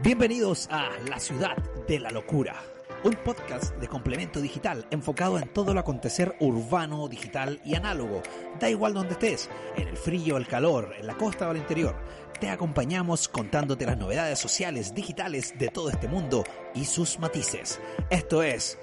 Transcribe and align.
Bienvenidos 0.00 0.66
a 0.70 0.90
La 1.08 1.20
Ciudad 1.20 1.56
de 1.86 2.00
la 2.00 2.10
Locura, 2.10 2.56
un 3.04 3.12
podcast 3.12 3.76
de 3.76 3.86
complemento 3.86 4.40
digital 4.40 4.84
enfocado 4.90 5.38
en 5.38 5.52
todo 5.52 5.74
lo 5.74 5.80
acontecer 5.80 6.34
urbano, 6.40 7.06
digital 7.06 7.60
y 7.64 7.76
análogo. 7.76 8.20
Da 8.58 8.68
igual 8.68 8.94
donde 8.94 9.12
estés, 9.12 9.48
en 9.76 9.86
el 9.86 9.96
frío, 9.96 10.38
el 10.38 10.48
calor, 10.48 10.92
en 10.98 11.06
la 11.06 11.16
costa 11.16 11.46
o 11.46 11.50
al 11.50 11.56
interior. 11.58 11.94
Te 12.40 12.48
acompañamos 12.50 13.28
contándote 13.28 13.86
las 13.86 13.98
novedades 13.98 14.40
sociales, 14.40 14.92
digitales 14.92 15.56
de 15.56 15.68
todo 15.68 15.90
este 15.90 16.08
mundo 16.08 16.42
y 16.74 16.84
sus 16.86 17.20
matices. 17.20 17.80
Esto 18.10 18.42
es 18.42 18.78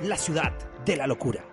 La 0.00 0.16
Ciudad 0.16 0.52
de 0.84 0.96
la 0.96 1.06
Locura. 1.06 1.51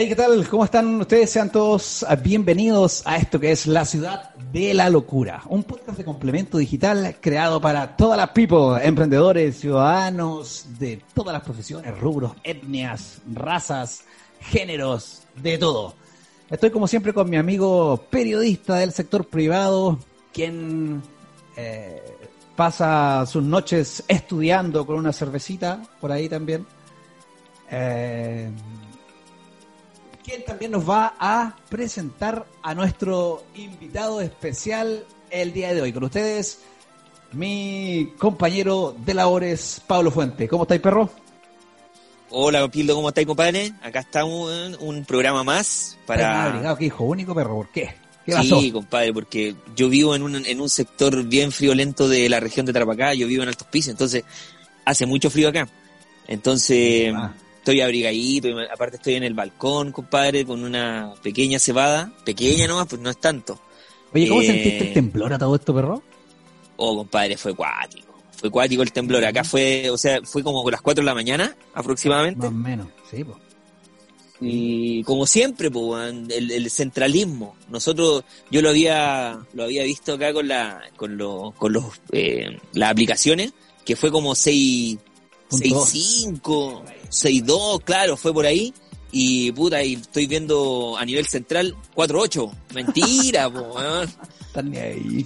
Hey, 0.00 0.08
¿qué 0.08 0.14
tal? 0.14 0.46
¿Cómo 0.48 0.64
están 0.64 1.00
ustedes? 1.00 1.28
Sean 1.28 1.50
todos 1.50 2.06
bienvenidos 2.22 3.02
a 3.04 3.16
esto 3.16 3.40
que 3.40 3.50
es 3.50 3.66
La 3.66 3.84
Ciudad 3.84 4.32
de 4.52 4.72
la 4.72 4.90
Locura, 4.90 5.42
un 5.46 5.64
podcast 5.64 5.98
de 5.98 6.04
complemento 6.04 6.56
digital 6.58 7.16
creado 7.20 7.60
para 7.60 7.96
todas 7.96 8.16
las 8.16 8.28
people, 8.28 8.78
emprendedores, 8.80 9.58
ciudadanos 9.58 10.66
de 10.78 11.02
todas 11.14 11.32
las 11.32 11.42
profesiones, 11.42 11.98
rubros, 11.98 12.30
etnias, 12.44 13.20
razas, 13.34 14.04
géneros, 14.38 15.24
de 15.34 15.58
todo. 15.58 15.94
Estoy 16.48 16.70
como 16.70 16.86
siempre 16.86 17.12
con 17.12 17.28
mi 17.28 17.36
amigo 17.36 18.00
periodista 18.08 18.76
del 18.76 18.92
sector 18.92 19.26
privado, 19.26 19.98
quien 20.32 21.02
eh, 21.56 22.00
pasa 22.54 23.26
sus 23.26 23.42
noches 23.42 24.04
estudiando 24.06 24.86
con 24.86 24.94
una 24.94 25.12
cervecita 25.12 25.82
por 26.00 26.12
ahí 26.12 26.28
también. 26.28 26.64
Eh, 27.68 28.48
quien 30.28 30.44
también 30.44 30.72
nos 30.72 30.88
va 30.88 31.14
a 31.18 31.56
presentar 31.70 32.44
a 32.62 32.74
nuestro 32.74 33.44
invitado 33.54 34.20
especial 34.20 35.06
el 35.30 35.54
día 35.54 35.72
de 35.72 35.80
hoy. 35.80 35.90
Con 35.90 36.04
ustedes, 36.04 36.60
mi 37.32 38.12
compañero 38.18 38.94
de 39.06 39.14
labores, 39.14 39.80
Pablo 39.86 40.10
Fuente. 40.10 40.46
¿Cómo 40.46 40.64
estáis, 40.64 40.82
perro? 40.82 41.08
Hola, 42.28 42.68
Pildo, 42.68 42.94
¿cómo 42.94 43.08
estáis, 43.08 43.26
compadre? 43.26 43.72
Acá 43.82 44.00
estamos 44.00 44.52
en 44.52 44.76
un 44.80 45.02
programa 45.06 45.44
más 45.44 45.96
para... 46.04 46.44
abrigado, 46.44 46.76
¿qué 46.76 46.84
hijo? 46.84 47.04
Único 47.04 47.34
perro, 47.34 47.54
¿por 47.54 47.68
qué? 47.68 47.94
¿Qué 48.26 48.32
pasó? 48.32 48.60
Sí, 48.60 48.70
compadre, 48.70 49.14
porque 49.14 49.56
yo 49.74 49.88
vivo 49.88 50.14
en 50.14 50.22
un, 50.22 50.44
en 50.44 50.60
un 50.60 50.68
sector 50.68 51.22
bien 51.24 51.52
friolento 51.52 52.06
de 52.06 52.28
la 52.28 52.38
región 52.38 52.66
de 52.66 52.74
Tarapacá, 52.74 53.14
yo 53.14 53.26
vivo 53.26 53.44
en 53.44 53.48
Altos 53.48 53.68
Pisos, 53.68 53.92
entonces 53.92 54.24
hace 54.84 55.06
mucho 55.06 55.30
frío 55.30 55.48
acá. 55.48 55.66
Entonces... 56.26 57.14
Ah 57.16 57.32
estoy 57.68 57.82
abrigadito, 57.82 58.48
aparte 58.72 58.96
estoy 58.96 59.14
en 59.14 59.24
el 59.24 59.34
balcón, 59.34 59.92
compadre, 59.92 60.46
con 60.46 60.64
una 60.64 61.12
pequeña 61.22 61.58
cebada, 61.58 62.10
pequeña 62.24 62.66
nomás, 62.66 62.86
pues 62.86 63.02
no 63.02 63.10
es 63.10 63.20
tanto. 63.20 63.60
Oye, 64.14 64.26
¿cómo 64.26 64.40
eh, 64.40 64.46
sentiste 64.46 64.88
el 64.88 64.94
temblor 64.94 65.34
a 65.34 65.38
todo 65.38 65.54
esto, 65.54 65.74
perro? 65.74 66.02
Oh, 66.78 66.96
compadre, 66.96 67.36
fue 67.36 67.54
cuático. 67.54 68.14
Fue 68.38 68.50
cuático 68.50 68.82
el 68.82 68.90
temblor. 68.90 69.22
Acá 69.22 69.44
fue, 69.44 69.90
o 69.90 69.98
sea, 69.98 70.20
fue 70.22 70.42
como 70.42 70.68
las 70.70 70.80
4 70.80 71.02
de 71.02 71.06
la 71.06 71.14
mañana, 71.14 71.54
aproximadamente. 71.74 72.40
Más 72.40 72.48
o 72.48 72.52
menos, 72.52 72.88
sí, 73.10 73.22
pues. 73.22 73.36
Y 74.40 75.02
como 75.02 75.26
siempre, 75.26 75.70
pues, 75.70 76.14
el, 76.30 76.70
centralismo. 76.70 77.54
Nosotros, 77.68 78.24
yo 78.50 78.62
lo 78.62 78.70
había, 78.70 79.38
lo 79.52 79.64
había 79.64 79.82
visto 79.82 80.14
acá 80.14 80.32
con 80.32 80.48
la, 80.48 80.80
con, 80.96 81.18
lo, 81.18 81.52
con 81.58 81.74
los, 81.74 81.84
eh, 82.12 82.56
las 82.72 82.92
aplicaciones, 82.92 83.52
que 83.84 83.94
fue 83.94 84.10
como 84.10 84.34
6, 84.34 84.96
6.5, 85.50 86.82
6.2, 87.10 87.82
claro, 87.84 88.16
fue 88.16 88.32
por 88.32 88.46
ahí. 88.46 88.72
Y 89.10 89.52
puta, 89.52 89.82
y 89.82 89.94
estoy 89.94 90.26
viendo 90.26 90.96
a 90.98 91.04
nivel 91.04 91.26
central 91.26 91.74
4.8. 91.94 92.52
Mentira, 92.74 93.50
po, 93.52 93.74
Están 94.48 94.70
ni 94.70 94.76
ahí. 94.76 95.24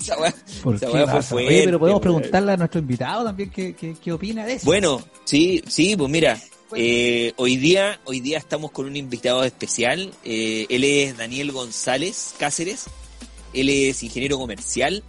pero 0.63 1.79
podemos 1.79 2.01
preguntarle 2.01 2.53
a 2.53 2.57
nuestro 2.57 2.81
invitado 2.81 3.25
también 3.25 3.51
qué, 3.51 3.75
qué, 3.75 4.13
opina 4.13 4.47
de 4.47 4.55
eso. 4.55 4.67
Bueno, 4.67 5.03
sí, 5.25 5.63
sí, 5.67 5.97
pues 5.97 6.09
mira, 6.11 6.41
eh, 6.75 7.33
hoy 7.37 7.57
día, 7.57 8.01
hoy 8.05 8.21
día 8.21 8.39
estamos 8.39 8.71
con 8.71 8.87
un 8.87 8.97
invitado 8.97 9.43
especial. 9.45 10.13
Eh, 10.25 10.67
él 10.69 10.85
es 10.85 11.17
Daniel 11.17 11.53
González 11.53 12.35
Cáceres. 12.39 12.87
Él 13.53 13.69
es 13.69 14.03
ingeniero 14.03 14.39
comercial. 14.39 15.03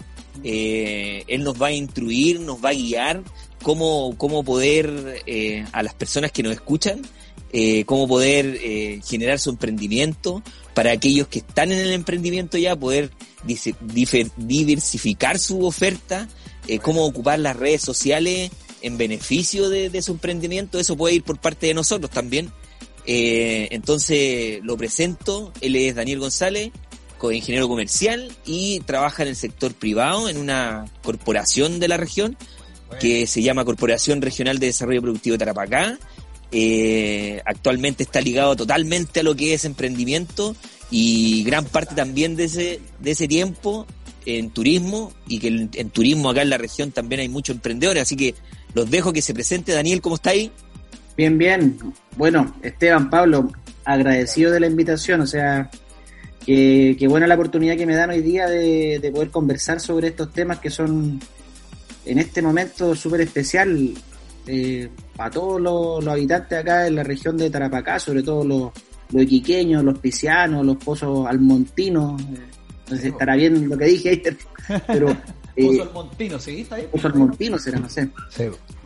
Eh, 0.44 1.24
él 1.28 1.44
nos 1.44 1.62
va 1.62 1.68
a 1.68 1.72
instruir, 1.72 2.40
nos 2.40 2.64
va 2.64 2.70
a 2.70 2.74
guiar 2.74 3.24
cómo, 3.64 4.16
cómo 4.18 4.44
poder 4.44 5.24
eh, 5.26 5.66
a 5.72 5.82
las 5.82 5.96
personas 5.96 6.32
que 6.32 6.44
nos 6.44 6.54
escuchan, 6.54 7.02
eh, 7.52 7.86
cómo 7.86 8.08
poder 8.08 8.60
eh, 8.62 9.02
generar 9.08 9.40
su 9.40 9.50
emprendimiento, 9.50 10.44
para 10.76 10.92
aquellos 10.92 11.28
que 11.28 11.40
están 11.40 11.72
en 11.72 11.80
el 11.80 11.92
emprendimiento 11.92 12.58
ya, 12.58 12.76
poder 12.76 13.12
diversificar 14.38 15.40
su 15.40 15.66
oferta, 15.66 16.28
cómo 16.82 17.06
ocupar 17.06 17.40
las 17.40 17.56
redes 17.56 17.82
sociales 17.82 18.50
en 18.82 18.98
beneficio 18.98 19.70
de, 19.70 20.02
su 20.02 20.14
emprendimiento, 20.14 20.80
eso 20.80 20.98
puede 20.98 21.16
ir 21.16 21.24
por 21.24 21.40
parte 21.40 21.68
de 21.68 21.76
nosotros 21.76 22.10
también. 22.10 22.52
entonces 23.06 24.62
lo 24.64 24.76
presento, 24.78 25.54
él 25.62 25.76
es 25.76 25.94
Daniel 25.94 26.20
González, 26.20 26.72
ingeniero 27.32 27.68
comercial 27.68 28.32
y 28.46 28.82
trabaja 28.82 29.24
en 29.24 29.30
el 29.30 29.36
sector 29.36 29.74
privado, 29.74 30.28
en 30.28 30.38
una 30.38 30.86
corporación 31.04 31.80
de 31.80 31.88
la 31.88 31.98
región 31.98 32.38
que 33.00 33.28
se 33.28 33.42
llama 33.42 33.66
Corporación 33.66 34.22
Regional 34.22 34.60
de 34.60 34.68
Desarrollo 34.68 35.02
Productivo 35.02 35.34
de 35.34 35.40
Tarapacá. 35.40 35.98
Eh, 36.52 37.42
actualmente 37.46 38.04
está 38.04 38.22
ligado 38.22 38.56
totalmente 38.56 39.22
a 39.22 39.24
lo 39.24 39.36
que 39.36 39.56
es 39.56 39.66
emprendimiento 39.66 40.56
y 40.92 41.44
gran 41.44 41.66
parte 41.66 41.96
también 41.96 42.36
de 42.36 42.44
ese, 42.44 42.80
de 43.00 43.12
ese 43.12 43.28
tiempo 43.28 43.88
en 44.26 44.52
turismo 44.52 45.12
y 45.28 45.40
que 45.40 45.48
en, 45.48 45.90
turismo 45.90 46.30
acá 46.30 46.44
en 46.44 46.52
la 46.52 46.58
región 46.58 46.92
también 46.92 47.22
hay 47.22 47.30
muchos 47.30 47.56
emprendedores, 47.56 48.04
así 48.04 48.16
que 48.16 48.36
los 48.74 48.90
dejo 48.90 49.12
que 49.12 49.22
se 49.22 49.34
presente. 49.34 49.72
Daniel, 49.72 50.02
¿cómo 50.02 50.16
está 50.16 50.30
ahí? 50.30 50.52
Bien, 51.18 51.38
bien. 51.38 51.78
Bueno, 52.18 52.56
Esteban, 52.62 53.10
Pablo, 53.10 53.52
agradecido 53.84 54.52
de 54.52 54.60
la 54.60 54.68
invitación, 54.68 55.22
o 55.22 55.28
sea, 55.28 55.72
que, 56.46 56.96
buena 57.10 57.28
la 57.28 57.36
oportunidad 57.36 57.78
que 57.78 57.86
me 57.86 57.96
dan 57.96 58.12
hoy 58.12 58.22
día 58.22 58.48
de, 58.48 59.00
de 59.00 59.12
poder 59.12 59.30
conversar 59.30 59.80
sobre 59.80 60.10
estos 60.10 60.32
temas 60.32 60.60
que 60.60 60.70
son 60.70 61.20
en 62.06 62.20
este 62.20 62.42
momento 62.42 62.96
súper 62.96 63.22
especial 63.22 63.94
eh, 64.46 64.90
para 65.16 65.32
todos 65.32 65.62
los, 65.62 66.08
habitantes 66.08 66.60
acá 66.60 66.88
en 66.88 66.96
la 66.96 67.04
región 67.04 67.38
de 67.38 67.50
Tarapacá, 67.50 68.00
sobre 68.00 68.24
todo 68.24 68.44
los, 68.44 68.72
los 69.12 69.24
iquiqueños, 69.24 69.84
los 69.84 70.00
piscianos, 70.00 70.66
los 70.66 70.78
pozos 70.78 71.28
almontinos. 71.28 72.22
Eh, 72.22 72.26
no 72.90 72.96
sé 72.96 73.02
si 73.02 73.08
estará 73.10 73.36
bien 73.36 73.70
lo 73.70 73.78
que 73.78 73.86
dije 73.86 74.10
ahí, 74.10 74.24
pero... 74.88 75.16
Eh, 75.56 75.68
Pozo 75.68 75.84
Almontino, 75.84 76.40
¿sí? 76.40 76.68
ahí? 76.72 76.88
Pozo 76.92 77.08
Almontino 77.08 77.60
será, 77.60 77.80
no 77.80 77.88
sé. 77.88 78.10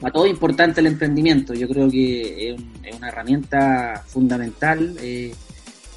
Para 0.02 0.12
todo 0.12 0.28
importante 0.28 0.82
el 0.82 0.88
emprendimiento. 0.88 1.54
Yo 1.54 1.68
creo 1.68 1.90
que 1.90 2.52
es, 2.52 2.96
una 2.96 3.08
herramienta 3.08 4.04
fundamental. 4.06 4.98
Eh, 5.00 5.34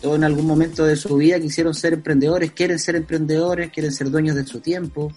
todos 0.01 0.17
en 0.17 0.25
algún 0.25 0.47
momento 0.47 0.85
de 0.85 0.97
su 0.97 1.17
vida 1.17 1.41
quisieron 1.41 1.75
ser 1.75 1.95
emprendedores, 1.95 2.53
quieren 2.53 2.79
ser 2.79 2.97
emprendedores, 2.97 3.71
quieren 3.73 3.93
ser 3.93 4.11
dueños 4.11 4.37
de 4.37 4.47
su 4.47 4.61
tiempo. 4.61 5.13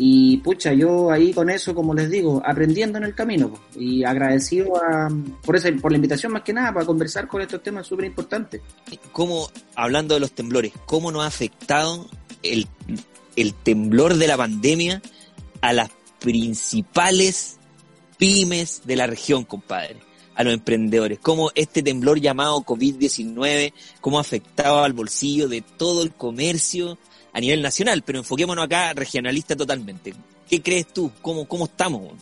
Y 0.00 0.36
pucha, 0.38 0.72
yo 0.72 1.10
ahí 1.10 1.32
con 1.32 1.50
eso, 1.50 1.74
como 1.74 1.92
les 1.92 2.08
digo, 2.08 2.40
aprendiendo 2.44 2.98
en 2.98 3.04
el 3.04 3.14
camino 3.16 3.52
y 3.76 4.04
agradecido 4.04 4.76
a, 4.76 5.08
por, 5.44 5.56
esa, 5.56 5.70
por 5.80 5.90
la 5.90 5.96
invitación 5.96 6.32
más 6.32 6.42
que 6.42 6.52
nada 6.52 6.72
para 6.72 6.86
conversar 6.86 7.26
con 7.26 7.42
estos 7.42 7.62
temas 7.62 7.86
súper 7.86 8.06
importantes. 8.06 8.62
¿Cómo, 9.10 9.50
hablando 9.74 10.14
de 10.14 10.20
los 10.20 10.30
temblores, 10.30 10.72
cómo 10.86 11.10
nos 11.10 11.24
ha 11.24 11.26
afectado 11.26 12.06
el, 12.44 12.68
el 13.34 13.54
temblor 13.54 14.14
de 14.16 14.28
la 14.28 14.36
pandemia 14.36 15.02
a 15.60 15.72
las 15.72 15.90
principales 16.20 17.58
pymes 18.18 18.82
de 18.84 18.96
la 18.96 19.06
región, 19.08 19.44
compadre? 19.44 20.08
a 20.38 20.44
los 20.44 20.54
emprendedores, 20.54 21.18
cómo 21.20 21.50
este 21.56 21.82
temblor 21.82 22.20
llamado 22.20 22.60
COVID-19, 22.60 23.72
cómo 24.00 24.18
ha 24.18 24.20
afectado 24.20 24.84
al 24.84 24.92
bolsillo 24.92 25.48
de 25.48 25.62
todo 25.62 26.04
el 26.04 26.12
comercio 26.12 26.96
a 27.32 27.40
nivel 27.40 27.62
nacional, 27.62 28.02
pero 28.04 28.18
enfoquémonos 28.18 28.64
acá 28.64 28.92
regionalista 28.92 29.54
totalmente. 29.54 30.14
¿Qué 30.48 30.62
crees 30.62 30.86
tú? 30.88 31.12
¿Cómo, 31.22 31.46
cómo 31.46 31.66
estamos? 31.66 32.12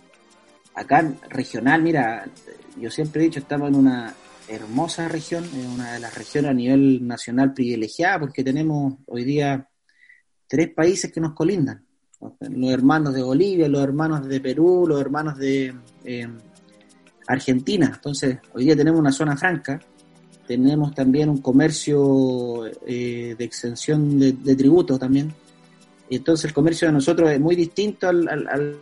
Acá 0.75 1.13
regional, 1.29 1.83
mira, 1.83 2.27
yo 2.79 2.91
siempre 2.91 3.23
he 3.23 3.25
dicho, 3.25 3.41
estamos 3.41 3.69
en 3.69 3.77
una 3.77 4.15
hermosa 4.49 5.09
región, 5.09 5.45
en 5.55 5.67
una 5.67 5.95
de 5.95 6.01
las 6.01 6.15
regiones 6.15 6.51
a 6.51 6.55
nivel 6.55 7.07
nacional 7.07 7.53
privilegiada, 7.53 8.21
porque 8.21 8.45
tenemos 8.45 8.95
hoy 9.07 9.25
día 9.25 9.69
tres 10.47 10.69
países 10.75 11.11
que 11.13 11.21
nos 11.21 11.35
colindan. 11.35 11.85
Los 12.21 12.71
hermanos 12.71 13.15
de 13.15 13.23
Bolivia, 13.23 13.69
los 13.69 13.83
hermanos 13.83 14.27
de 14.27 14.41
Perú, 14.41 14.87
los 14.89 15.01
hermanos 15.01 15.37
de 15.39 15.75
eh, 16.05 16.29
Argentina. 17.27 17.93
Entonces, 17.95 18.39
hoy 18.55 18.65
día 18.65 18.77
tenemos 18.77 19.01
una 19.01 19.13
zona 19.13 19.37
franca 19.37 19.81
tenemos 20.47 20.95
también 20.95 21.29
un 21.29 21.39
comercio 21.39 22.67
eh, 22.87 23.35
de 23.37 23.45
exención 23.45 24.19
de, 24.19 24.57
tributos 24.57 24.99
también. 24.99 25.35
Entonces 26.09 26.47
el 26.47 26.53
comercio 26.53 26.87
de 26.87 26.95
nosotros 26.95 27.31
es 27.31 27.41
muy 27.41 27.57
distinto 27.57 28.09
al, 28.09 28.79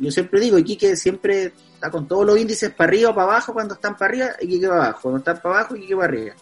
yo 0.00 0.10
siempre 0.10 0.40
digo, 0.40 0.58
Iquique 0.58 0.96
siempre 0.96 1.52
está 1.74 1.90
con 1.90 2.06
todos 2.06 2.26
los 2.26 2.38
índices 2.38 2.70
para 2.70 2.88
arriba 2.88 3.10
o 3.10 3.14
para 3.14 3.26
abajo 3.26 3.52
cuando 3.54 3.74
están 3.74 3.96
para 3.96 4.10
arriba, 4.10 4.26
Iquique 4.40 4.68
para 4.68 4.84
abajo, 4.84 5.00
cuando 5.02 5.18
están 5.18 5.40
para 5.40 5.54
abajo, 5.54 5.76
Iquique 5.76 5.96
para 5.96 6.08
arriba. 6.08 6.34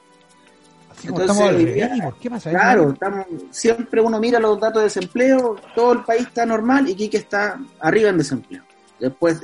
Entonces, 1.05 1.89
qué 2.21 2.31
pasa? 2.31 2.51
Claro, 2.51 2.91
estamos, 2.91 3.27
siempre 3.51 4.01
uno 4.01 4.19
mira 4.19 4.41
los 4.41 4.59
datos 4.59 4.81
de 4.81 4.85
desempleo, 4.85 5.57
todo 5.75 5.93
el 5.93 6.05
país 6.05 6.23
está 6.23 6.45
normal 6.47 6.89
y 6.89 6.95
Quique 6.95 7.19
está 7.19 7.61
arriba 7.81 8.11
en 8.11 8.19
desempleo. 8.19 8.63
Después 8.99 9.41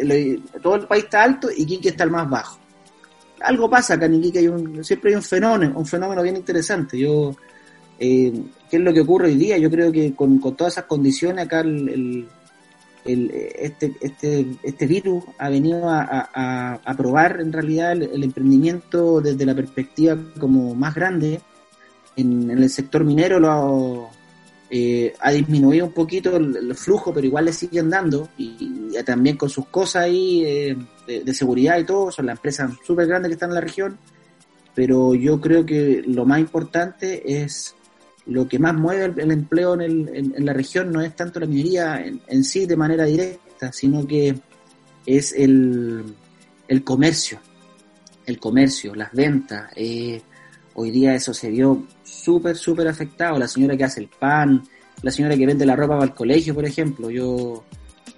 todo 0.63 0.77
el 0.77 0.87
país 0.87 1.05
está 1.05 1.23
alto 1.23 1.49
y 1.55 1.67
Quique 1.67 1.91
está 1.91 2.05
el 2.05 2.11
más 2.11 2.29
bajo. 2.29 2.62
Algo 3.45 3.69
pasa 3.69 3.95
acá 3.95 4.07
en 4.07 4.15
Iquique, 4.15 4.41
hay 4.41 4.49
un, 4.49 4.85
siempre 4.85 5.11
hay 5.11 5.17
un 5.17 5.23
fenómeno, 5.23 5.79
un 5.79 5.87
fenómeno 5.87 6.23
bien 6.23 6.37
interesante. 6.37 6.99
Yo, 6.99 7.35
eh, 7.99 8.33
¿Qué 8.71 8.77
es 8.77 8.83
lo 8.83 8.93
que 8.93 9.01
ocurre 9.01 9.27
hoy 9.27 9.37
día? 9.37 9.59
Yo 9.59 9.71
creo 9.71 9.93
que 9.93 10.15
con, 10.15 10.41
todas 10.57 10.75
esas 10.75 10.85
condiciones 10.85 11.45
acá 11.45 11.61
el, 11.61 12.27
este, 13.05 13.97
este, 14.01 14.47
este 14.63 14.87
virus 14.87 15.25
ha 15.39 15.49
venido 15.49 15.91
a, 15.91 16.79
a, 16.85 16.95
probar 16.97 17.41
en 17.41 17.53
realidad 17.53 17.93
el, 17.93 18.23
emprendimiento 18.23 19.21
desde 19.21 19.45
la 19.45 19.55
perspectiva 19.55 20.17
como 20.39 20.75
más 20.75 20.95
grande. 20.95 21.41
En, 22.17 22.51
el 22.51 22.71
sector 22.71 23.05
minero 23.05 23.41
lo 23.41 24.11
eh, 24.75 25.13
ha 25.21 25.31
disminuido 25.33 25.85
un 25.85 25.93
poquito 25.93 26.35
el, 26.35 26.75
flujo, 26.75 27.13
pero 27.13 27.27
igual 27.27 27.45
le 27.45 27.53
siguen 27.53 27.91
dando 27.91 28.31
y, 28.39 28.91
también 29.05 29.37
con 29.37 29.51
sus 29.51 29.67
cosas 29.67 30.05
ahí 30.05 30.43
eh, 30.47 30.77
de, 31.07 31.35
seguridad 31.35 31.79
y 31.79 31.85
todo, 31.85 32.11
son 32.11 32.25
las 32.25 32.39
empresas 32.39 32.73
súper 32.83 33.07
grandes 33.07 33.29
que 33.29 33.35
están 33.35 33.51
en 33.51 33.57
la 33.57 33.61
región, 33.61 33.99
pero 34.75 35.15
yo 35.15 35.39
creo 35.43 35.67
que 35.67 36.03
lo 36.07 36.25
más 36.25 36.41
importante 36.41 37.43
es 37.43 37.75
lo 38.25 38.49
que 38.49 38.59
más 38.59 38.73
mueve 38.73 39.13
el, 39.23 39.31
empleo 39.31 39.79
en, 39.79 40.33
la 40.39 40.55
región 40.55 40.91
no 40.91 41.03
es 41.03 41.15
tanto 41.15 41.39
la 41.39 41.45
minería 41.45 42.03
en, 42.27 42.43
sí 42.43 42.65
de 42.65 42.77
manera 42.79 43.05
directa, 43.05 43.71
sino 43.75 44.07
que 44.07 44.35
es 45.05 45.35
el, 45.35 46.15
comercio, 46.83 47.41
el 48.25 48.39
comercio, 48.39 48.95
las 48.95 49.13
ventas. 49.13 49.71
Eh, 49.77 50.23
hoy 50.73 50.91
día 50.91 51.15
eso 51.15 51.35
se 51.35 51.51
vio 51.51 51.87
súper, 52.23 52.57
súper 52.57 52.89
afectado. 52.89 53.39
La 53.39 53.49
señora 53.49 53.77
que 53.77 53.85
hace 53.85 54.01
el 54.01 54.09
pan, 54.09 54.63
la 55.03 55.11
señora 55.11 55.37
que 55.37 55.47
vende 55.47 55.67
la 55.67 55.77
ropa 55.77 55.95
para 55.95 56.11
el 56.11 56.15
colegio, 56.15 56.55
por 56.55 56.65
ejemplo. 56.65 57.11
Yo 57.11 57.65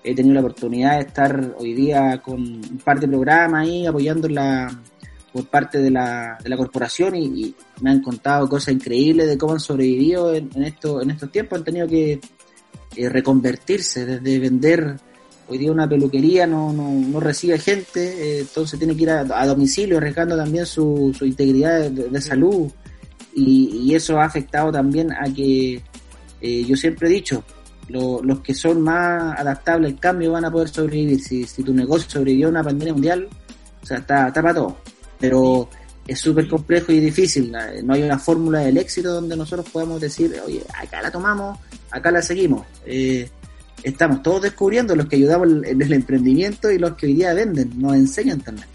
he 0.03 0.15
tenido 0.15 0.35
la 0.35 0.41
oportunidad 0.41 0.99
de 0.99 1.07
estar 1.07 1.55
hoy 1.59 1.75
día 1.75 2.21
con 2.23 2.41
un 2.41 2.81
par 2.85 3.01
de 3.01 3.09
programas 3.09 3.63
ahí 3.63 3.87
apoyando 3.87 4.29
la 4.29 4.71
por 5.33 5.49
parte 5.49 5.79
de 5.79 5.91
la, 5.91 6.39
de 6.41 6.49
la 6.49 6.57
corporación 6.57 7.17
y, 7.17 7.57
me 7.81 7.91
han 7.91 8.01
contado 8.01 8.49
cosas 8.49 8.73
increíbles 8.73 9.27
de 9.27 9.37
cómo 9.37 9.55
han 9.55 9.61
sobrevivido 9.61 10.33
en, 10.33 10.49
en, 10.55 10.63
esto, 10.63 11.03
en 11.03 11.11
estos 11.11 11.33
tiempos. 11.33 11.59
Han 11.59 11.65
tenido 11.65 11.89
que 11.89 12.21
eh, 12.97 13.09
reconvertirse 13.09 14.07
desde 14.07 14.39
vender 14.39 14.97
hoy 15.49 15.59
día 15.59 15.73
una 15.73 15.89
peluquería 15.89 16.47
no, 16.47 16.73
no, 16.73 16.89
no 16.89 17.21
recibe 17.21 17.59
gente, 17.59 18.01
eh, 18.01 18.41
entonces 18.41 18.79
tiene 18.79 18.97
que 18.97 19.03
ir 19.03 19.11
a, 19.11 19.47
domicilio 19.47 19.99
arriesgando 19.99 20.37
también 20.37 20.65
su, 20.67 21.15
su 21.17 21.27
integridad 21.27 21.91
de, 21.91 22.21
salud 22.21 22.71
y, 23.35 23.83
y, 23.83 23.95
eso 23.95 24.21
ha 24.21 24.25
afectado 24.25 24.71
también 24.71 25.13
a 25.13 25.25
que 25.33 25.83
eh, 26.41 26.65
yo 26.65 26.77
siempre 26.77 27.09
he 27.09 27.13
dicho, 27.13 27.45
los 27.89 28.41
que 28.41 28.55
son 28.55 28.81
más 28.83 29.39
adaptables 29.39 29.93
al 29.93 30.01
cambio 30.01 30.33
van 30.33 30.45
a 30.45 30.51
poder 30.51 30.69
sobrevivir. 30.69 31.21
Si, 31.21 31.45
si 31.45 31.63
tu 31.63 31.75
negocio 31.75 32.09
sobrevivió 32.09 32.47
a 32.47 32.51
una 32.51 32.63
pandemia 32.63 32.93
mundial, 32.95 33.29
o 33.83 33.87
sea, 33.87 33.99
está, 33.99 34.29
está 34.29 34.41
para 34.41 34.55
todo 34.55 34.77
pero 35.25 35.69
es 36.07 36.21
súper 36.21 36.47
complejo 36.49 36.93
y 36.93 37.01
difícil. 37.01 37.51
No 37.85 37.95
hay 37.95 38.03
una 38.03 38.19
fórmula 38.19 38.61
del 38.61 38.77
éxito 38.77 39.15
donde 39.15 39.37
nosotros 39.37 39.67
podamos 39.71 40.01
decir, 40.01 40.35
oye, 40.45 40.63
acá 40.79 41.01
la 41.01 41.11
tomamos, 41.11 41.59
acá 41.91 42.11
la 42.11 42.21
seguimos. 42.21 42.67
Eh, 42.85 43.29
estamos 43.83 44.23
todos 44.23 44.43
descubriendo 44.43 44.95
los 44.95 45.07
que 45.07 45.17
ayudamos 45.17 45.49
en 45.65 45.81
el 45.81 45.93
emprendimiento 45.95 46.71
y 46.71 46.79
los 46.79 46.95
que 46.95 47.07
hoy 47.07 47.15
día 47.15 47.33
venden, 47.33 47.73
nos 47.79 47.95
enseñan 47.95 48.41
también. 48.41 48.67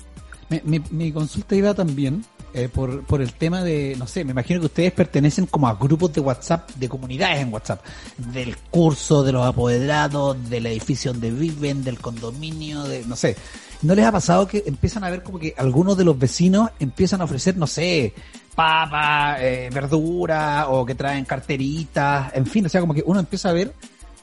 Mi, 0.64 0.82
mi, 0.90 1.12
consulta 1.12 1.56
iba 1.56 1.76
también 1.76 2.26
eh, 2.54 2.70
por, 2.70 3.04
por 3.04 3.22
el 3.22 3.34
tema 3.34 3.64
de, 3.64 3.96
no 3.98 4.08
sé, 4.08 4.24
me 4.24 4.32
imagino 4.32 4.60
que 4.60 4.66
ustedes 4.68 4.92
pertenecen 4.92 5.46
como 5.46 5.68
a 5.68 5.76
grupos 5.76 6.14
de 6.14 6.22
WhatsApp, 6.22 6.72
de 6.76 6.90
comunidades 6.90 7.40
en 7.40 7.54
WhatsApp, 7.54 7.84
del 8.18 8.58
curso, 8.58 9.24
de 9.24 9.32
los 9.32 9.46
apoderados, 9.46 10.50
del 10.50 10.66
edificio 10.66 11.12
donde 11.12 11.32
viven, 11.32 11.84
del 11.84 12.00
condominio, 12.00 12.84
de, 12.84 13.06
no 13.06 13.16
sé. 13.16 13.36
¿No 13.82 13.96
les 13.96 14.06
ha 14.06 14.12
pasado 14.12 14.48
que 14.48 14.64
empiezan 14.66 15.04
a 15.04 15.10
ver 15.10 15.24
como 15.24 15.40
que 15.40 15.54
algunos 15.58 15.96
de 15.98 16.04
los 16.04 16.18
vecinos 16.18 16.70
empiezan 16.80 17.22
a 17.22 17.24
ofrecer, 17.24 17.56
no 17.56 17.68
sé, 17.68 18.14
papa, 18.56 19.38
eh, 19.40 19.70
verdura, 19.74 20.68
o 20.70 20.86
que 20.86 20.96
traen 20.96 21.26
carteritas, 21.26 22.34
en 22.34 22.46
fin, 22.46 22.66
o 22.66 22.70
sea, 22.70 22.82
como 22.82 22.94
que 22.94 23.04
uno 23.06 23.20
empieza 23.20 23.50
a 23.50 23.54
ver 23.54 23.74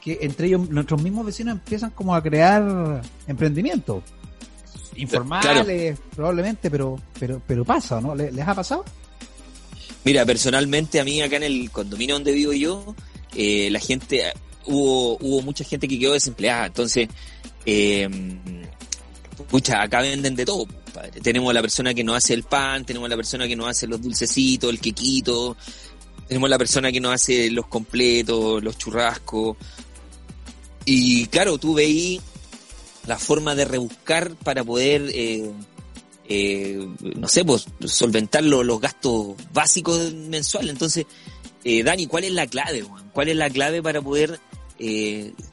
que 0.03 0.19
entre 0.21 0.47
ellos, 0.47 0.69
nuestros 0.69 1.01
mismos 1.01 1.25
vecinos 1.25 1.53
empiezan 1.53 1.89
como 1.89 2.15
a 2.15 2.21
crear 2.21 3.01
emprendimiento. 3.27 4.03
Informales, 4.97 5.97
probablemente, 6.15 6.69
pero, 6.69 6.99
pero, 7.19 7.41
pero 7.45 7.63
pasa, 7.63 8.01
¿no? 8.01 8.15
¿Les, 8.15 8.37
ha 8.39 8.55
pasado? 8.55 8.83
Mira, 10.03 10.25
personalmente 10.25 10.99
a 10.99 11.03
mí 11.03 11.21
acá 11.21 11.37
en 11.37 11.43
el 11.43 11.71
condominio 11.71 12.15
donde 12.15 12.31
vivo 12.31 12.53
yo, 12.53 12.95
eh, 13.35 13.69
la 13.71 13.79
gente, 13.79 14.33
hubo, 14.65 15.17
hubo 15.17 15.41
mucha 15.41 15.63
gente 15.63 15.87
que 15.87 15.99
quedó 15.99 16.13
desempleada, 16.13 16.67
entonces, 16.67 17.07
eh, 17.65 18.09
acá 19.75 20.01
venden 20.01 20.35
de 20.35 20.45
todo. 20.45 20.67
Padre. 20.93 21.21
Tenemos 21.21 21.53
la 21.53 21.61
persona 21.61 21.93
que 21.93 22.03
nos 22.03 22.17
hace 22.17 22.33
el 22.33 22.43
pan, 22.43 22.85
tenemos 22.85 23.07
la 23.09 23.15
persona 23.15 23.47
que 23.47 23.55
nos 23.55 23.67
hace 23.67 23.85
los 23.87 24.01
dulcecitos, 24.01 24.69
el 24.69 24.79
quequito, 24.79 25.55
tenemos 26.27 26.49
la 26.49 26.57
persona 26.57 26.91
que 26.91 26.99
nos 26.99 27.13
hace 27.13 27.49
los 27.51 27.67
completos, 27.67 28.63
los 28.63 28.77
churrascos. 28.77 29.57
Y 30.85 31.27
claro, 31.27 31.57
tú 31.57 31.73
veí 31.73 32.19
la 33.07 33.17
forma 33.17 33.55
de 33.55 33.65
rebuscar 33.65 34.35
para 34.35 34.63
poder, 34.63 35.09
eh, 35.13 35.49
eh, 36.27 36.87
no 37.15 37.27
sé, 37.27 37.45
pues 37.45 37.65
solventar 37.85 38.43
los, 38.43 38.79
gastos 38.79 39.35
básicos 39.53 40.13
mensuales. 40.13 40.71
Entonces, 40.71 41.05
eh, 41.63 41.83
Dani, 41.83 42.05
¿cuál 42.05 42.25
es 42.25 42.33
la 42.33 42.45
clave? 42.47 42.85
¿Cuál 43.13 43.29
es 43.29 43.37
la 43.37 43.49
clave 43.49 43.81
para 43.81 44.01
poder 44.01 44.39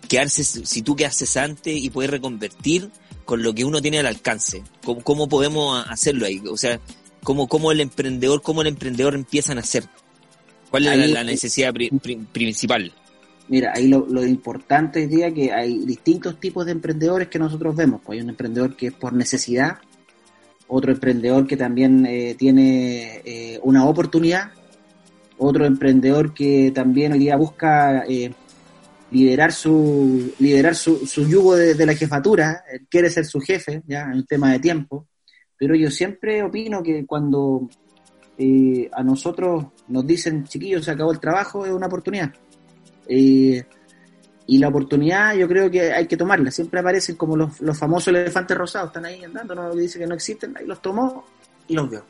quedarse, 0.06 0.44
si 0.44 0.82
tú 0.82 0.96
quedas 0.96 1.16
cesante 1.16 1.72
y 1.72 1.88
poder 1.88 2.10
reconvertir 2.10 2.90
con 3.24 3.42
lo 3.42 3.54
que 3.54 3.64
uno 3.64 3.80
tiene 3.80 4.00
al 4.00 4.06
alcance. 4.06 4.62
¿Cómo, 4.84 5.02
cómo 5.02 5.28
podemos 5.30 5.82
hacerlo 5.88 6.26
ahí? 6.26 6.42
O 6.46 6.58
sea, 6.58 6.78
¿cómo, 7.22 7.48
cómo 7.48 7.72
el 7.72 7.80
emprendedor, 7.80 8.42
cómo 8.42 8.60
el 8.60 8.66
emprendedor 8.66 9.14
empieza 9.14 9.54
a 9.54 9.58
hacer? 9.60 9.84
¿Cuál 10.70 10.88
es 10.88 11.10
la, 11.10 11.24
necesidad 11.24 11.72
principal? 12.32 12.92
Mira, 13.48 13.72
ahí 13.74 13.88
lo, 13.88 14.26
importante 14.26 15.00
hoy 15.00 15.06
día 15.06 15.32
que 15.32 15.52
hay 15.52 15.84
distintos 15.84 16.40
tipos 16.40 16.64
de 16.64 16.72
emprendedores 16.72 17.28
que 17.28 17.38
nosotros 17.38 17.76
vemos. 17.76 18.00
Pues 18.04 18.16
hay 18.16 18.24
un 18.24 18.30
emprendedor 18.30 18.74
que 18.74 18.86
es 18.86 18.92
por 18.94 19.12
necesidad, 19.12 19.78
otro 20.66 20.92
emprendedor 20.92 21.46
que 21.46 21.56
también 21.56 22.06
eh, 22.06 22.34
tiene 22.38 23.20
eh, 23.24 23.60
una 23.62 23.86
oportunidad, 23.86 24.50
otro 25.36 25.66
emprendedor 25.66 26.32
que 26.32 26.72
también 26.74 27.12
hoy 27.12 27.18
día 27.18 27.36
busca 27.36 28.04
eh, 28.08 28.32
liderar 29.10 29.52
su 29.52 30.32
liderar 30.38 30.74
su, 30.74 31.06
su 31.06 31.28
yugo 31.28 31.54
de, 31.54 31.86
la 31.86 31.94
jefatura, 31.94 32.64
quiere 32.88 33.10
ser 33.10 33.26
su 33.26 33.40
jefe, 33.40 33.82
ya, 33.86 34.04
en 34.04 34.18
un 34.18 34.26
tema 34.26 34.52
de 34.52 34.58
tiempo, 34.58 35.06
pero 35.58 35.74
yo 35.74 35.90
siempre 35.90 36.42
opino 36.42 36.82
que 36.82 37.04
cuando 37.04 37.68
eh, 38.36 38.90
a 38.92 39.02
nosotros 39.02 39.66
nos 39.88 40.06
dicen, 40.06 40.44
chiquillos, 40.44 40.84
se 40.84 40.90
acabó 40.90 41.12
el 41.12 41.20
trabajo, 41.20 41.64
es 41.64 41.72
una 41.72 41.86
oportunidad. 41.86 42.32
Eh, 43.08 43.64
y 44.46 44.58
la 44.58 44.68
oportunidad 44.68 45.34
yo 45.34 45.48
creo 45.48 45.70
que 45.70 45.92
hay 45.92 46.06
que 46.06 46.16
tomarla. 46.16 46.50
Siempre 46.50 46.80
aparecen 46.80 47.16
como 47.16 47.36
los, 47.36 47.60
los 47.60 47.78
famosos 47.78 48.08
elefantes 48.08 48.56
rosados, 48.56 48.88
están 48.88 49.06
ahí 49.06 49.24
andando, 49.24 49.54
no 49.54 49.74
dice 49.74 49.98
que 49.98 50.06
no 50.06 50.14
existen, 50.14 50.56
ahí 50.56 50.66
los 50.66 50.82
tomó 50.82 51.24
y 51.66 51.74
los 51.74 51.88
veo. 51.88 52.04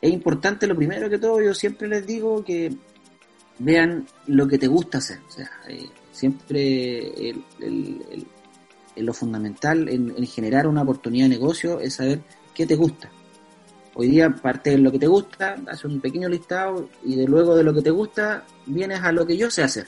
Es 0.00 0.10
importante, 0.10 0.66
lo 0.66 0.74
primero 0.74 1.10
que 1.10 1.18
todo, 1.18 1.42
yo 1.42 1.52
siempre 1.52 1.86
les 1.86 2.06
digo 2.06 2.42
que 2.42 2.72
vean 3.58 4.06
lo 4.26 4.48
que 4.48 4.56
te 4.56 4.66
gusta 4.66 4.98
hacer. 4.98 5.18
O 5.28 5.30
sea, 5.30 5.50
eh, 5.68 5.86
Siempre 6.12 7.34
lo 8.96 9.14
fundamental 9.14 9.88
en, 9.88 10.26
generar 10.26 10.66
una 10.66 10.82
oportunidad 10.82 11.24
de 11.24 11.30
negocio 11.30 11.80
es 11.80 11.94
saber 11.94 12.20
qué 12.54 12.66
te 12.66 12.76
gusta. 12.76 13.10
Hoy 13.94 14.08
día 14.08 14.28
parte 14.28 14.70
de 14.70 14.78
lo 14.78 14.92
que 14.92 14.98
te 14.98 15.06
gusta, 15.06 15.56
haces 15.66 15.86
un 15.86 15.98
pequeño 16.00 16.28
listado 16.28 16.90
y 17.02 17.16
de 17.16 17.26
luego 17.26 17.56
de 17.56 17.64
lo 17.64 17.72
que 17.72 17.80
te 17.80 17.90
gusta 17.90 18.44
vienes 18.66 19.00
a 19.00 19.12
lo 19.12 19.26
que 19.26 19.36
yo 19.38 19.50
sé 19.50 19.62
hacer. 19.62 19.86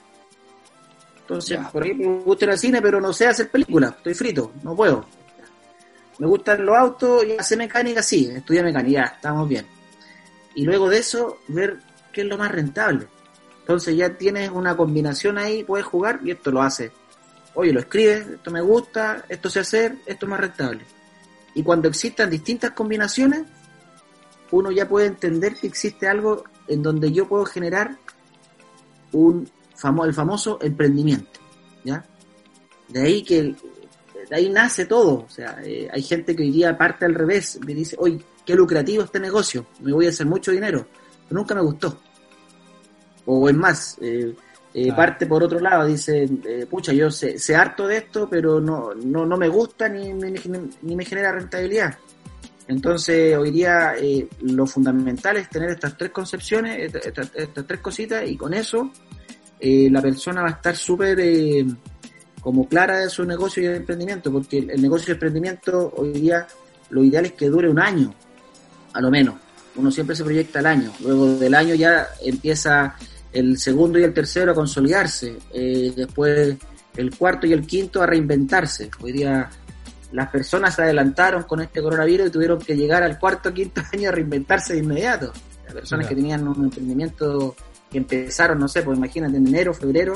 Entonces, 1.23 1.59
por 1.73 1.85
ejemplo, 1.85 2.11
me 2.11 2.23
gusta 2.23 2.45
ir 2.45 2.51
al 2.51 2.59
cine, 2.59 2.83
pero 2.83 3.01
no 3.01 3.13
sé 3.13 3.27
hacer 3.27 3.51
películas, 3.51 3.95
estoy 3.97 4.15
frito, 4.15 4.53
no 4.63 4.77
puedo. 4.77 5.07
Me 6.19 6.27
gustan 6.27 6.65
los 6.67 6.77
autos 6.77 7.25
y 7.25 7.33
hacer 7.33 7.59
mecánica, 7.59 8.03
sí, 8.03 8.31
estudiar 8.35 8.65
mecánica, 8.65 9.05
estamos 9.15 9.49
bien. 9.49 9.67
Y 10.55 10.65
luego 10.65 10.91
de 10.91 10.99
eso, 10.99 11.39
ver 11.49 11.79
qué 12.13 12.23
es 12.23 12.27
lo 12.27 12.37
más 12.37 12.51
rentable. 12.51 13.07
Entonces 13.61 13.97
ya 13.97 14.17
tienes 14.17 14.51
una 14.51 14.77
combinación 14.77 15.39
ahí, 15.39 15.65
puedes 15.65 15.87
jugar 15.87 16.21
y 16.25 16.33
esto 16.33 16.51
lo 16.51 16.63
hace. 16.63 16.93
Oye, 17.55 17.73
lo 17.73 17.81
escribes, 17.81 18.27
esto 18.27 18.51
me 18.51 18.61
gusta, 18.61 19.25
esto 19.29 19.49
sé 19.49 19.61
hacer, 19.61 19.97
esto 20.07 20.27
es 20.27 20.31
más 20.31 20.41
rentable. 20.41 20.83
Y 21.55 21.63
cuando 21.63 21.89
existan 21.89 22.31
distintas 22.31 22.73
combinaciones, 22.73 23.43
uno 24.51 24.71
ya 24.71 24.89
puede 24.89 25.07
entender 25.07 25.55
que 25.55 25.67
existe 25.67 26.09
algo 26.09 26.45
en 26.67 26.83
donde 26.83 27.13
yo 27.13 27.29
puedo 27.29 27.45
generar 27.45 27.97
un 29.13 29.49
famo 29.83 30.05
el 30.05 30.15
famoso 30.15 30.59
emprendimiento, 30.63 31.41
¿ya? 31.83 32.05
De 32.89 33.03
ahí 33.03 33.25
que 33.25 33.57
de 34.31 34.37
ahí 34.37 34.49
nace 34.49 34.87
todo, 34.87 35.25
o 35.27 35.29
sea, 35.29 35.59
eh, 35.65 35.89
hay 35.93 36.03
gente 36.03 36.37
que 36.37 36.45
hoy 36.45 36.53
día 36.53 36.79
parte 36.79 37.05
al 37.05 37.15
revés, 37.15 37.59
me 37.67 37.75
dice, 37.75 37.97
oye, 37.99 38.21
qué 38.47 38.55
lucrativo 38.55 39.03
este 39.03 39.19
negocio, 39.19 39.67
me 39.81 39.93
voy 39.93 40.07
a 40.07 40.11
hacer 40.11 40.27
mucho 40.27 40.53
dinero, 40.53 40.87
pero 41.29 41.41
nunca 41.41 41.55
me 41.55 41.63
gustó 41.63 42.01
O 43.27 43.49
es 43.49 43.57
más, 43.57 43.99
eh, 44.01 44.33
eh, 44.73 44.93
parte 44.93 45.27
por 45.27 45.43
otro 45.43 45.59
lado, 45.59 45.85
dice, 45.85 46.29
pucha, 46.71 46.93
yo 46.93 47.11
sé, 47.11 47.41
sé, 47.41 47.57
harto 47.57 47.89
de 47.89 47.97
esto, 47.97 48.29
pero 48.31 48.61
no, 48.61 48.95
no, 48.95 49.27
no 49.27 49.37
me 49.37 49.49
gusta 49.49 49.89
ni, 49.89 50.13
ni, 50.13 50.33
ni, 50.83 50.97
me 50.97 51.05
genera 51.05 51.33
rentabilidad. 51.33 51.99
Entonces, 52.69 53.37
hoy 53.37 53.51
día 53.51 53.95
lo 54.43 54.65
fundamental 54.67 55.37
es 55.39 55.51
tener 55.51 55.71
estas 55.71 55.99
tres 55.99 56.13
concepciones, 56.13 56.95
estas, 56.95 57.33
estas 57.35 57.67
tres 57.67 57.81
cositas, 57.81 58.27
y 58.27 58.37
con 58.37 58.55
eso 58.55 58.93
la 59.63 60.03
persona 60.03 60.43
va 60.43 60.49
a 60.49 60.53
estar 60.53 60.77
súper 60.77 61.19
como 62.41 62.69
clara 62.69 62.99
de 62.99 63.09
su 63.09 63.25
negocio 63.25 63.63
y 63.63 63.67
de 63.67 63.77
emprendimiento, 63.77 64.33
porque 64.33 64.59
el, 64.59 64.71
el 64.71 64.83
negocio 64.83 65.07
de 65.07 65.13
emprendimiento 65.13 65.93
hoy 65.97 66.13
día 66.13 66.47
lo 66.91 67.05
ideal 67.05 67.27
es 67.27 67.33
que 67.33 67.49
dure 67.49 67.69
un 67.69 67.79
año, 67.79 68.13
a 68.93 69.01
lo 69.01 69.11
menos. 69.11 69.37
Uno 69.77 69.91
siempre 69.91 70.15
se 70.15 70.25
proyecta 70.25 70.59
al 70.59 70.67
año. 70.67 70.93
Luego 71.01 71.35
del 71.37 71.55
año 71.55 71.75
ya 71.75 72.09
empieza 72.21 72.95
el 73.33 73.59
segundo 73.59 73.99
y 73.99 74.03
el 74.03 74.13
tercero 74.13 74.53
a 74.53 74.55
consolidarse. 74.55 75.39
Eh, 75.53 75.93
después 75.97 76.57
el 76.97 77.17
cuarto 77.17 77.47
y 77.47 77.53
el 77.53 77.67
quinto 77.67 78.03
a 78.03 78.07
reinventarse. 78.07 78.91
Hoy 79.01 79.13
día 79.13 79.49
las 80.13 80.29
personas 80.29 80.75
se 80.75 80.83
adelantaron 80.83 81.45
con 81.45 81.61
este 81.63 81.81
coronavirus 81.81 82.29
y 82.29 82.31
tuvieron 82.31 82.59
que 82.59 82.77
llegar 82.77 83.03
al 83.03 83.19
cuarto 83.19 83.49
o 83.49 83.53
quinto 83.53 83.81
año 83.93 84.11
a 84.11 84.13
reinventarse 84.13 84.75
de 84.75 84.81
inmediato. 84.81 85.33
Las 85.65 85.75
personas 85.75 86.07
que 86.07 86.15
tenían 86.15 86.47
un 86.47 86.65
emprendimiento 86.65 87.57
que 87.93 87.99
empezaron, 87.99 88.59
no 88.59 88.67
sé, 88.67 88.83
pues 88.83 88.99
imagínate 88.99 89.37
en 89.37 89.47
enero, 89.47 89.75
febrero, 89.75 90.15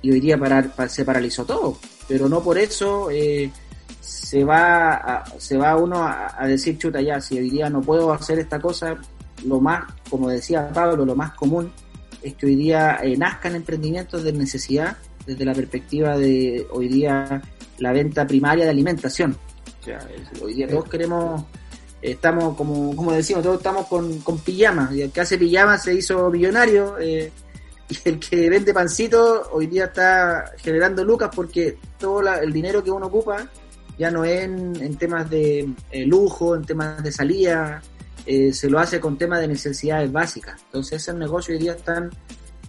y 0.00 0.12
hoy 0.12 0.20
día 0.20 0.38
parar, 0.38 0.72
se 0.88 1.04
paralizó 1.04 1.44
todo. 1.44 1.78
Pero 2.08 2.28
no 2.28 2.42
por 2.42 2.56
eso 2.56 3.10
eh, 3.10 3.50
se 4.00 4.44
va 4.44 4.94
a, 4.94 5.24
se 5.38 5.56
va 5.56 5.76
uno 5.76 6.04
a, 6.04 6.46
decir 6.46 6.78
chuta 6.78 7.00
ya 7.00 7.20
si 7.20 7.38
hoy 7.38 7.50
día 7.50 7.68
no 7.68 7.80
puedo 7.80 8.12
hacer 8.12 8.38
esta 8.38 8.60
cosa 8.60 8.96
lo 9.44 9.60
más 9.60 9.84
como 10.08 10.28
decía 10.28 10.70
Pablo 10.72 11.04
lo 11.04 11.16
más 11.16 11.32
común 11.32 11.72
es 12.22 12.34
que 12.34 12.46
hoy 12.46 12.54
día 12.54 12.98
eh, 13.02 13.16
nazcan 13.16 13.56
emprendimientos 13.56 14.22
de 14.22 14.32
necesidad 14.32 14.96
desde 15.26 15.44
la 15.44 15.54
perspectiva 15.54 16.16
de 16.16 16.66
hoy 16.70 16.88
día 16.88 17.42
la 17.78 17.92
venta 17.92 18.26
primaria 18.26 18.64
de 18.64 18.70
alimentación 18.70 19.36
o 19.80 19.84
sea, 19.84 19.98
hoy 20.40 20.54
día 20.54 20.68
todos 20.68 20.88
queremos 20.88 21.44
estamos 22.02 22.56
como 22.56 22.94
como 22.94 23.12
decimos 23.12 23.42
todos 23.42 23.56
estamos 23.56 23.86
con, 23.86 24.38
pijamas 24.44 24.92
y 24.94 25.02
el 25.02 25.10
que 25.10 25.20
hace 25.20 25.38
pijamas 25.38 25.82
se 25.82 25.94
hizo 25.94 26.30
millonario 26.30 26.98
eh, 26.98 27.32
y 27.88 28.08
el 28.08 28.18
que 28.18 28.50
vende 28.50 28.74
pancito 28.74 29.48
hoy 29.52 29.66
día 29.66 29.86
está 29.86 30.52
generando 30.58 31.04
lucas 31.04 31.30
porque 31.34 31.78
todo 31.98 32.20
el 32.34 32.52
dinero 32.52 32.82
que 32.82 32.90
uno 32.90 33.06
ocupa 33.06 33.48
ya 33.98 34.10
no 34.10 34.24
es 34.24 34.42
en, 34.44 34.96
temas 34.96 35.28
de 35.30 35.68
eh, 35.90 36.06
lujo, 36.06 36.54
en 36.54 36.64
temas 36.64 37.02
de 37.02 37.10
salida, 37.10 37.82
eh, 38.26 38.52
se 38.52 38.68
lo 38.68 38.78
hace 38.78 39.00
con 39.00 39.16
temas 39.16 39.40
de 39.40 39.48
necesidades 39.48 40.10
básicas. 40.12 40.60
Entonces 40.66 41.02
ese 41.02 41.14
negocio 41.14 41.54
hoy 41.54 41.60
día 41.60 41.72
están 41.72 42.10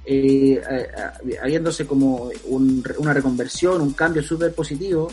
eh, 0.06 0.62
habiéndose 1.42 1.86
como 1.86 2.32
una 2.48 3.14
reconversión, 3.14 3.82
un 3.82 3.94
cambio 3.94 4.24
súper 4.24 4.54
positivo. 4.54 5.10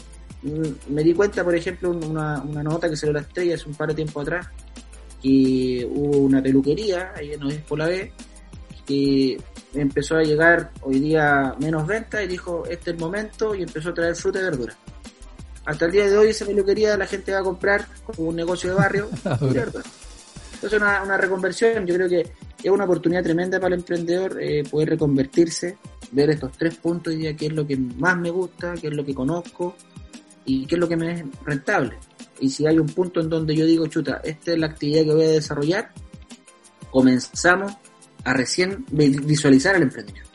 Me 0.88 1.02
di 1.02 1.14
cuenta, 1.14 1.42
por 1.42 1.54
ejemplo, 1.54 1.90
una, 1.90 2.42
una 2.42 2.62
nota 2.62 2.90
que 2.90 2.96
salió 2.96 3.14
la 3.14 3.20
estrella 3.20 3.54
hace 3.54 3.66
un 3.66 3.74
par 3.74 3.88
de 3.88 3.94
tiempo 3.94 4.20
atrás, 4.20 4.46
que 5.22 5.88
hubo 5.90 6.18
una 6.18 6.42
peluquería, 6.42 7.12
ahí 7.16 7.32
no 7.40 7.48
es 7.48 7.62
por 7.62 7.78
la 7.78 7.86
B, 7.86 8.12
que 8.86 9.38
empezó 9.72 10.16
a 10.16 10.22
llegar 10.22 10.70
hoy 10.82 11.00
día 11.00 11.54
menos 11.58 11.86
venta 11.86 12.22
y 12.22 12.28
dijo, 12.28 12.64
este 12.66 12.90
es 12.90 12.96
el 12.96 13.00
momento, 13.00 13.54
y 13.54 13.62
empezó 13.62 13.88
a 13.88 13.94
traer 13.94 14.14
fruta 14.14 14.40
y 14.40 14.42
verdura. 14.42 14.76
Hasta 15.64 15.86
el 15.86 15.92
día 15.92 16.08
de 16.08 16.18
hoy 16.18 16.28
esa 16.28 16.44
peluquería 16.44 16.94
la 16.98 17.06
gente 17.06 17.32
va 17.32 17.38
a 17.38 17.42
comprar 17.42 17.86
como 18.04 18.28
un 18.28 18.36
negocio 18.36 18.68
de 18.68 18.76
barrio. 18.76 19.08
Entonces 19.24 20.78
una, 20.78 21.02
una 21.02 21.16
reconversión, 21.16 21.86
yo 21.86 21.94
creo 21.94 22.08
que 22.08 22.20
es 22.62 22.70
una 22.70 22.84
oportunidad 22.84 23.22
tremenda 23.22 23.58
para 23.58 23.74
el 23.74 23.80
emprendedor 23.80 24.42
eh, 24.42 24.62
poder 24.70 24.90
reconvertirse, 24.90 25.78
ver 26.12 26.30
estos 26.30 26.52
tres 26.52 26.76
puntos 26.76 27.14
y 27.14 27.34
qué 27.34 27.46
es 27.46 27.52
lo 27.52 27.66
que 27.66 27.78
más 27.78 28.18
me 28.18 28.30
gusta, 28.30 28.74
qué 28.74 28.88
es 28.88 28.94
lo 28.94 29.06
que 29.06 29.14
conozco 29.14 29.74
y 30.44 30.66
qué 30.66 30.74
es 30.74 30.80
lo 30.80 30.88
que 30.88 30.96
me 30.96 31.12
es 31.12 31.24
rentable. 31.44 31.98
Y 32.40 32.50
si 32.50 32.66
hay 32.66 32.78
un 32.78 32.86
punto 32.86 33.20
en 33.20 33.28
donde 33.28 33.54
yo 33.54 33.64
digo, 33.64 33.86
chuta, 33.86 34.20
esta 34.24 34.52
es 34.52 34.58
la 34.58 34.66
actividad 34.66 35.04
que 35.04 35.14
voy 35.14 35.24
a 35.24 35.30
desarrollar, 35.30 35.92
comenzamos 36.90 37.72
a 38.24 38.32
recién 38.32 38.84
visualizar 38.90 39.76
el 39.76 39.82
emprendimiento. 39.82 40.30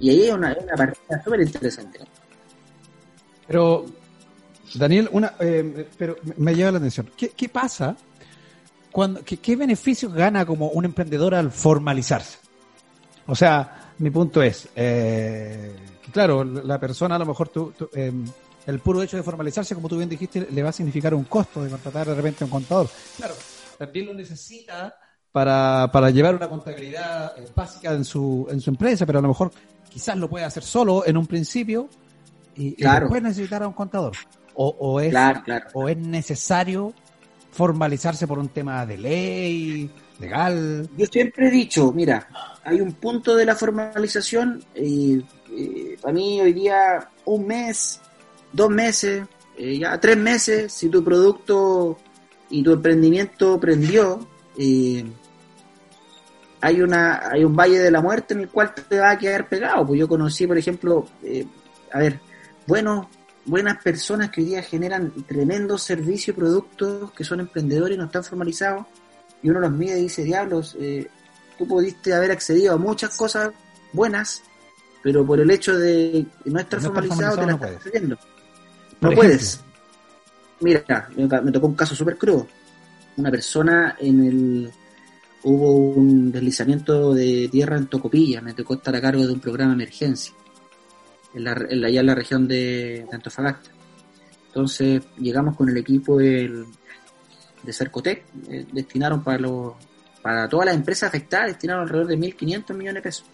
Y 0.00 0.10
ahí 0.10 0.24
es 0.24 0.32
una, 0.32 0.56
una 0.60 0.74
partida 0.74 1.22
súper 1.22 1.40
interesante. 1.40 2.00
Pero 3.46 3.86
Daniel, 4.74 5.08
una, 5.12 5.34
eh, 5.38 5.88
pero 5.96 6.16
me 6.36 6.54
lleva 6.54 6.72
la 6.72 6.78
atención. 6.78 7.10
¿Qué, 7.16 7.48
pasa? 7.48 7.96
Cuando, 8.90 9.22
qué, 9.24 9.56
beneficios 9.56 10.12
gana 10.12 10.44
como 10.44 10.68
un 10.68 10.84
emprendedor 10.84 11.34
al 11.34 11.50
formalizarse? 11.50 12.38
O 13.26 13.34
sea, 13.34 13.92
mi 13.98 14.10
punto 14.10 14.42
es, 14.42 14.68
eh, 14.74 15.74
claro, 16.12 16.44
la 16.44 16.80
persona 16.80 17.16
a 17.16 17.18
lo 17.18 17.26
mejor 17.26 17.48
tú, 17.48 17.72
em, 17.94 18.24
el 18.66 18.78
puro 18.80 19.02
hecho 19.02 19.16
de 19.16 19.22
formalizarse, 19.22 19.74
como 19.74 19.88
tú 19.88 19.96
bien 19.96 20.08
dijiste, 20.08 20.48
le 20.50 20.62
va 20.62 20.70
a 20.70 20.72
significar 20.72 21.14
un 21.14 21.24
costo 21.24 21.62
de 21.62 21.70
contratar 21.70 22.06
de 22.06 22.14
repente 22.14 22.44
a 22.44 22.46
un 22.46 22.50
contador. 22.50 22.88
Claro, 23.16 23.34
también 23.78 24.06
lo 24.06 24.14
necesita 24.14 24.96
para, 25.30 25.90
para 25.92 26.10
llevar 26.10 26.34
una 26.34 26.48
contabilidad 26.48 27.38
eh, 27.38 27.46
básica 27.54 27.92
en 27.92 28.04
su, 28.04 28.46
en 28.50 28.60
su 28.60 28.70
empresa, 28.70 29.06
pero 29.06 29.18
a 29.18 29.22
lo 29.22 29.28
mejor 29.28 29.50
quizás 29.88 30.16
lo 30.16 30.28
puede 30.28 30.44
hacer 30.44 30.62
solo 30.62 31.06
en 31.06 31.16
un 31.16 31.26
principio 31.26 31.88
y, 32.56 32.74
y 32.78 32.84
después 32.84 33.22
necesitar 33.22 33.62
a 33.62 33.68
un 33.68 33.74
contador. 33.74 34.12
O, 34.54 35.00
es, 35.00 35.14
o 35.72 35.88
es 35.88 35.96
necesario 35.96 36.92
formalizarse 37.52 38.26
por 38.26 38.38
un 38.38 38.48
tema 38.48 38.84
de 38.84 38.98
ley, 38.98 39.90
legal. 40.18 40.88
Yo 40.96 41.06
siempre 41.06 41.48
he 41.48 41.50
dicho, 41.50 41.92
mira, 41.92 42.28
hay 42.64 42.80
un 42.80 42.92
punto 42.92 43.34
de 43.34 43.46
la 43.46 43.56
formalización 43.56 44.62
y, 44.74 45.20
para 46.00 46.14
mí 46.14 46.40
hoy 46.40 46.52
día 46.52 47.08
un 47.24 47.46
mes, 47.46 48.00
dos 48.52 48.70
meses, 48.70 49.26
eh, 49.56 49.78
ya 49.78 49.98
tres 50.00 50.16
meses, 50.16 50.72
si 50.72 50.88
tu 50.88 51.02
producto 51.02 51.98
y 52.50 52.62
tu 52.62 52.72
emprendimiento 52.72 53.58
prendió, 53.58 54.26
eh, 54.58 55.04
hay 56.60 56.80
una 56.80 57.28
hay 57.28 57.44
un 57.44 57.56
valle 57.56 57.80
de 57.80 57.90
la 57.90 58.00
muerte 58.00 58.34
en 58.34 58.40
el 58.40 58.48
cual 58.48 58.72
te 58.74 58.98
va 58.98 59.10
a 59.10 59.18
quedar 59.18 59.48
pegado. 59.48 59.86
Pues 59.86 59.98
yo 59.98 60.08
conocí, 60.08 60.46
por 60.46 60.56
ejemplo, 60.56 61.06
eh, 61.22 61.44
a 61.92 61.98
ver, 61.98 62.20
bueno, 62.66 63.10
buenas 63.44 63.82
personas 63.82 64.30
que 64.30 64.40
hoy 64.40 64.48
día 64.48 64.62
generan 64.62 65.10
tremendos 65.26 65.82
servicios 65.82 66.28
y 66.36 66.38
productos 66.38 67.10
que 67.12 67.24
son 67.24 67.40
emprendedores 67.40 67.96
y 67.96 67.98
no 67.98 68.04
están 68.04 68.22
formalizados. 68.22 68.86
Y 69.42 69.50
uno 69.50 69.58
los 69.58 69.72
mide 69.72 69.98
y 69.98 70.02
dice, 70.02 70.22
diablos, 70.22 70.76
eh, 70.78 71.08
tú 71.58 71.66
pudiste 71.66 72.14
haber 72.14 72.30
accedido 72.30 72.74
a 72.74 72.76
muchas 72.76 73.16
cosas 73.16 73.52
buenas, 73.92 74.42
pero 75.02 75.26
por 75.26 75.40
el 75.40 75.50
hecho 75.50 75.76
de 75.76 76.26
no 76.44 76.60
estar 76.60 76.80
formalizado, 76.80 77.36
te 77.36 77.46
las 77.46 77.60
no 77.60 77.66
estás 77.66 77.82
perdiendo. 77.82 78.18
No 79.02 79.10
puedes. 79.10 79.60
Mira, 80.60 81.08
me, 81.16 81.52
tocó 81.52 81.66
un 81.66 81.74
caso 81.74 81.94
súper 81.94 82.16
crudo. 82.16 82.46
Una 83.16 83.30
persona 83.30 83.96
en 84.00 84.24
el... 84.24 84.70
Hubo 85.44 85.90
un 85.90 86.30
deslizamiento 86.30 87.12
de 87.12 87.48
tierra 87.50 87.76
en 87.76 87.88
Tocopilla, 87.88 88.40
me 88.40 88.54
tocó 88.54 88.74
estar 88.74 88.94
a 88.94 89.00
cargo 89.00 89.26
de 89.26 89.32
un 89.32 89.40
programa 89.40 89.72
de 89.74 89.82
emergencia 89.82 90.32
en 91.34 91.42
la, 91.42 91.50
allá 91.50 92.00
en 92.00 92.06
la 92.06 92.14
región 92.14 92.46
de, 92.46 93.04
Antofagasta. 93.10 93.70
Entonces 94.46 95.02
llegamos 95.18 95.56
con 95.56 95.68
el 95.68 95.76
equipo 95.76 96.18
de 96.18 96.64
Cercotec, 97.72 98.24
eh, 98.48 98.66
destinaron 98.72 99.24
para 99.24 99.38
los 99.38 99.74
para 100.22 100.48
todas 100.48 100.66
las 100.66 100.76
empresas 100.76 101.08
afectadas, 101.08 101.48
destinaron 101.48 101.82
alrededor 101.82 102.06
de 102.06 102.16
1.500 102.16 102.74
millones 102.74 102.94
de 102.94 103.02
pesos. 103.02 103.26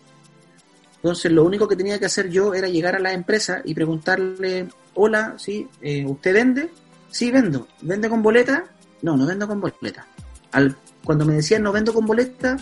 Entonces 0.97 1.31
lo 1.31 1.45
único 1.45 1.69
que 1.69 1.77
tenía 1.77 1.99
que 1.99 2.07
hacer 2.07 2.29
yo 2.31 2.55
era 2.55 2.67
llegar 2.67 2.97
a 2.97 2.99
la 2.99 3.13
empresa 3.13 3.61
y 3.65 3.75
preguntarle, 3.75 4.69
hola, 4.99 5.35
¿sí? 5.38 5.69
Eh, 5.81 6.05
¿usted 6.07 6.35
vende? 6.35 6.71
Sí, 7.11 7.31
vendo. 7.31 7.67
¿Vende 7.83 8.09
con 8.09 8.23
boleta? 8.23 8.64
No, 9.02 9.17
no 9.17 9.26
vendo 9.26 9.47
con 9.47 9.61
boleta. 9.61 10.07
Al, 10.52 10.76
cuando 11.05 11.25
me 11.25 11.35
decían 11.35 11.62
no 11.62 11.73
vendo 11.73 11.95
con 11.95 12.05
boleta, 12.05 12.57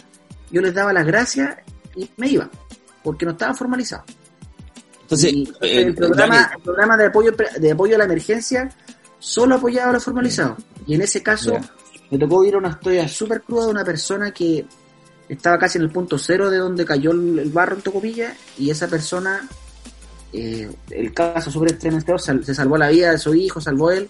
yo 0.51 0.61
les 0.61 0.75
daba 0.75 0.93
las 0.93 1.07
gracias 1.07 1.57
y 1.95 2.09
me 2.17 2.29
iba, 2.29 2.49
porque 3.03 3.25
no 3.25 3.33
estaba 3.33 3.55
formalizado. 3.55 4.05
Entonces, 5.03 5.33
eh, 5.33 5.83
el, 5.83 5.95
programa, 5.95 6.51
el 6.57 6.63
programa 6.63 6.97
de 6.97 7.07
apoyo 7.07 7.33
de 7.33 7.71
apoyo 7.71 7.95
a 7.95 7.99
la 7.99 8.05
emergencia 8.05 8.69
solo 9.19 9.55
apoyaba 9.55 9.91
a 9.91 9.93
los 9.95 10.05
formalizados. 10.05 10.59
Y 10.87 10.95
en 10.95 11.03
ese 11.03 11.23
caso 11.23 11.59
me 12.11 12.19
tocó 12.19 12.45
ir 12.45 12.55
a 12.55 12.59
una 12.59 12.71
historia 12.71 13.09
súper 13.09 13.43
cruda 13.43 13.67
de 13.67 13.71
una 13.71 13.85
persona 13.85 14.31
que 14.31 14.67
estaba 15.29 15.59
casi 15.59 15.79
en 15.79 15.85
el 15.85 15.91
punto 15.91 16.19
cero 16.19 16.51
de 16.51 16.59
donde 16.59 16.85
cayó 16.85 17.11
el, 17.13 17.51
barro 17.51 17.77
en 17.77 17.83
Tocopilla 17.83 18.35
y 18.59 18.71
esa 18.71 18.89
persona, 18.89 19.49
eh, 20.37 20.71
el 20.91 21.13
caso 21.13 21.51
súper 21.51 21.73
estremecedor, 21.73 22.21
se 22.21 22.55
salvó 22.55 22.77
la 22.77 22.91
vida 22.91 23.11
de 23.13 23.19
su 23.19 23.35
hijo, 23.35 23.61
salvó 23.61 23.91
él, 23.91 24.09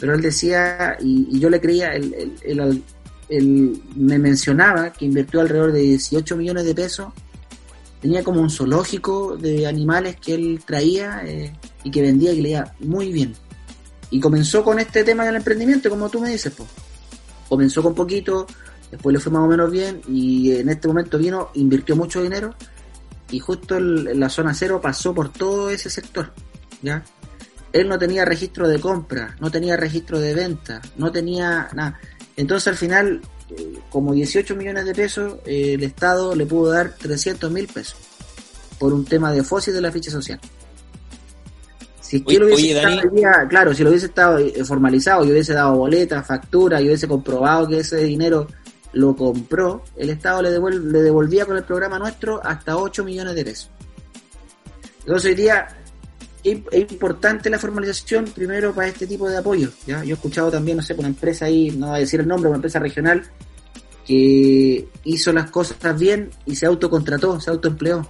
pero 0.00 0.14
él 0.14 0.22
decía, 0.22 0.96
y, 1.00 1.38
yo 1.38 1.50
le 1.50 1.60
creía, 1.60 1.88
él, 1.94 2.82
él, 3.28 3.82
me 3.94 4.18
mencionaba 4.18 4.92
que 4.92 5.04
invirtió 5.04 5.40
alrededor 5.40 5.72
de 5.72 5.80
18 5.80 6.36
millones 6.36 6.64
de 6.64 6.74
pesos 6.74 7.12
tenía 8.00 8.22
como 8.22 8.40
un 8.40 8.50
zoológico 8.50 9.36
de 9.36 9.66
animales 9.66 10.16
que 10.16 10.34
él 10.34 10.60
traía 10.64 11.22
eh, 11.24 11.52
y 11.84 11.90
que 11.90 12.02
vendía 12.02 12.32
y 12.32 12.40
leía 12.40 12.74
muy 12.80 13.12
bien. 13.12 13.34
Y 14.10 14.20
comenzó 14.20 14.64
con 14.64 14.78
este 14.78 15.04
tema 15.04 15.24
del 15.24 15.36
emprendimiento, 15.36 15.90
como 15.90 16.08
tú 16.08 16.20
me 16.20 16.30
dices, 16.30 16.52
pues. 16.56 16.68
Comenzó 17.48 17.82
con 17.82 17.94
poquito, 17.94 18.46
después 18.90 19.12
le 19.12 19.20
fue 19.20 19.32
más 19.32 19.42
o 19.42 19.46
menos 19.46 19.70
bien 19.70 20.00
y 20.06 20.52
en 20.52 20.68
este 20.68 20.86
momento 20.86 21.18
vino, 21.18 21.48
invirtió 21.54 21.96
mucho 21.96 22.22
dinero 22.22 22.54
y 23.30 23.38
justo 23.38 23.76
en 23.76 24.18
la 24.18 24.28
zona 24.28 24.54
cero 24.54 24.80
pasó 24.82 25.14
por 25.14 25.32
todo 25.32 25.70
ese 25.70 25.90
sector, 25.90 26.32
¿ya? 26.82 27.04
Él 27.72 27.88
no 27.88 27.98
tenía 27.98 28.24
registro 28.24 28.66
de 28.66 28.80
compra, 28.80 29.36
no 29.40 29.50
tenía 29.50 29.76
registro 29.76 30.18
de 30.18 30.34
venta, 30.34 30.80
no 30.96 31.12
tenía 31.12 31.68
nada. 31.74 32.00
Entonces 32.36 32.68
al 32.68 32.76
final, 32.76 33.20
eh, 33.50 33.78
como 33.90 34.14
18 34.14 34.56
millones 34.56 34.86
de 34.86 34.94
pesos, 34.94 35.34
eh, 35.44 35.74
el 35.74 35.82
Estado 35.82 36.34
le 36.34 36.46
pudo 36.46 36.72
dar 36.72 36.94
300 36.94 37.50
mil 37.50 37.66
pesos 37.66 37.96
por 38.78 38.92
un 38.94 39.04
tema 39.04 39.32
de 39.32 39.42
fósil 39.42 39.74
de 39.74 39.80
la 39.80 39.92
ficha 39.92 40.10
social. 40.10 40.40
Si 42.00 42.20
lo 42.20 42.46
hubiese 42.46 42.72
estado, 42.72 43.02
claro, 43.50 43.74
si 43.74 43.82
lo 43.82 43.90
hubiese 43.90 44.06
estado 44.06 44.38
eh, 44.38 44.64
formalizado, 44.64 45.26
y 45.26 45.30
hubiese 45.30 45.52
dado 45.52 45.74
boleta, 45.76 46.22
factura, 46.22 46.80
y 46.80 46.86
hubiese 46.86 47.06
comprobado 47.06 47.68
que 47.68 47.80
ese 47.80 47.98
dinero 47.98 48.46
lo 48.92 49.14
compró, 49.14 49.82
el 49.96 50.10
Estado 50.10 50.42
le, 50.42 50.50
le 50.50 51.02
devolvía 51.02 51.46
con 51.46 51.56
el 51.56 51.64
programa 51.64 51.98
nuestro 51.98 52.40
hasta 52.44 52.76
8 52.76 53.04
millones 53.04 53.34
de 53.34 53.44
pesos. 53.44 53.70
Entonces 55.00 55.30
hoy 55.30 55.36
día 55.36 55.68
es 56.42 56.92
importante 56.92 57.50
la 57.50 57.58
formalización 57.58 58.26
primero 58.26 58.74
para 58.74 58.88
este 58.88 59.06
tipo 59.06 59.28
de 59.28 59.36
apoyo. 59.36 59.70
¿ya? 59.86 60.02
Yo 60.04 60.10
he 60.10 60.14
escuchado 60.14 60.50
también, 60.50 60.76
no 60.76 60.82
sé, 60.82 60.94
una 60.94 61.08
empresa 61.08 61.46
ahí, 61.46 61.70
no 61.70 61.88
voy 61.88 61.96
a 61.96 62.00
decir 62.00 62.20
el 62.20 62.28
nombre, 62.28 62.48
una 62.48 62.56
empresa 62.56 62.78
regional 62.78 63.24
que 64.06 64.88
hizo 65.04 65.32
las 65.32 65.50
cosas 65.50 65.98
bien 65.98 66.30
y 66.46 66.56
se 66.56 66.66
autocontrató, 66.66 67.40
se 67.40 67.50
autoempleó. 67.50 68.06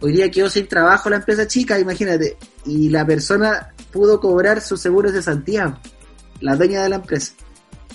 Hoy 0.00 0.12
día 0.12 0.30
quedó 0.30 0.48
sin 0.48 0.66
trabajo 0.66 1.10
la 1.10 1.16
empresa 1.16 1.46
chica, 1.46 1.78
imagínate, 1.78 2.38
y 2.64 2.88
la 2.88 3.04
persona 3.04 3.74
pudo 3.92 4.18
cobrar 4.18 4.62
sus 4.62 4.80
seguros 4.80 5.12
de 5.12 5.20
Santiago, 5.20 5.78
la 6.40 6.56
dueña 6.56 6.82
de 6.82 6.88
la 6.88 6.96
empresa. 6.96 7.34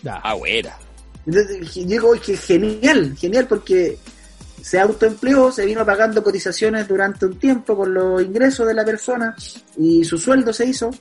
Ah, 0.08 0.36
buena. 0.36 0.78
Entonces, 1.26 1.74
digo, 1.88 2.14
que 2.14 2.38
genial, 2.38 3.16
genial, 3.18 3.48
porque 3.48 3.98
se 4.62 4.80
autoempleó, 4.80 5.52
se 5.52 5.66
vino 5.66 5.86
pagando 5.86 6.24
cotizaciones 6.24 6.88
durante 6.88 7.26
un 7.26 7.38
tiempo 7.38 7.76
con 7.76 7.94
los 7.94 8.22
ingresos 8.22 8.68
de 8.68 8.74
la 8.74 8.86
persona 8.86 9.36
y 9.78 10.04
su 10.04 10.18
sueldo 10.18 10.54
se 10.54 10.66
hizo, 10.66 10.92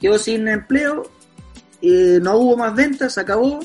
quedó 0.00 0.18
sin 0.18 0.46
empleo, 0.48 1.10
y 1.80 2.18
no 2.22 2.36
hubo 2.38 2.56
más 2.56 2.74
ventas, 2.74 3.18
acabó, 3.18 3.60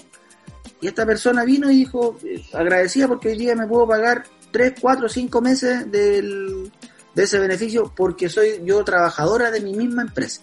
y 0.81 0.87
esta 0.87 1.05
persona 1.05 1.45
vino 1.45 1.69
y 1.69 1.77
dijo, 1.77 2.17
agradecida 2.53 3.07
porque 3.07 3.29
hoy 3.29 3.37
día 3.37 3.55
me 3.55 3.67
puedo 3.67 3.87
pagar 3.87 4.25
3, 4.51 4.73
4, 4.79 5.09
5 5.09 5.41
meses 5.41 5.91
del, 5.91 6.71
de 7.15 7.23
ese 7.23 7.39
beneficio 7.39 7.93
porque 7.95 8.29
soy 8.29 8.61
yo 8.63 8.83
trabajadora 8.83 9.51
de 9.51 9.61
mi 9.61 9.73
misma 9.73 10.03
empresa. 10.03 10.41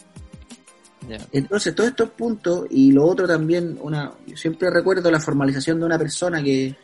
Entonces, 1.32 1.75
todos 1.75 1.90
estos 1.90 2.10
puntos 2.10 2.66
y 2.70 2.92
lo 2.92 3.04
otro 3.04 3.26
también, 3.26 3.78
una, 3.80 4.12
yo 4.26 4.36
siempre 4.36 4.70
recuerdo 4.70 5.10
la 5.10 5.20
formalización 5.20 5.78
de 5.78 5.86
una 5.86 5.98
persona 5.98 6.42
que 6.42 6.75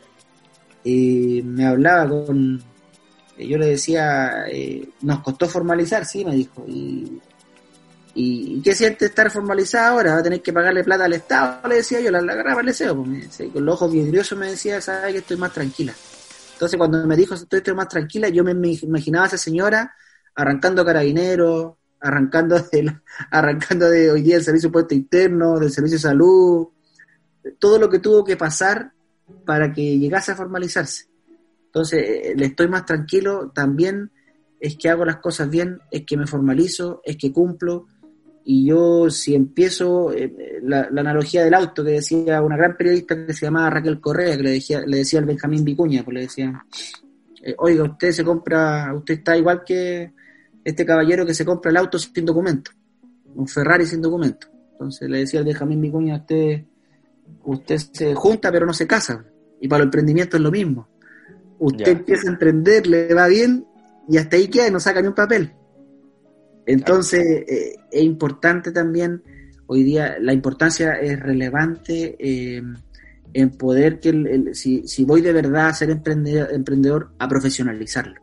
eh, 0.85 1.41
me 1.43 1.65
hablaba 1.65 2.07
con, 2.07 2.61
eh, 3.37 3.47
yo 3.47 3.57
le 3.57 3.67
decía, 3.67 4.45
eh, 4.49 4.89
nos 5.01 5.21
costó 5.21 5.47
formalizar, 5.47 6.05
sí, 6.05 6.23
me 6.23 6.35
dijo, 6.35 6.63
y, 6.67 7.21
y, 8.15 8.61
¿qué 8.61 8.75
siente 8.75 9.05
estar 9.05 9.29
formalizada 9.31 9.89
ahora? 9.89 10.13
Va 10.13 10.19
a 10.19 10.23
tener 10.23 10.41
que 10.41 10.53
pagarle 10.53 10.83
plata 10.83 11.05
al 11.05 11.13
Estado, 11.13 11.67
le 11.67 11.75
decía 11.75 11.99
yo, 11.99 12.11
la, 12.11 12.19
agarraba 12.19 12.61
el 12.61 12.67
deseo, 12.67 13.03
pues, 13.03 13.43
con 13.51 13.65
los 13.65 13.75
ojos 13.75 13.91
vidriosos 13.91 14.37
me 14.37 14.51
decía, 14.51 14.79
sabes 14.81 15.11
que 15.11 15.19
estoy 15.19 15.37
más 15.37 15.51
tranquila. 15.53 15.93
Entonces 16.53 16.77
cuando 16.77 17.05
me 17.05 17.17
dijo 17.17 17.33
estoy, 17.33 17.57
estoy 17.57 17.73
más 17.73 17.89
tranquila, 17.89 18.29
yo 18.29 18.43
me 18.43 18.51
imaginaba 18.51 19.25
a 19.25 19.27
esa 19.27 19.37
señora 19.37 19.93
arrancando 20.35 20.85
carabineros, 20.85 21.73
arrancando 22.03 22.59
de, 22.59 22.93
arrancando 23.31 23.89
de 23.89 24.11
hoy 24.11 24.21
día 24.21 24.35
el 24.35 24.43
servicio 24.43 24.71
puesto 24.71 24.93
interno, 24.93 25.57
del 25.57 25.71
servicio 25.71 25.97
de 25.97 26.01
salud, 26.01 26.67
todo 27.57 27.79
lo 27.79 27.89
que 27.89 27.99
tuvo 27.99 28.23
que 28.23 28.37
pasar 28.37 28.91
para 29.45 29.71
que 29.71 29.97
llegase 29.97 30.33
a 30.33 30.35
formalizarse. 30.35 31.05
Entonces, 31.65 32.03
eh, 32.03 32.33
le 32.35 32.47
estoy 32.47 32.67
más 32.67 32.85
tranquilo, 32.85 33.51
también 33.55 34.11
es 34.59 34.77
que 34.77 34.89
hago 34.89 35.05
las 35.05 35.17
cosas 35.17 35.49
bien, 35.49 35.79
es 35.89 36.03
que 36.05 36.17
me 36.17 36.27
formalizo, 36.27 37.01
es 37.03 37.17
que 37.17 37.31
cumplo, 37.31 37.87
y 38.45 38.67
yo 38.67 39.09
si 39.09 39.33
empiezo, 39.33 40.11
eh, 40.11 40.59
la, 40.61 40.81
analogía 40.81 41.43
del 41.43 41.53
auto 41.53 41.83
que 41.83 41.91
decía 41.91 42.41
una 42.41 42.57
gran 42.57 42.75
periodista 42.75 43.25
que 43.25 43.33
se 43.33 43.45
llamaba 43.45 43.69
Raquel 43.69 44.01
Correa, 44.01 44.35
que 44.35 44.43
le 44.43 44.51
decía, 44.51 44.81
le 44.85 44.97
decía 44.97 45.19
al 45.19 45.25
Benjamín 45.25 45.63
Vicuña, 45.63 46.03
pues 46.03 46.15
le 46.15 46.21
decía, 46.21 46.65
eh, 47.41 47.55
oiga, 47.57 47.83
usted 47.83 48.11
se 48.11 48.23
compra, 48.23 48.93
usted 48.93 49.15
está 49.15 49.37
igual 49.37 49.63
que 49.65 50.11
este 50.63 50.85
caballero 50.85 51.25
que 51.25 51.33
se 51.33 51.45
compra 51.45 51.71
el 51.71 51.77
auto 51.77 51.97
sin 51.99 52.25
documento, 52.25 52.71
un 53.35 53.47
Ferrari 53.47 53.85
sin 53.85 54.01
documento. 54.01 54.47
Entonces 54.73 55.09
le 55.09 55.19
decía 55.19 55.39
al 55.39 55.45
Benjamín 55.45 55.81
Vicuña, 55.81 56.17
usted, 56.17 56.63
usted 57.43 57.77
se 57.77 58.15
junta 58.15 58.51
pero 58.51 58.65
no 58.65 58.73
se 58.73 58.87
casa, 58.87 59.25
y 59.59 59.67
para 59.67 59.83
el 59.83 59.87
emprendimiento 59.87 60.37
es 60.37 60.43
lo 60.43 60.51
mismo. 60.51 60.87
Usted 61.59 61.87
empieza 61.87 62.27
a 62.27 62.33
emprender, 62.33 62.87
le 62.87 63.13
va 63.13 63.27
bien, 63.27 63.65
y 64.09 64.17
hasta 64.17 64.35
ahí 64.35 64.47
queda 64.47 64.67
y 64.67 64.71
no 64.71 64.79
saca 64.79 65.01
ni 65.01 65.07
un 65.07 65.15
papel 65.15 65.53
entonces, 66.65 67.21
eh, 67.47 67.75
es 67.91 68.03
importante 68.03 68.71
también, 68.71 69.21
hoy 69.67 69.83
día, 69.83 70.17
la 70.19 70.33
importancia 70.33 70.93
es 70.93 71.19
relevante 71.19 72.15
eh, 72.19 72.63
en 73.33 73.49
poder 73.51 73.99
que, 73.99 74.51
si, 74.53 74.87
si, 74.87 75.03
voy 75.03 75.21
de 75.21 75.33
verdad 75.33 75.67
a 75.67 75.73
ser 75.73 75.89
emprendedor, 75.89 76.53
emprendedor, 76.53 77.11
a 77.19 77.27
profesionalizarlo. 77.27 78.21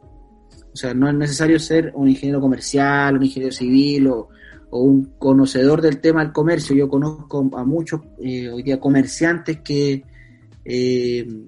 O 0.72 0.76
sea, 0.76 0.94
no 0.94 1.08
es 1.08 1.14
necesario 1.14 1.58
ser 1.58 1.92
un 1.94 2.08
ingeniero 2.08 2.40
comercial, 2.40 3.16
un 3.16 3.24
ingeniero 3.24 3.54
civil 3.54 4.06
o, 4.08 4.28
un 4.72 5.16
conocedor 5.18 5.82
del 5.82 6.00
tema 6.00 6.22
del 6.22 6.32
comercio. 6.32 6.76
Yo 6.76 6.88
conozco 6.88 7.50
a 7.56 7.64
muchos 7.64 8.02
eh, 8.22 8.48
hoy 8.48 8.62
día 8.62 8.78
comerciantes 8.78 9.60
que, 9.62 10.04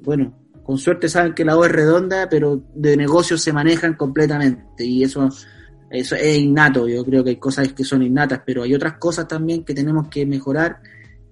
bueno, 0.03 0.35
con 0.65 0.77
suerte 0.77 1.09
saben 1.09 1.33
que 1.33 1.45
la 1.45 1.57
O 1.57 1.65
es 1.65 1.71
redonda, 1.71 2.29
pero 2.29 2.61
de 2.75 2.97
negocios 2.97 3.41
se 3.41 3.53
manejan 3.53 3.95
completamente 3.95 4.85
y 4.85 5.05
eso 5.05 5.29
eso 5.93 6.17
es 6.17 6.39
innato, 6.39 6.89
yo 6.89 7.05
creo 7.05 7.23
que 7.23 7.31
hay 7.31 7.37
cosas 7.37 7.75
que 7.75 7.85
son 7.85 8.03
innatas, 8.03 8.41
pero 8.47 8.63
hay 8.63 8.75
otras 8.75 8.95
cosas 8.95 9.29
también 9.29 9.63
que 9.63 9.75
tenemos 9.75 10.09
que 10.09 10.25
mejorar 10.25 10.81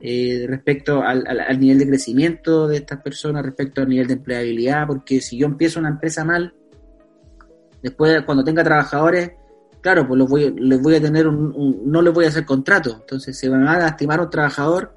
eh, 0.02 0.44
respecto 0.46 1.02
al, 1.02 1.24
nivel 1.58 1.78
de 1.78 1.88
crecimiento 1.88 2.68
de 2.68 2.76
estas 2.76 3.00
personas, 3.00 3.42
respecto 3.42 3.80
al 3.80 3.88
nivel 3.88 4.06
de 4.06 4.14
empleabilidad, 4.14 4.86
porque 4.86 5.22
si 5.22 5.38
yo 5.38 5.46
empiezo 5.46 5.80
una 5.80 5.88
empresa 5.88 6.26
mal, 6.26 6.52
después 7.82 8.22
cuando 8.24 8.44
tenga 8.44 8.64
trabajadores, 8.64 9.32
claro, 9.80 10.06
pues 10.06 10.18
los 10.18 10.28
voy, 10.28 10.54
les 10.58 10.80
voy 10.80 10.96
a 10.96 11.00
tener 11.00 11.26
un, 11.26 11.82
no 11.84 12.02
les 12.02 12.12
voy 12.12 12.24
a 12.24 12.28
hacer 12.28 12.44
contrato, 12.44 12.98
entonces 13.00 13.38
se 13.38 13.48
van 13.48 13.66
a 13.66 13.78
lastimar 13.78 14.20
a 14.20 14.24
un 14.24 14.30
trabajador 14.30 14.94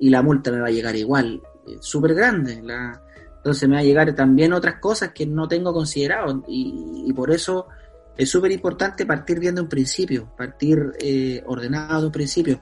y 0.00 0.10
la 0.10 0.22
multa 0.22 0.50
me 0.50 0.60
va 0.60 0.68
a 0.68 0.70
llegar 0.70 0.96
igual, 0.96 1.42
súper 1.80 2.14
grande, 2.14 2.60
la, 2.62 3.02
entonces 3.36 3.68
me 3.68 3.76
va 3.76 3.80
a 3.80 3.84
llegar 3.84 4.14
también 4.14 4.52
otras 4.52 4.80
cosas 4.80 5.12
que 5.12 5.26
no 5.26 5.48
tengo 5.48 5.72
considerado 5.72 6.42
y 6.48 7.12
por 7.12 7.30
eso 7.30 7.68
es 8.16 8.30
súper 8.30 8.52
importante 8.52 9.06
partir 9.06 9.40
viendo 9.40 9.62
un 9.62 9.68
principio, 9.68 10.30
partir 10.36 10.92
eh, 11.00 11.42
ordenado 11.46 12.00
de 12.00 12.06
un 12.06 12.12
principio. 12.12 12.60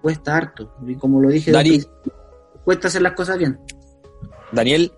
Cuesta 0.00 0.36
harto. 0.36 0.76
Y 0.86 0.94
como 0.96 1.20
lo 1.20 1.28
dije, 1.28 1.52
cuesta 2.64 2.88
hacer 2.88 3.02
las 3.02 3.12
cosas 3.14 3.38
bien. 3.38 3.58
Daniel, 4.52 4.92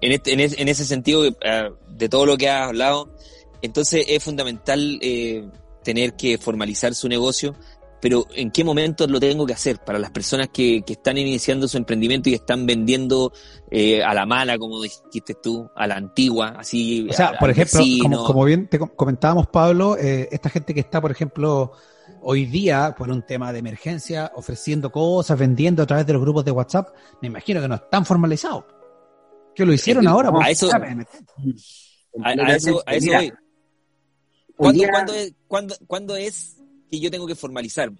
en, 0.00 0.12
este, 0.12 0.32
en, 0.32 0.68
ese 0.68 0.84
sentido, 0.84 1.24
eh, 1.26 1.70
de 1.88 2.08
todo 2.08 2.24
lo 2.24 2.36
que 2.36 2.48
has 2.48 2.68
hablado, 2.68 3.14
entonces 3.62 4.04
es 4.08 4.22
fundamental 4.22 4.98
eh, 5.00 5.48
tener 5.82 6.14
que 6.14 6.38
formalizar 6.38 6.94
su 6.94 7.08
negocio, 7.08 7.54
pero 8.02 8.26
¿en 8.34 8.50
qué 8.50 8.64
momento 8.64 9.06
lo 9.06 9.20
tengo 9.20 9.46
que 9.46 9.52
hacer? 9.52 9.78
Para 9.78 10.00
las 10.00 10.10
personas 10.10 10.48
que, 10.48 10.82
que 10.82 10.94
están 10.94 11.18
iniciando 11.18 11.68
su 11.68 11.76
emprendimiento 11.76 12.28
y 12.28 12.34
están 12.34 12.66
vendiendo 12.66 13.32
eh, 13.70 14.02
a 14.02 14.12
la 14.12 14.26
mala, 14.26 14.58
como 14.58 14.82
dijiste 14.82 15.36
tú, 15.40 15.70
a 15.76 15.86
la 15.86 15.94
antigua, 15.94 16.56
así. 16.58 17.06
O 17.08 17.12
sea, 17.12 17.38
por 17.38 17.50
ejemplo, 17.50 17.80
como, 18.24 18.44
bien 18.44 18.66
te 18.66 18.80
comentábamos, 18.80 19.46
Pablo, 19.46 19.96
eh, 19.96 20.28
esta 20.32 20.50
gente 20.50 20.74
que 20.74 20.80
está, 20.80 21.00
por 21.00 21.12
ejemplo, 21.12 21.74
hoy 22.22 22.46
día, 22.46 22.92
por 22.98 23.08
un 23.08 23.22
tema 23.24 23.52
de 23.52 23.60
emergencia, 23.60 24.32
ofreciendo 24.34 24.90
cosas, 24.90 25.38
vendiendo 25.38 25.84
a 25.84 25.86
través 25.86 26.04
de 26.04 26.12
los 26.12 26.22
grupos 26.22 26.44
de 26.44 26.50
WhatsApp, 26.50 26.88
me 27.20 27.28
imagino 27.28 27.60
que 27.60 27.68
no 27.68 27.76
están 27.76 28.04
formalizados. 28.04 28.64
Que 29.54 29.64
lo 29.64 29.72
hicieron 29.72 30.08
ahora. 30.08 30.32
A 30.42 30.50
eso, 30.50 30.68
a, 30.74 30.78
eso, 32.52 32.82
a 32.84 32.94
eso 32.94 33.12
voy. 33.12 33.32
¿Cuándo, 34.62 35.14
es, 35.14 35.34
cuándo 35.86 36.16
es 36.16 36.56
que 36.90 37.00
yo 37.00 37.10
tengo 37.10 37.26
que 37.26 37.34
formalizarme? 37.34 37.98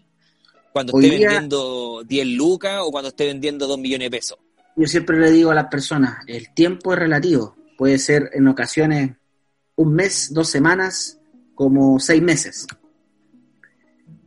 Cuando 0.73 0.99
esté 0.99 1.11
vendiendo 1.11 2.03
10 2.07 2.27
lucas 2.29 2.81
o 2.83 2.91
cuando 2.91 3.09
esté 3.09 3.27
vendiendo 3.27 3.67
2 3.67 3.79
millones 3.79 4.07
de 4.07 4.11
pesos. 4.11 4.39
Yo 4.77 4.87
siempre 4.87 5.19
le 5.19 5.31
digo 5.31 5.51
a 5.51 5.55
las 5.55 5.67
personas, 5.67 6.19
el 6.27 6.55
tiempo 6.55 6.93
es 6.93 6.99
relativo. 6.99 7.57
Puede 7.77 7.99
ser 7.99 8.31
en 8.33 8.49
ocasiones 8.49 9.11
un 9.77 9.95
mes, 9.95 10.33
dos 10.33 10.49
semanas, 10.49 11.19
como 11.55 11.99
seis 11.99 12.23
meses. 12.23 12.67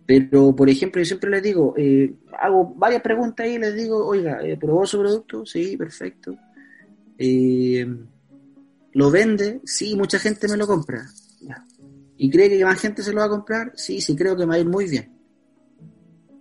Pero, 0.05 0.55
por 0.55 0.69
ejemplo, 0.69 1.01
yo 1.01 1.05
siempre 1.05 1.31
les 1.31 1.41
digo, 1.41 1.73
eh, 1.77 2.13
hago 2.39 2.75
varias 2.75 3.01
preguntas 3.01 3.47
y 3.47 3.57
les 3.57 3.73
digo, 3.73 4.05
oiga, 4.05 4.39
eh, 4.43 4.55
¿probó 4.57 4.85
su 4.85 4.99
producto? 4.99 5.45
Sí, 5.45 5.75
perfecto. 5.77 6.37
Eh, 7.17 7.87
¿Lo 8.93 9.09
vende? 9.09 9.61
Sí, 9.63 9.95
mucha 9.95 10.19
gente 10.19 10.47
me 10.47 10.57
lo 10.57 10.67
compra. 10.67 11.05
¿Y 12.17 12.29
cree 12.29 12.49
que 12.49 12.63
más 12.63 12.79
gente 12.79 13.03
se 13.03 13.11
lo 13.11 13.19
va 13.19 13.25
a 13.25 13.29
comprar? 13.29 13.73
Sí, 13.75 14.01
sí, 14.01 14.15
creo 14.15 14.35
que 14.35 14.45
me 14.45 14.51
va 14.51 14.55
a 14.55 14.59
ir 14.59 14.67
muy 14.67 14.87
bien. 14.87 15.11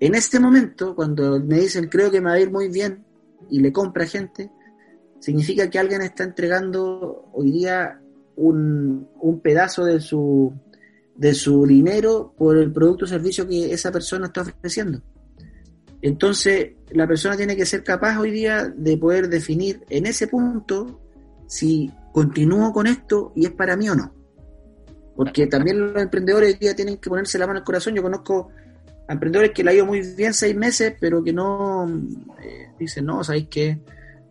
En 0.01 0.15
este 0.15 0.39
momento, 0.39 0.95
cuando 0.95 1.41
me 1.41 1.61
dicen 1.61 1.89
creo 1.89 2.11
que 2.11 2.21
me 2.21 2.31
va 2.31 2.37
a 2.37 2.41
ir 2.41 2.51
muy 2.51 2.69
bien 2.69 3.05
y 3.51 3.61
le 3.61 3.73
compra 3.73 4.07
gente, 4.07 4.51
significa 5.21 5.71
que 5.71 5.79
alguien 5.79 6.03
está 6.03 6.25
entregando 6.25 7.31
hoy 7.33 7.51
día 7.51 8.01
un, 8.37 9.09
un 9.21 9.41
pedazo 9.41 9.85
de 9.85 10.01
su, 10.01 10.53
de 11.17 11.35
su 11.35 11.67
dinero 11.67 12.35
por 12.37 12.57
el 12.59 12.73
producto 12.73 13.05
o 13.05 13.09
servicio 13.09 13.49
que 13.49 13.73
esa 13.73 13.91
persona 13.91 14.27
está 14.27 14.43
ofreciendo. 14.43 15.01
Entonces, 16.03 16.73
la 16.91 17.07
persona 17.07 17.37
tiene 17.37 17.57
que 17.57 17.65
ser 17.65 17.83
capaz 17.83 18.19
hoy 18.19 18.31
día 18.31 18.69
de 18.69 18.99
poder 18.99 19.29
definir 19.29 19.85
en 19.89 20.05
ese 20.05 20.29
punto 20.29 21.01
si 21.47 21.91
continúo 22.13 22.73
con 22.73 22.87
esto 22.87 23.33
y 23.35 23.47
es 23.47 23.53
para 23.53 23.77
mí 23.77 23.89
o 23.89 23.95
no. 23.95 24.13
Porque 25.17 25.47
también 25.47 25.79
los 25.79 26.03
emprendedores 26.03 26.55
hoy 26.55 26.59
día 26.59 26.75
tienen 26.75 26.97
que 26.97 27.09
ponerse 27.09 27.39
la 27.39 27.47
mano 27.47 27.61
al 27.61 27.65
corazón. 27.65 27.95
Yo 27.95 28.03
conozco 28.03 28.51
a 29.07 29.13
emprendedores 29.13 29.53
que 29.53 29.63
le 29.63 29.71
ha 29.71 29.75
ido 29.75 29.87
muy 29.87 30.01
bien 30.15 30.35
seis 30.35 30.57
meses, 30.57 30.95
pero 31.01 31.23
que 31.23 31.33
no 31.33 31.87
eh, 32.43 32.71
dicen, 32.79 33.07
no, 33.07 33.23
¿sabéis 33.23 33.49
qué? 33.49 33.79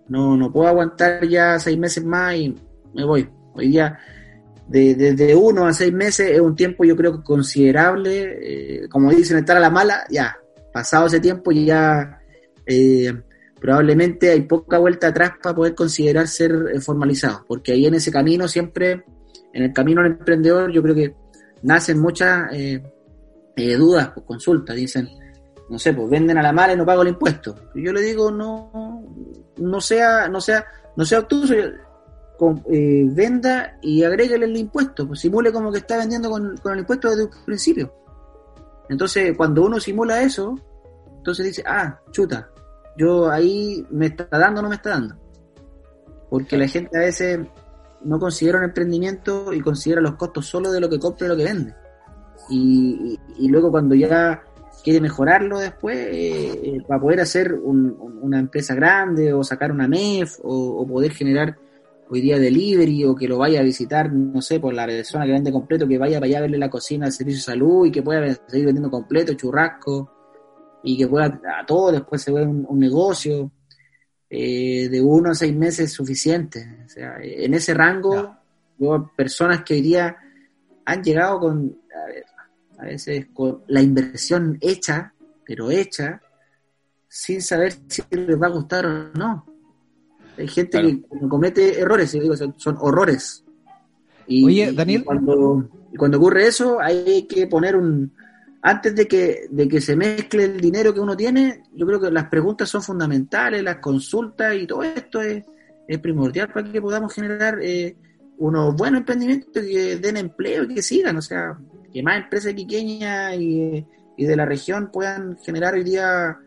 No, 0.10 0.36
no 0.36 0.52
puedo 0.52 0.68
aguantar 0.68 1.26
ya 1.28 1.58
seis 1.60 1.78
meses 1.78 2.04
más 2.04 2.36
y 2.36 2.56
me 2.94 3.06
voy. 3.06 3.30
Hoy 3.54 3.70
día 3.70 4.00
desde 4.68 5.14
de, 5.14 5.36
uno 5.36 5.66
a 5.68 5.74
seis 5.74 5.94
meses 5.94 6.32
es 6.32 6.40
un 6.40 6.56
tiempo 6.56 6.84
yo 6.84 6.96
creo 6.96 7.24
considerable, 7.24 8.38
eh, 8.42 8.90
como 8.90 9.12
dicen, 9.12 9.38
estar 9.38 9.58
a 9.58 9.60
la 9.60 9.70
mala, 9.70 10.06
ya, 10.10 10.38
pasado 10.72 11.08
ese 11.08 11.20
tiempo 11.20 11.52
ya 11.52 12.20
eh, 12.66 13.14
probablemente 13.60 14.32
hay 14.32 14.42
poca 14.42 14.78
vuelta 14.78 15.08
atrás 15.08 15.34
para 15.42 15.56
poder 15.56 15.76
considerar 15.76 16.28
ser 16.28 16.52
eh, 16.74 16.80
formalizado, 16.80 17.44
porque 17.48 17.74
ahí 17.74 17.86
en 17.86 17.96
ese 17.96 18.12
camino 18.12 18.48
siempre, 18.48 19.04
en 19.54 19.64
el 19.64 19.74
camino 19.74 20.02
del 20.02 20.14
emprendedor, 20.14 20.72
yo 20.72 20.82
creo 20.82 20.96
que 20.96 21.16
nacen 21.62 22.00
muchas 22.00 22.50
dudas, 23.78 24.12
pues, 24.14 24.26
consultas, 24.26 24.76
dicen, 24.76 25.10
no 25.70 25.80
sé, 25.80 25.94
pues 25.94 26.10
venden 26.10 26.38
a 26.38 26.44
la 26.44 26.52
mala 26.52 26.74
y 26.74 26.76
no 26.76 26.86
pago 26.86 27.02
el 27.02 27.10
impuesto. 27.10 27.56
Y 27.74 27.84
yo 27.84 27.94
le 27.94 28.02
digo, 28.02 28.32
no, 28.32 29.04
no 29.58 29.82
sea, 29.82 30.28
no 30.28 30.42
sea, 30.42 30.66
no 30.96 31.06
sea 31.06 31.20
obtuso, 31.20 31.54
eh, 32.70 33.06
venda 33.10 33.78
y 33.82 34.04
agréguele 34.04 34.46
el 34.46 34.58
impuesto, 34.58 35.08
pues 35.08 35.22
simule 35.22 35.52
como 35.54 35.72
que 35.72 35.78
está 35.78 35.98
vendiendo 35.98 36.30
con, 36.30 36.56
el 36.66 36.80
impuesto 36.80 37.10
desde 37.10 37.24
un 37.24 37.30
principio. 37.46 37.94
Entonces, 38.90 39.36
cuando 39.38 39.64
uno 39.64 39.80
simula 39.80 40.22
eso, 40.22 40.56
entonces 41.18 41.46
dice, 41.46 41.64
ah, 41.66 42.00
chuta, 42.12 42.50
yo 42.98 43.30
ahí 43.30 43.86
me 43.90 44.08
está 44.08 44.28
dando 44.30 44.60
o 44.60 44.64
no 44.64 44.70
me 44.70 44.76
está 44.76 44.90
dando. 44.90 45.16
Porque 46.30 46.58
la 46.58 46.68
gente 46.68 46.98
a 46.98 47.02
veces 47.02 47.40
no 48.04 48.20
considera 48.20 48.58
un 48.58 48.66
emprendimiento 48.66 49.54
y 49.54 49.62
considera 49.62 50.02
los 50.02 50.16
costos 50.16 50.46
solo 50.46 50.72
de 50.72 50.80
lo 50.80 50.90
que 50.90 51.00
compra 51.00 51.28
y 51.28 51.30
lo 51.30 51.38
que 51.38 51.44
vende. 51.44 51.76
Y, 52.50 53.18
luego 53.48 53.72
cuando 53.72 53.96
ya 53.96 54.44
quiere 54.84 55.00
mejorarlo 55.00 55.60
después, 55.60 55.98
eh, 55.98 56.82
para 56.88 57.00
poder 57.00 57.22
hacer 57.22 57.54
una 57.54 58.40
empresa 58.40 58.76
grande 58.76 59.34
o 59.34 59.44
sacar 59.44 59.72
una 59.72 59.88
MEF 59.88 60.40
o 60.44 60.86
poder 60.86 61.12
generar 61.12 61.58
hoy 62.14 62.22
día 62.22 62.38
delivery 62.38 63.06
o 63.06 63.16
que 63.16 63.28
lo 63.28 63.38
vaya 63.40 63.60
a 63.60 63.64
visitar, 63.64 64.12
no 64.12 64.42
sé, 64.42 64.60
por 64.60 64.74
la 64.74 64.86
persona 64.86 65.26
que 65.26 65.32
vende 65.32 65.52
completo, 65.52 65.88
que 65.88 65.98
vaya 65.98 66.20
para 66.20 66.28
allá 66.28 66.38
a 66.38 66.42
verle 66.42 66.58
la 66.58 66.70
cocina 66.70 67.08
al 67.08 67.12
servicio 67.12 67.40
de 67.40 67.44
salud 67.44 67.86
y 67.88 67.92
que 67.92 68.04
pueda 68.04 68.22
seguir 68.48 68.66
vendiendo 68.66 68.92
completo, 68.92 69.34
churrasco, 69.34 70.12
y 70.84 70.98
que 70.98 71.08
pueda 71.08 71.42
a 71.60 71.66
todo 71.66 71.92
después 71.92 72.22
se 72.22 72.32
ve 72.32 72.46
un, 72.46 72.80
negocio. 72.80 73.50
Eh, 74.36 74.90
de 74.90 75.00
uno 75.00 75.30
a 75.30 75.36
seis 75.36 75.56
meses 75.56 75.92
es 75.92 75.94
suficiente. 75.94 76.80
O 76.84 76.90
sea, 76.90 77.18
en 77.22 77.54
ese 77.54 77.72
rango, 77.76 78.36
personas 79.16 79.64
que 79.64 79.76
hoy 79.76 79.82
día 79.82 80.18
han 80.86 81.04
llegado 81.04 81.40
con, 81.40 81.78
a, 81.94 82.08
ver, 82.08 82.26
a 82.80 82.86
veces 82.86 83.28
con 83.32 83.62
la 83.68 83.80
inversión 83.84 84.58
hecha, 84.60 85.14
pero 85.46 85.70
hecha, 85.70 86.20
sin 87.08 87.44
saber 87.44 87.76
si 87.88 88.02
les 88.10 88.42
va 88.42 88.48
a 88.48 88.50
gustar 88.50 88.88
o 88.88 89.14
no. 89.14 89.46
Hay 90.36 90.48
gente 90.48 90.82
que 90.82 91.28
comete 91.30 91.80
errores, 91.80 92.14
digo, 92.14 92.36
son, 92.36 92.78
horrores. 92.80 93.46
Y, 94.26 94.46
Oye, 94.46 94.72
Daniel. 94.72 95.06
cuando, 95.06 95.70
cuando 95.96 96.18
ocurre 96.18 96.48
eso, 96.48 96.82
hay 96.82 97.28
que 97.28 97.46
poner 97.46 97.76
un. 97.76 98.12
Antes 98.64 98.96
de 98.96 99.08
que, 99.08 99.48
de 99.52 99.68
que 99.68 99.82
se 99.82 99.96
mezcle 99.96 100.46
el 100.46 100.62
dinero 100.62 100.94
que 100.94 101.02
uno 101.02 101.18
tiene, 101.18 101.64
yo 101.74 101.86
creo 101.86 102.00
que 102.00 102.10
las 102.10 102.30
preguntas 102.30 102.70
son 102.70 102.82
fundamentales, 102.82 103.62
las 103.62 103.78
consultas 103.78 104.56
y 104.56 104.66
todo 104.66 104.84
esto 104.84 105.22
es, 105.22 105.44
primordial 106.02 106.48
para 106.52 106.72
que 106.72 106.82
podamos 106.82 107.14
generar 107.14 107.60
eh, 107.62 107.96
unos 108.38 108.74
buenos 108.76 109.02
emprendimientos 109.02 109.52
que 109.52 109.98
den 109.98 110.18
empleo 110.18 110.64
y 110.64 110.76
que 110.76 110.82
sigan. 110.82 111.18
O 111.18 111.22
sea, 111.22 111.58
que 111.92 112.02
más 112.02 112.24
empresas 112.24 112.54
pequeñas 112.54 113.36
y, 113.36 113.86
y 114.18 114.26
de 114.26 114.36
la 114.36 114.46
región 114.46 114.90
puedan 114.92 115.38
generar 115.38 115.74
hoy 115.74 115.84
día 115.84 116.38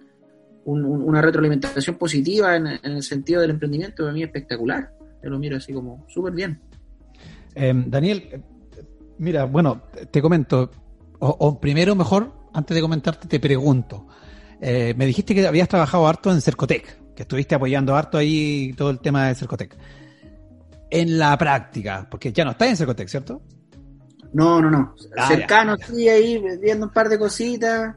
una 0.67 1.23
retroalimentación 1.23 1.97
positiva 1.97 2.57
en, 2.57 2.67
el 2.67 3.03
sentido 3.03 3.41
del 3.41 3.51
emprendimiento, 3.51 4.03
para 4.03 4.13
mí 4.13 4.23
espectacular. 4.23 4.91
Yo 5.23 5.31
lo 5.31 5.39
miro 5.39 5.57
así 5.57 5.73
como 5.73 6.05
súper 6.09 6.33
bien. 6.33 6.61
Em, 7.55 7.89
Daniel, 7.89 8.43
mira, 9.19 9.45
bueno, 9.45 9.83
te 10.11 10.21
comento, 10.21 10.71
o, 11.19 11.61
primero 11.61 11.95
mejor, 11.95 12.33
antes 12.53 12.75
de 12.75 12.81
comentarte, 12.81 13.29
te 13.29 13.41
pregunto. 13.41 14.07
Eh, 14.61 14.95
me 14.97 15.07
dijiste 15.07 15.35
que 15.35 15.47
habías 15.47 15.69
trabajado 15.69 16.07
harto 16.07 16.31
en 16.33 16.41
Cercotec, 16.41 17.15
que 17.15 17.23
estuviste 17.23 17.55
apoyando 17.55 17.95
harto 17.95 18.19
ahí 18.19 18.73
todo 18.77 18.91
el 18.91 19.01
tema 19.01 19.29
de 19.29 19.35
Cercotec. 19.35 19.77
En 20.91 21.19
la 21.19 21.37
práctica, 21.37 22.07
porque 22.11 22.33
ya 22.33 22.45
no 22.45 22.53
estás 22.53 22.69
en 22.69 22.77
Cercotec, 22.77 23.09
¿cierto? 23.09 23.43
No, 24.33 24.61
no, 24.61 24.71
no. 24.71 24.95
Ah, 25.17 25.29
Cercano, 25.29 25.77
sí, 25.79 26.09
ahí 26.09 26.43
viendo 26.61 26.87
un 26.87 26.93
par 26.93 27.09
de 27.09 27.19
cositas, 27.19 27.95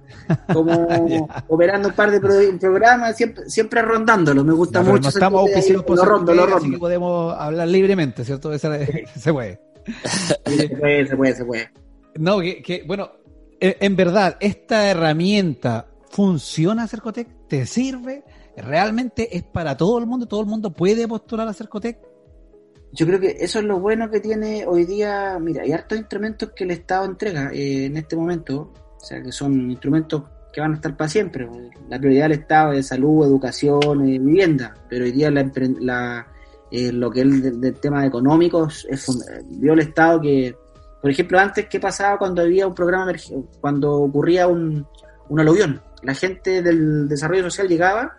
como 0.54 0.88
operando 1.50 1.90
un 1.90 1.94
par 1.94 2.12
de 2.12 2.22
programas, 2.22 3.18
siempre, 3.18 3.50
siempre 3.50 3.82
rondándolo. 3.82 4.44
Me 4.44 4.54
gusta 4.54 4.82
mucho. 4.82 5.02
No 5.02 5.10
estamos 5.10 5.42
auspiciados 5.42 5.84
por 5.84 5.98
lo 5.98 6.06
rondo, 6.06 6.34
lo 6.34 6.46
rondo. 6.46 6.58
Así 6.58 6.72
que 6.72 6.78
podemos 6.78 7.36
hablar 7.38 7.68
libremente, 7.68 8.24
¿cierto? 8.24 8.52
se 8.58 9.34
puede. 9.34 9.60
se 10.46 10.70
puede, 10.70 11.08
se 11.08 11.18
puede, 11.18 11.36
se 11.36 11.46
puede. 11.46 11.70
No, 12.16 12.40
que, 12.40 12.84
bueno, 12.88 13.12
e, 13.60 13.78
en 13.80 13.96
verdad, 13.96 14.38
esta 14.40 14.90
herramienta 14.90 15.88
funciona 16.10 16.88
Cercotec, 16.88 17.48
te 17.48 17.66
sirve, 17.66 18.24
realmente 18.58 19.36
es 19.36 19.44
para 19.44 19.78
todo 19.78 20.00
el 20.00 20.06
mundo, 20.06 20.28
todo 20.28 20.42
el 20.42 20.48
mundo 20.48 20.72
puede 20.72 21.08
postular 21.08 21.48
a 21.48 21.54
Cercotec 21.54 22.10
yo 22.92 23.06
creo 23.06 23.20
que 23.20 23.38
eso 23.40 23.60
es 23.60 23.66
lo 23.66 23.80
bueno 23.80 24.10
que 24.10 24.20
tiene 24.20 24.66
hoy 24.66 24.86
día. 24.86 25.38
Mira, 25.40 25.64
hay 25.64 25.72
hartos 25.72 25.98
instrumentos 25.98 26.52
que 26.56 26.64
el 26.64 26.72
Estado 26.72 27.06
entrega 27.06 27.52
eh, 27.54 27.86
en 27.86 27.98
este 27.98 28.16
momento, 28.16 28.74
o 29.00 29.00
sea, 29.00 29.22
que 29.22 29.32
son 29.32 29.70
instrumentos 29.70 30.24
que 30.52 30.62
van 30.62 30.72
a 30.72 30.76
estar 30.76 30.98
para 30.98 31.10
siempre. 31.10 31.48
La 31.88 32.00
prioridad 32.00 32.24
del 32.24 32.40
Estado 32.40 32.74
es 32.74 32.88
salud, 32.88 33.26
educación, 33.26 34.08
eh, 34.08 34.18
vivienda, 34.18 34.74
pero 34.90 35.06
hoy 35.06 35.12
día 35.12 35.30
la, 35.30 36.28
eh, 36.72 36.92
lo 36.92 37.12
que 37.12 37.22
es 37.22 37.62
del, 37.62 37.76
tema 37.76 38.06
económico 38.06 38.68
es, 38.68 39.06
vio 39.50 39.74
el 39.74 39.80
Estado 39.80 40.22
que, 40.22 40.56
por 41.02 41.12
ejemplo, 41.12 41.40
antes, 41.40 41.68
¿qué 41.68 41.80
pasaba 41.80 42.18
cuando 42.18 42.42
había 42.42 42.68
un 42.68 42.76
programa, 42.76 43.14
cuando 43.62 43.94
ocurría 43.94 44.48
un, 44.48 44.86
un 45.30 45.40
aluvión? 45.40 45.82
La 46.04 46.14
gente 46.14 46.62
del 46.62 47.08
desarrollo 47.08 47.44
social 47.44 47.68
llegaba 47.68 48.18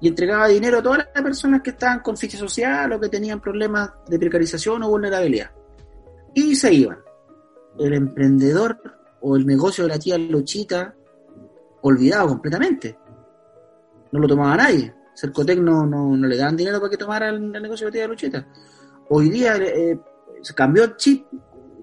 y 0.00 0.08
entregaba 0.08 0.48
dinero 0.48 0.78
a 0.78 0.82
todas 0.82 1.06
las 1.14 1.22
personas 1.22 1.62
que 1.62 1.70
estaban 1.70 2.00
con 2.00 2.16
ficha 2.16 2.36
social 2.36 2.92
o 2.92 3.00
que 3.00 3.08
tenían 3.08 3.40
problemas 3.40 3.90
de 4.08 4.18
precarización 4.18 4.82
o 4.82 4.88
vulnerabilidad. 4.88 5.52
Y 6.34 6.56
se 6.56 6.74
iban. 6.74 6.98
El 7.78 7.94
emprendedor 7.94 8.80
o 9.20 9.36
el 9.36 9.46
negocio 9.46 9.84
de 9.84 9.90
la 9.90 9.98
tía 10.00 10.18
Luchita, 10.18 10.92
olvidado 11.82 12.28
completamente. 12.28 12.98
No 14.10 14.18
lo 14.18 14.26
tomaba 14.26 14.56
nadie. 14.56 14.92
Cercotec 15.14 15.60
no, 15.60 15.86
no, 15.86 16.16
le 16.16 16.36
daban 16.36 16.56
dinero 16.56 16.80
para 16.80 16.90
que 16.90 16.96
tomara 16.96 17.28
el, 17.28 17.52
negocio 17.52 17.86
de 17.86 17.90
la 17.90 17.92
tía 17.92 18.08
Luchita. 18.08 18.46
Hoy 19.08 19.30
día 19.30 19.56
eh, 19.56 20.00
se 20.40 20.52
cambió 20.52 20.82
el 20.82 20.96
chip. 20.96 21.26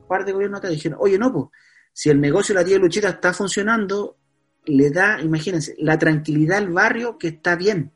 Par 0.10 0.26
de 0.26 0.34
gobiernos 0.34 0.60
te 0.60 0.68
dijeron, 0.68 1.00
oye, 1.02 1.18
no, 1.18 1.32
pues, 1.32 1.46
si 1.94 2.10
el 2.10 2.20
negocio 2.20 2.54
de 2.54 2.62
la 2.62 2.68
tía 2.68 2.78
Luchita 2.78 3.08
está 3.08 3.32
funcionando, 3.32 4.18
le 4.66 4.90
da, 4.90 5.22
imagínense, 5.22 5.76
la 5.80 5.98
tranquilidad 5.98 6.58
al 6.58 6.70
barrio 6.70 7.18
que 7.18 7.30
está 7.30 7.56
bien 7.56 7.94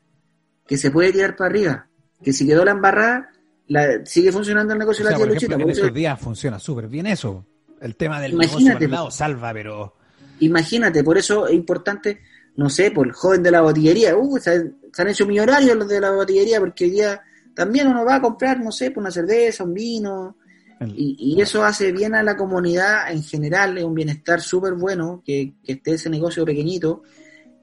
que 0.66 0.78
se 0.78 0.90
puede 0.90 1.12
tirar 1.12 1.36
para 1.36 1.50
arriba, 1.50 1.86
que 2.22 2.32
si 2.32 2.46
quedó 2.46 2.64
la 2.64 2.70
embarrada, 2.70 3.30
la, 3.66 4.04
sigue 4.04 4.32
funcionando 4.32 4.72
el 4.72 4.78
negocio 4.78 5.04
de 5.04 5.10
la 5.10 5.16
tía 5.16 5.26
Luchita. 5.26 5.54
En 5.56 5.70
esos 5.70 5.92
días 5.92 6.18
funciona 6.18 6.58
súper 6.58 6.88
bien 6.88 7.06
eso. 7.06 7.44
El 7.80 7.96
tema 7.96 8.20
del 8.20 8.32
imagínate, 8.32 8.88
negocio 8.88 9.10
salva, 9.10 9.52
pero... 9.52 9.94
Imagínate, 10.40 11.04
por 11.04 11.18
eso 11.18 11.46
es 11.46 11.54
importante, 11.54 12.20
no 12.56 12.70
sé, 12.70 12.90
por 12.90 13.06
el 13.06 13.12
joven 13.12 13.42
de 13.42 13.50
la 13.50 13.60
botillería, 13.60 14.16
uh, 14.16 14.38
se, 14.38 14.72
han 14.96 15.08
hecho 15.08 15.26
millonarios 15.26 15.76
los 15.76 15.88
de 15.88 16.00
la 16.00 16.10
botillería, 16.10 16.60
porque 16.60 16.84
hoy 16.84 16.90
día 16.90 17.20
también 17.54 17.86
uno 17.86 18.04
va 18.04 18.16
a 18.16 18.22
comprar, 18.22 18.58
no 18.60 18.72
sé, 18.72 18.90
por 18.90 19.02
una 19.02 19.10
cerveza, 19.10 19.64
un 19.64 19.74
vino, 19.74 20.38
y, 20.86 21.40
eso 21.40 21.64
hace 21.64 21.92
bien 21.92 22.14
a 22.14 22.22
la 22.22 22.36
comunidad 22.36 23.10
en 23.12 23.22
general, 23.22 23.78
es 23.78 23.84
un 23.84 23.94
bienestar 23.94 24.40
súper 24.40 24.74
bueno 24.74 25.22
que, 25.24 25.54
que 25.64 25.72
esté 25.72 25.94
ese 25.94 26.10
negocio 26.10 26.44
pequeñito 26.44 27.02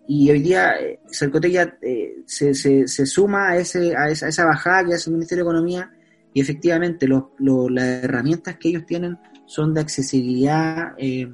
y 0.08 0.30
hoy 0.30 0.42
día 0.42 0.74
eh, 0.80 1.00
ya 1.52 1.78
eh, 1.82 2.16
se, 2.26 2.54
se, 2.54 3.06
suma 3.06 3.50
a, 3.50 3.58
ese, 3.58 3.96
a, 3.96 4.10
esa, 4.10 4.28
esa 4.28 4.46
bajada 4.46 4.86
que 4.86 4.94
hace 4.96 5.10
el 5.10 5.16
Ministerio 5.16 5.44
de 5.44 5.50
Economía 5.50 5.92
y 6.34 6.42
efectivamente 6.42 7.08
los, 7.08 7.24
las 7.40 8.04
herramientas 8.04 8.58
que 8.58 8.70
ellos 8.70 8.86
tienen 8.86 9.18
son 9.46 9.74
de 9.74 9.82
accesibilidad 9.82 10.94
eh, 10.98 11.32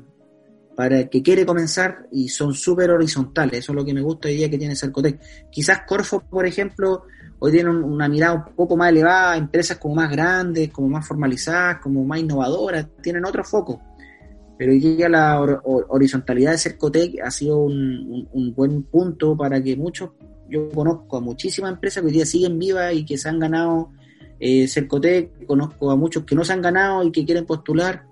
para 0.76 1.00
el 1.00 1.10
que 1.10 1.24
quiere 1.24 1.46
comenzar 1.46 2.08
y 2.12 2.30
son 2.30 2.54
súper 2.54 2.92
horizontales. 2.92 3.60
Eso 3.60 3.72
es 3.72 3.76
lo 3.76 3.86
que 3.86 3.94
me 3.94 4.02
gusta 4.02 4.28
hoy 4.28 4.36
día 4.36 4.50
que 4.50 4.60
tiene 4.60 4.76
Cercotec. 4.76 5.20
Quizás 5.50 5.82
Corfo, 5.88 6.20
por 6.20 6.46
ejemplo, 6.46 7.04
hoy 7.40 7.52
tienen 7.52 7.84
una 7.84 8.08
mirada 8.08 8.34
un 8.34 8.56
poco 8.56 8.76
más 8.76 8.90
elevada, 8.90 9.38
empresas 9.38 9.78
como 9.78 9.96
más 9.96 10.12
grandes, 10.12 10.70
como 10.70 10.90
más 10.90 11.08
formalizadas, 11.08 11.80
como 11.82 12.04
más 12.04 12.20
innovadoras, 12.20 12.88
tienen 13.02 13.26
otro 13.26 13.44
foco. 13.44 13.82
Pero 14.58 14.72
hoy 14.72 14.80
día 14.80 15.08
la 15.08 15.40
horizontalidad 15.40 16.52
de 16.52 16.58
Cercotec 16.58 17.22
ha 17.24 17.30
sido 17.30 17.60
un, 17.60 18.54
buen 18.56 18.84
punto 18.84 19.38
para 19.38 19.62
que 19.62 19.76
muchos, 19.76 20.10
yo 20.50 20.70
conozco 20.70 21.18
a 21.18 21.22
muchísimas 21.22 21.74
empresas 21.74 22.02
que 22.02 22.08
hoy 22.08 22.14
día 22.14 22.26
siguen 22.26 22.58
vivas 22.58 22.94
y 22.94 23.06
que 23.06 23.18
se 23.18 23.30
han 23.30 23.40
ganado 23.40 23.92
eh, 24.40 24.68
Cercotec, 24.68 25.46
conozco 25.46 25.92
a 25.92 25.96
muchos 25.96 26.24
que 26.24 26.36
no 26.36 26.44
se 26.44 26.54
han 26.54 26.62
ganado 26.62 27.04
y 27.04 27.12
que 27.12 27.24
quieren 27.24 27.46
postular, 27.46 28.06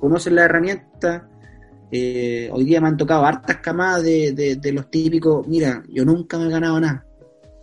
conocen 0.00 0.34
la 0.34 0.44
herramienta. 0.44 1.28
Eh, 1.92 2.48
hoy 2.52 2.64
día 2.64 2.80
me 2.80 2.88
han 2.88 2.96
tocado 2.96 3.24
hartas 3.24 3.58
camadas 3.58 4.02
de, 4.02 4.58
de, 4.60 4.72
los 4.72 4.90
típicos, 4.90 5.46
mira, 5.46 5.82
yo 5.88 6.04
nunca 6.04 6.38
me 6.38 6.46
he 6.46 6.50
ganado 6.50 6.80
nada. 6.80 7.06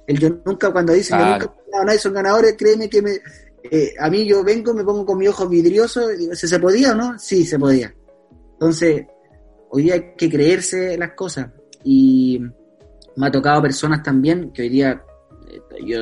El 0.07 0.19
yo 0.19 0.29
nunca, 0.45 0.71
cuando 0.71 0.93
dicen 0.93 1.19
yo 1.19 1.25
nunca 1.25 1.45
he 1.45 1.71
ganado 1.71 1.85
nada 1.85 1.95
y 1.95 1.99
son 1.99 2.13
ganadores, 2.13 2.55
créeme 2.57 2.89
que 2.89 3.01
me, 3.01 3.19
eh, 3.63 3.93
a 3.99 4.09
mí 4.09 4.25
yo 4.25 4.43
vengo, 4.43 4.73
me 4.73 4.83
pongo 4.83 5.05
con 5.05 5.17
mi 5.17 5.27
ojo 5.27 5.47
vidrioso 5.47 6.11
y 6.11 6.17
digo, 6.17 6.35
¿se, 6.35 6.59
podía 6.59 6.93
o 6.93 6.95
no? 6.95 7.19
Sí, 7.19 7.45
se 7.45 7.59
podía. 7.59 7.93
Entonces, 8.53 9.05
hoy 9.69 9.83
día 9.83 9.95
hay 9.95 10.13
que 10.17 10.29
creerse 10.29 10.97
las 10.97 11.11
cosas. 11.11 11.49
Y 11.83 12.41
me 13.15 13.27
ha 13.27 13.31
tocado 13.31 13.61
personas 13.61 14.03
también 14.03 14.51
que 14.51 14.63
hoy 14.63 14.69
día 14.69 15.03
eh, 15.49 15.85
yo 15.85 15.97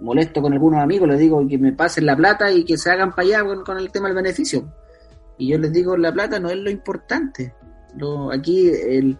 molesto 0.00 0.40
con 0.40 0.52
algunos 0.52 0.80
amigos, 0.80 1.08
les 1.08 1.18
digo 1.18 1.46
que 1.46 1.58
me 1.58 1.72
pasen 1.72 2.06
la 2.06 2.16
plata 2.16 2.50
y 2.50 2.64
que 2.64 2.76
se 2.76 2.90
hagan 2.90 3.10
para 3.10 3.22
allá 3.22 3.62
con, 3.64 3.78
el 3.78 3.90
tema 3.90 4.08
del 4.08 4.16
beneficio. 4.16 4.72
Y 5.36 5.48
yo 5.48 5.58
les 5.58 5.72
digo, 5.72 5.96
la 5.96 6.12
plata 6.12 6.40
no 6.40 6.50
es 6.50 6.56
lo 6.56 6.70
importante. 6.70 7.54
Lo, 7.96 8.32
aquí 8.32 8.68
el, 8.68 9.16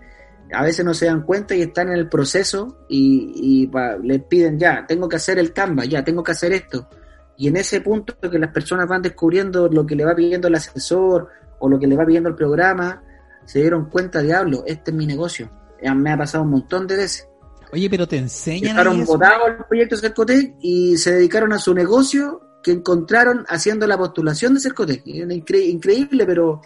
a 0.52 0.62
veces 0.62 0.84
no 0.84 0.94
se 0.94 1.06
dan 1.06 1.22
cuenta 1.22 1.54
y 1.54 1.62
están 1.62 1.88
en 1.88 1.94
el 1.94 2.08
proceso 2.08 2.84
y, 2.88 3.32
y 3.70 4.06
les 4.06 4.22
piden, 4.24 4.58
ya, 4.58 4.86
tengo 4.86 5.08
que 5.08 5.16
hacer 5.16 5.38
el 5.38 5.52
Canva, 5.52 5.84
ya, 5.84 6.04
tengo 6.04 6.22
que 6.22 6.32
hacer 6.32 6.52
esto. 6.52 6.88
Y 7.36 7.48
en 7.48 7.56
ese 7.56 7.80
punto 7.80 8.14
que 8.18 8.38
las 8.38 8.52
personas 8.52 8.88
van 8.88 9.02
descubriendo 9.02 9.68
lo 9.68 9.86
que 9.86 9.94
le 9.94 10.04
va 10.04 10.14
pidiendo 10.14 10.48
el 10.48 10.54
asesor 10.56 11.28
o 11.60 11.68
lo 11.68 11.78
que 11.78 11.86
le 11.86 11.96
va 11.96 12.04
pidiendo 12.04 12.28
el 12.28 12.34
programa, 12.34 13.02
se 13.44 13.60
dieron 13.60 13.88
cuenta, 13.88 14.20
diablo, 14.20 14.64
este 14.66 14.90
es 14.90 14.96
mi 14.96 15.06
negocio. 15.06 15.50
Me 15.94 16.10
ha 16.10 16.16
pasado 16.18 16.44
un 16.44 16.50
montón 16.50 16.86
de 16.86 16.96
veces. 16.96 17.28
Oye, 17.72 17.88
pero 17.88 18.08
te 18.08 18.16
enseñan. 18.16 18.70
Estaron 18.70 19.04
votados 19.04 19.56
los 19.56 19.66
proyectos 19.66 20.00
de 20.00 20.08
Cercotec 20.08 20.54
y 20.60 20.96
se 20.96 21.12
dedicaron 21.12 21.52
a 21.52 21.58
su 21.58 21.74
negocio 21.74 22.40
que 22.62 22.72
encontraron 22.72 23.44
haciendo 23.48 23.86
la 23.86 23.96
postulación 23.96 24.54
de 24.54 24.60
Cercotec. 24.60 25.02
increíble, 25.06 26.26
pero 26.26 26.60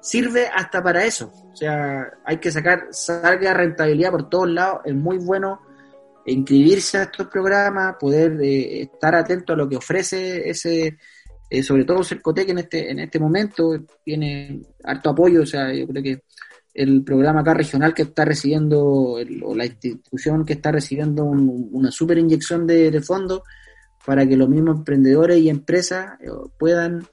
sirve 0.00 0.48
hasta 0.48 0.82
para 0.82 1.04
eso. 1.04 1.32
O 1.52 1.56
sea, 1.56 2.10
hay 2.24 2.38
que 2.38 2.50
sacar, 2.50 2.88
salga 2.90 3.52
rentabilidad 3.52 4.10
por 4.10 4.28
todos 4.28 4.50
lados. 4.50 4.80
Es 4.84 4.94
muy 4.94 5.18
bueno 5.18 5.60
inscribirse 6.24 6.98
a 6.98 7.02
estos 7.02 7.26
programas, 7.26 7.96
poder 7.98 8.40
eh, 8.40 8.82
estar 8.82 9.14
atento 9.14 9.52
a 9.52 9.56
lo 9.56 9.68
que 9.68 9.76
ofrece 9.76 10.48
ese, 10.48 10.98
eh, 11.50 11.62
sobre 11.62 11.84
todo 11.84 12.04
Cercotec 12.04 12.48
en 12.48 12.58
este, 12.58 12.90
en 12.90 13.00
este 13.00 13.18
momento, 13.18 13.84
tiene 14.04 14.62
harto 14.84 15.10
apoyo, 15.10 15.42
o 15.42 15.46
sea, 15.46 15.72
yo 15.74 15.86
creo 15.86 16.02
que 16.02 16.22
el 16.74 17.04
programa 17.04 17.40
acá 17.40 17.54
regional 17.54 17.92
que 17.92 18.02
está 18.02 18.24
recibiendo, 18.24 18.82
o 18.82 19.54
la 19.54 19.66
institución 19.66 20.44
que 20.44 20.54
está 20.54 20.72
recibiendo 20.72 21.24
una 21.24 21.90
super 21.90 22.16
inyección 22.16 22.66
de, 22.66 22.98
fondos 23.02 23.42
para 24.06 24.26
que 24.26 24.36
los 24.36 24.48
mismos 24.48 24.78
emprendedores 24.78 25.38
y 25.38 25.50
empresas 25.50 26.18
eh, 26.20 26.30
puedan 26.58 27.04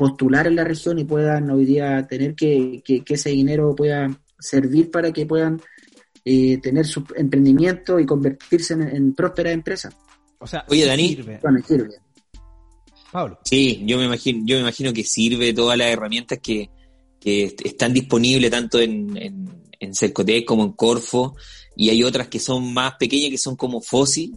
postular 0.00 0.46
en 0.46 0.56
la 0.56 0.64
región 0.64 0.98
y 0.98 1.04
puedan 1.04 1.50
hoy 1.50 1.66
día 1.66 2.06
tener 2.08 2.34
que, 2.34 2.82
que 2.82 3.04
ese 3.06 3.28
dinero 3.28 3.74
pueda 3.76 4.08
servir 4.38 4.90
para 4.90 5.12
que 5.12 5.26
puedan 5.26 5.60
eh, 6.24 6.56
tener 6.62 6.86
su 6.86 7.04
emprendimiento 7.16 8.00
y 8.00 8.06
convertirse 8.06 8.72
en, 8.72 9.14
próspera 9.14 9.52
empresa. 9.52 9.90
O 10.38 10.46
sea, 10.46 10.64
oye, 10.68 10.86
Dani. 10.86 11.08
Sirve. 11.08 11.38
Pablo. 13.12 13.40
Sí, 13.44 13.82
yo 13.84 13.98
me 13.98 14.06
imagino, 14.06 14.40
yo 14.46 14.56
me 14.56 14.62
imagino 14.62 14.94
que 14.94 15.04
sirve 15.04 15.52
todas 15.52 15.76
las 15.76 15.88
herramientas 15.88 16.38
que, 16.38 16.70
están 17.22 17.92
disponibles 17.92 18.50
tanto 18.50 18.80
en, 18.80 19.60
en, 19.78 19.94
Cercotec 19.94 20.46
como 20.46 20.64
en 20.64 20.72
Corfo, 20.72 21.36
y 21.76 21.90
hay 21.90 22.02
otras 22.02 22.28
que 22.28 22.38
son 22.38 22.72
más 22.72 22.94
pequeñas, 22.94 23.28
que 23.28 23.36
son 23.36 23.54
como 23.54 23.82
Fossi, 23.82 24.32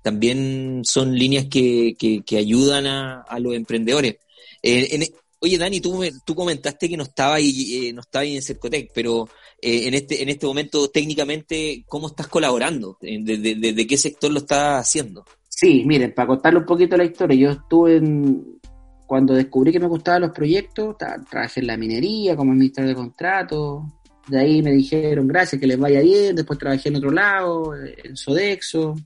también 0.00 0.82
son 0.84 1.12
líneas 1.18 1.46
que, 1.46 1.96
que, 1.98 2.36
ayudan 2.36 2.86
a, 2.86 3.38
los 3.40 3.54
emprendedores. 3.54 4.18
Eh, 4.62 5.10
Oye, 5.40 5.56
Dani, 5.56 5.80
tú, 5.80 6.02
tú 6.24 6.34
comentaste 6.34 6.88
que 6.88 6.96
no 6.96 7.04
estaba 7.04 7.36
ahí, 7.36 7.88
eh, 7.88 7.92
no 7.92 8.00
estaba 8.00 8.24
ahí 8.24 8.34
en 8.34 8.42
Cercotec, 8.42 8.90
pero 8.92 9.28
eh, 9.60 9.86
en 9.86 9.94
este 9.94 10.20
en 10.20 10.28
este 10.30 10.46
momento 10.46 10.88
técnicamente, 10.88 11.84
¿cómo 11.86 12.08
estás 12.08 12.26
colaborando? 12.26 12.98
¿De, 13.00 13.36
de, 13.38 13.86
qué 13.86 13.96
sector 13.96 14.32
lo 14.32 14.38
estás 14.38 14.80
haciendo? 14.80 15.24
Sí, 15.48 15.84
miren, 15.86 16.12
para 16.12 16.26
contarle 16.26 16.58
un 16.58 16.66
poquito 16.66 16.96
la 16.96 17.04
historia, 17.04 17.36
yo 17.36 17.50
estuve 17.50 17.96
en, 17.96 18.58
cuando 19.06 19.32
descubrí 19.34 19.70
que 19.70 19.78
me 19.78 19.86
gustaban 19.86 20.22
los 20.22 20.32
proyectos, 20.32 20.96
trabajé 20.98 21.60
en 21.60 21.66
la 21.68 21.76
minería 21.76 22.34
como 22.34 22.50
administrador 22.50 22.88
de 22.88 22.96
contratos, 22.96 23.82
de 24.26 24.40
ahí 24.40 24.60
me 24.60 24.72
dijeron 24.72 25.28
gracias, 25.28 25.60
que 25.60 25.68
les 25.68 25.78
vaya 25.78 26.00
bien, 26.00 26.34
después 26.34 26.58
trabajé 26.58 26.88
en 26.88 26.96
otro 26.96 27.12
lado, 27.12 27.76
en 27.76 28.16
Sodexo, 28.16 28.96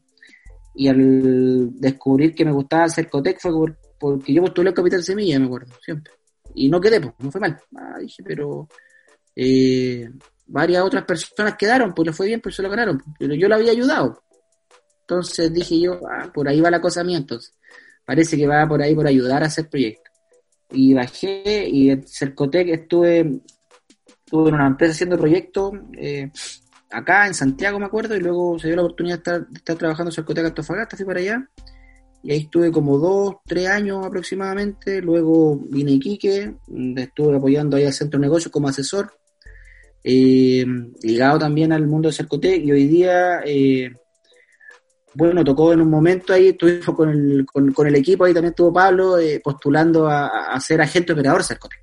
y 0.74 0.88
al 0.88 1.78
descubrir 1.78 2.34
que 2.34 2.46
me 2.46 2.52
gustaba 2.52 2.88
Cercotec 2.88 3.38
fue 3.38 3.52
porque 4.02 4.34
yo 4.34 4.42
postulé 4.42 4.70
el 4.70 4.74
Capital 4.74 5.02
Semilla, 5.02 5.38
me 5.38 5.46
acuerdo, 5.46 5.72
siempre 5.80 6.12
y 6.54 6.68
no 6.68 6.80
quedé, 6.80 7.00
pues, 7.00 7.14
no 7.18 7.30
fue 7.30 7.40
mal. 7.40 7.58
Ah, 7.76 7.98
dije, 8.00 8.22
pero 8.22 8.68
eh, 9.34 10.10
varias 10.46 10.82
otras 10.84 11.04
personas 11.04 11.56
quedaron, 11.56 11.94
pues 11.94 12.06
le 12.06 12.12
fue 12.12 12.26
bien, 12.26 12.40
pues 12.40 12.54
se 12.54 12.62
lo 12.62 12.70
ganaron, 12.70 13.02
pero 13.18 13.34
yo 13.34 13.48
le 13.48 13.54
había 13.54 13.72
ayudado. 13.72 14.22
Entonces 15.00 15.52
dije 15.52 15.80
yo, 15.80 16.00
ah, 16.10 16.30
por 16.32 16.48
ahí 16.48 16.60
va 16.60 16.70
la 16.70 16.80
cosa 16.80 17.04
mía, 17.04 17.18
entonces. 17.18 17.54
Parece 18.04 18.36
que 18.36 18.46
va 18.46 18.66
por 18.66 18.82
ahí 18.82 18.94
por 18.94 19.06
ayudar 19.06 19.42
a 19.42 19.46
hacer 19.46 19.68
proyectos. 19.68 20.12
Y 20.70 20.94
bajé 20.94 21.68
y 21.68 21.90
en 21.90 22.06
Cercotec 22.06 22.68
estuve, 22.68 23.40
estuve 24.24 24.48
en 24.48 24.54
una 24.54 24.66
empresa 24.66 24.92
haciendo 24.92 25.18
proyectos 25.18 25.72
eh, 25.98 26.30
acá 26.90 27.26
en 27.26 27.34
Santiago, 27.34 27.78
me 27.78 27.86
acuerdo, 27.86 28.16
y 28.16 28.20
luego 28.20 28.58
se 28.58 28.68
dio 28.68 28.76
la 28.76 28.82
oportunidad 28.82 29.16
de 29.16 29.18
estar, 29.18 29.46
de 29.46 29.58
estar 29.58 29.76
trabajando 29.76 30.10
en 30.10 30.14
Cercotec 30.14 30.46
Antofagasta, 30.46 30.96
fui 30.96 31.06
para 31.06 31.20
allá 31.20 31.48
y 32.22 32.30
ahí 32.30 32.38
estuve 32.38 32.70
como 32.70 32.98
dos, 32.98 33.36
tres 33.44 33.68
años 33.68 34.06
aproximadamente. 34.06 35.02
Luego 35.02 35.56
vine 35.56 35.92
a 35.92 35.94
Iquique, 35.94 36.54
estuve 36.96 37.36
apoyando 37.36 37.76
ahí 37.76 37.84
al 37.84 37.92
centro 37.92 38.18
de 38.18 38.26
negocios 38.26 38.52
como 38.52 38.68
asesor, 38.68 39.12
eh, 40.04 40.64
ligado 41.02 41.40
también 41.40 41.72
al 41.72 41.86
mundo 41.86 42.08
de 42.08 42.14
Cercotec. 42.14 42.64
Y 42.64 42.70
hoy 42.70 42.86
día, 42.86 43.40
eh, 43.44 43.92
bueno, 45.14 45.42
tocó 45.42 45.72
en 45.72 45.80
un 45.80 45.90
momento 45.90 46.32
ahí, 46.32 46.48
estuvimos 46.48 46.94
con 46.94 47.08
el, 47.08 47.44
con, 47.44 47.86
el 47.86 47.96
equipo, 47.96 48.24
ahí 48.24 48.32
también 48.32 48.52
estuvo 48.52 48.72
Pablo 48.72 49.18
eh, 49.18 49.40
postulando 49.42 50.06
a, 50.06 50.58
ser 50.60 50.80
agente 50.80 51.12
operador 51.12 51.42
Cercotec. 51.42 51.80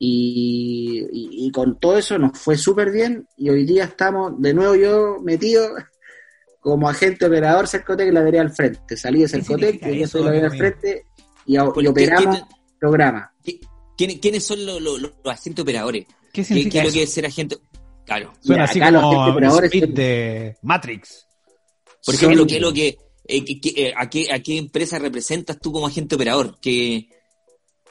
Y, 0.00 1.08
y, 1.12 1.50
con 1.50 1.78
todo 1.80 1.98
eso 1.98 2.16
nos 2.18 2.38
fue 2.38 2.56
súper 2.56 2.92
bien 2.92 3.26
y 3.36 3.50
hoy 3.50 3.64
día 3.64 3.82
estamos 3.82 4.40
de 4.40 4.54
nuevo 4.54 4.76
yo 4.76 5.16
metido 5.20 5.74
como 6.60 6.88
agente 6.88 7.26
operador 7.26 7.68
Cercotec 7.68 8.12
la 8.12 8.22
veré 8.22 8.40
al 8.40 8.50
frente. 8.50 8.96
Salí 8.96 9.22
de 9.22 9.28
Cercotec, 9.28 9.86
y 9.86 10.00
yo 10.00 10.06
soy 10.06 10.24
la 10.24 10.30
veré 10.30 10.46
al 10.46 10.56
frente 10.56 11.06
y, 11.46 11.56
operamos 11.58 12.42
programa. 12.78 13.32
¿Quiénes 13.96 14.44
son 14.44 14.64
los, 14.64 15.12
agentes 15.24 15.62
operadores? 15.62 16.06
¿Qué 16.32 16.44
significa 16.44 16.72
¿Qué, 16.72 16.78
es 16.78 16.84
lo 16.86 16.92
que 16.92 17.02
es 17.02 17.12
ser 17.12 17.26
agente? 17.26 17.56
Claro. 18.04 18.32
Suena 18.40 18.64
así 18.64 18.80
como 18.80 19.30
operadores 19.30 19.70
de 19.70 20.56
Matrix. 20.62 21.26
Por 22.04 22.14
ejemplo, 22.14 22.46
¿qué 22.46 22.56
es 22.56 22.62
lo 22.62 22.72
que, 22.72 22.96
eh, 23.26 23.44
eh, 23.76 23.92
a, 23.96 24.08
qué, 24.08 24.32
¿a 24.32 24.38
qué 24.40 24.56
empresa 24.56 24.98
representas 24.98 25.58
tú 25.58 25.72
como 25.72 25.86
agente 25.86 26.14
operador? 26.14 26.58
que 26.60 27.08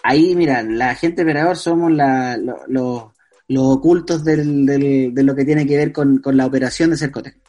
Ahí, 0.03 0.35
mira, 0.35 0.63
la 0.63 0.91
agente 0.91 1.23
operador 1.23 1.57
somos 1.57 1.91
la, 1.91 2.37
los 2.37 3.11
ocultos 3.49 4.23
del, 4.23 4.65
de 4.65 5.23
lo 5.23 5.35
que 5.35 5.45
tiene 5.45 5.67
que 5.67 5.75
ver 5.77 5.91
con, 5.91 6.19
con 6.19 6.37
la 6.37 6.45
operación 6.45 6.91
de 6.91 6.97
Cercotec 6.97 7.46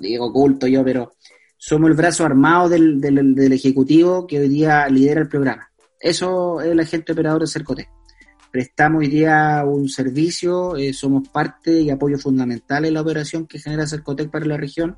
digo 0.00 0.26
oculto 0.26 0.66
yo, 0.66 0.84
pero 0.84 1.12
somos 1.56 1.88
el 1.90 1.96
brazo 1.96 2.24
armado 2.24 2.68
del, 2.68 3.00
del, 3.00 3.52
Ejecutivo 3.52 4.26
que 4.26 4.38
hoy 4.38 4.48
día 4.48 4.88
lidera 4.88 5.22
el 5.22 5.28
programa. 5.28 5.70
Eso 5.98 6.60
es 6.60 6.68
el 6.68 6.80
agente 6.80 7.12
operador 7.12 7.40
de 7.40 7.46
Cercotec. 7.46 7.88
Prestamos 8.52 9.00
hoy 9.00 9.08
día 9.08 9.64
un 9.66 9.88
servicio, 9.88 10.76
eh, 10.76 10.92
somos 10.92 11.28
parte 11.28 11.80
y 11.80 11.90
apoyo 11.90 12.18
fundamental 12.18 12.84
en 12.84 12.94
la 12.94 13.00
operación 13.00 13.46
que 13.46 13.58
genera 13.58 13.86
Cercotec 13.86 14.30
para 14.30 14.44
la 14.44 14.56
región, 14.56 14.96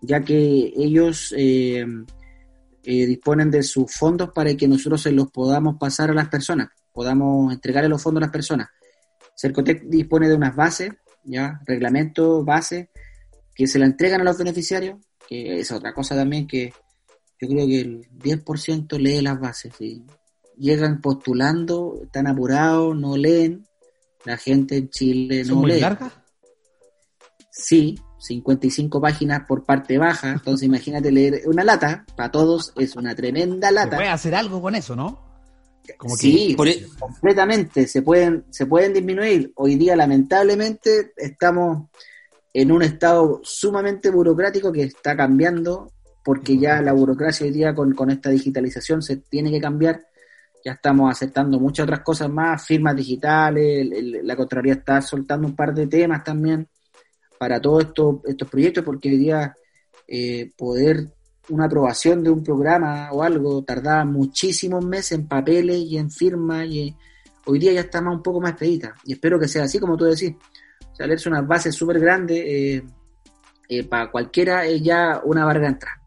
ya 0.00 0.22
que 0.22 0.72
ellos 0.74 1.34
eh, 1.36 1.84
eh, 2.84 3.06
disponen 3.06 3.50
de 3.50 3.62
sus 3.62 3.94
fondos 3.94 4.30
para 4.34 4.56
que 4.56 4.66
nosotros 4.66 5.02
se 5.02 5.12
los 5.12 5.30
podamos 5.30 5.76
pasar 5.78 6.10
a 6.10 6.14
las 6.14 6.28
personas, 6.28 6.70
podamos 6.92 7.52
entregarle 7.52 7.88
los 7.88 8.02
fondos 8.02 8.22
a 8.22 8.26
las 8.26 8.32
personas. 8.32 8.68
Cercotec 9.36 9.84
dispone 9.84 10.28
de 10.28 10.34
unas 10.34 10.56
bases, 10.56 10.92
ya, 11.22 11.60
reglamentos, 11.66 12.44
bases, 12.44 12.88
que 13.54 13.66
se 13.66 13.78
la 13.78 13.86
entregan 13.86 14.20
a 14.20 14.24
los 14.24 14.38
beneficiarios, 14.38 14.98
que 15.28 15.60
es 15.60 15.70
otra 15.72 15.92
cosa 15.92 16.14
también 16.14 16.46
que 16.46 16.72
yo 17.40 17.48
creo 17.48 17.66
que 17.66 17.80
el 17.80 18.08
10% 18.18 18.98
lee 18.98 19.20
las 19.20 19.40
bases. 19.40 19.74
Llegan 20.56 21.00
postulando, 21.00 21.98
están 22.04 22.28
apurados, 22.28 22.96
no 22.96 23.16
leen. 23.16 23.66
La 24.24 24.36
gente 24.36 24.76
en 24.76 24.90
Chile 24.90 25.42
no 25.42 25.48
¿Son 25.48 25.58
muy 25.58 25.80
largas? 25.80 26.12
Sí, 27.50 27.98
55 28.20 29.00
páginas 29.00 29.42
por 29.46 29.64
parte 29.64 29.98
baja, 29.98 30.32
entonces 30.32 30.66
imagínate 30.66 31.10
leer 31.10 31.42
una 31.46 31.64
lata, 31.64 32.06
para 32.16 32.30
todos 32.30 32.72
es 32.76 32.94
una 32.94 33.14
tremenda 33.14 33.70
lata. 33.70 33.90
Se 33.90 33.96
puede 33.96 34.08
hacer 34.08 34.34
algo 34.34 34.62
con 34.62 34.74
eso, 34.76 34.94
¿no? 34.94 35.32
sí, 36.16 36.56
e- 36.64 36.86
completamente, 36.98 37.88
se 37.88 38.02
pueden, 38.02 38.44
se 38.50 38.66
pueden 38.66 38.92
disminuir. 38.92 39.52
Hoy 39.56 39.74
día, 39.74 39.96
lamentablemente, 39.96 41.12
estamos 41.16 41.88
en 42.54 42.70
un 42.70 42.82
estado 42.82 43.40
sumamente 43.42 44.10
burocrático 44.10 44.72
que 44.72 44.82
está 44.82 45.16
cambiando, 45.16 45.90
porque 46.24 46.58
ya 46.58 46.80
la 46.82 46.92
burocracia 46.92 47.46
hoy 47.46 47.52
día 47.52 47.74
con, 47.74 48.10
esta 48.10 48.30
digitalización 48.30 49.02
se 49.02 49.16
tiene 49.16 49.50
que 49.50 49.60
cambiar. 49.60 50.06
Ya 50.64 50.72
estamos 50.72 51.10
aceptando 51.10 51.58
muchas 51.58 51.84
otras 51.84 52.00
cosas 52.00 52.30
más, 52.30 52.64
firmas 52.64 52.94
digitales, 52.94 53.88
la 54.22 54.36
Contraloría 54.36 54.74
está 54.74 55.00
soltando 55.00 55.48
un 55.48 55.56
par 55.56 55.74
de 55.74 55.88
temas 55.88 56.22
también 56.22 56.68
para 57.38 57.60
todos 57.60 57.84
estos, 57.84 58.16
estos 58.24 58.48
proyectos, 58.48 58.84
porque 58.84 59.08
hoy 59.08 59.16
día 59.16 59.56
eh, 60.06 60.52
poder 60.56 61.08
una 61.48 61.66
aprobación 61.66 62.22
de 62.22 62.30
un 62.30 62.42
programa 62.42 63.10
o 63.12 63.22
algo 63.22 63.62
tardaba 63.64 64.04
muchísimos 64.04 64.84
meses 64.84 65.12
en 65.12 65.26
papeles 65.26 65.78
y 65.78 65.98
en 65.98 66.10
firmas 66.10 66.66
y 66.66 66.94
hoy 67.46 67.58
día 67.58 67.72
ya 67.72 67.80
está 67.80 68.00
más 68.00 68.14
un 68.14 68.22
poco 68.22 68.40
más 68.40 68.52
expedita 68.52 68.94
y 69.04 69.14
espero 69.14 69.38
que 69.38 69.48
sea 69.48 69.64
así 69.64 69.78
como 69.78 69.96
tú 69.96 70.04
decís. 70.04 70.34
O 70.92 70.94
sea, 70.94 71.06
leerse 71.06 71.28
una 71.28 71.42
base 71.42 71.72
súper 71.72 71.98
grande 71.98 72.76
eh, 72.76 72.84
eh, 73.68 73.84
para 73.84 74.10
cualquiera 74.10 74.66
es 74.66 74.82
ya 74.82 75.20
una 75.24 75.44
barrera 75.44 75.66
de 75.66 75.72
entrada. 75.72 76.02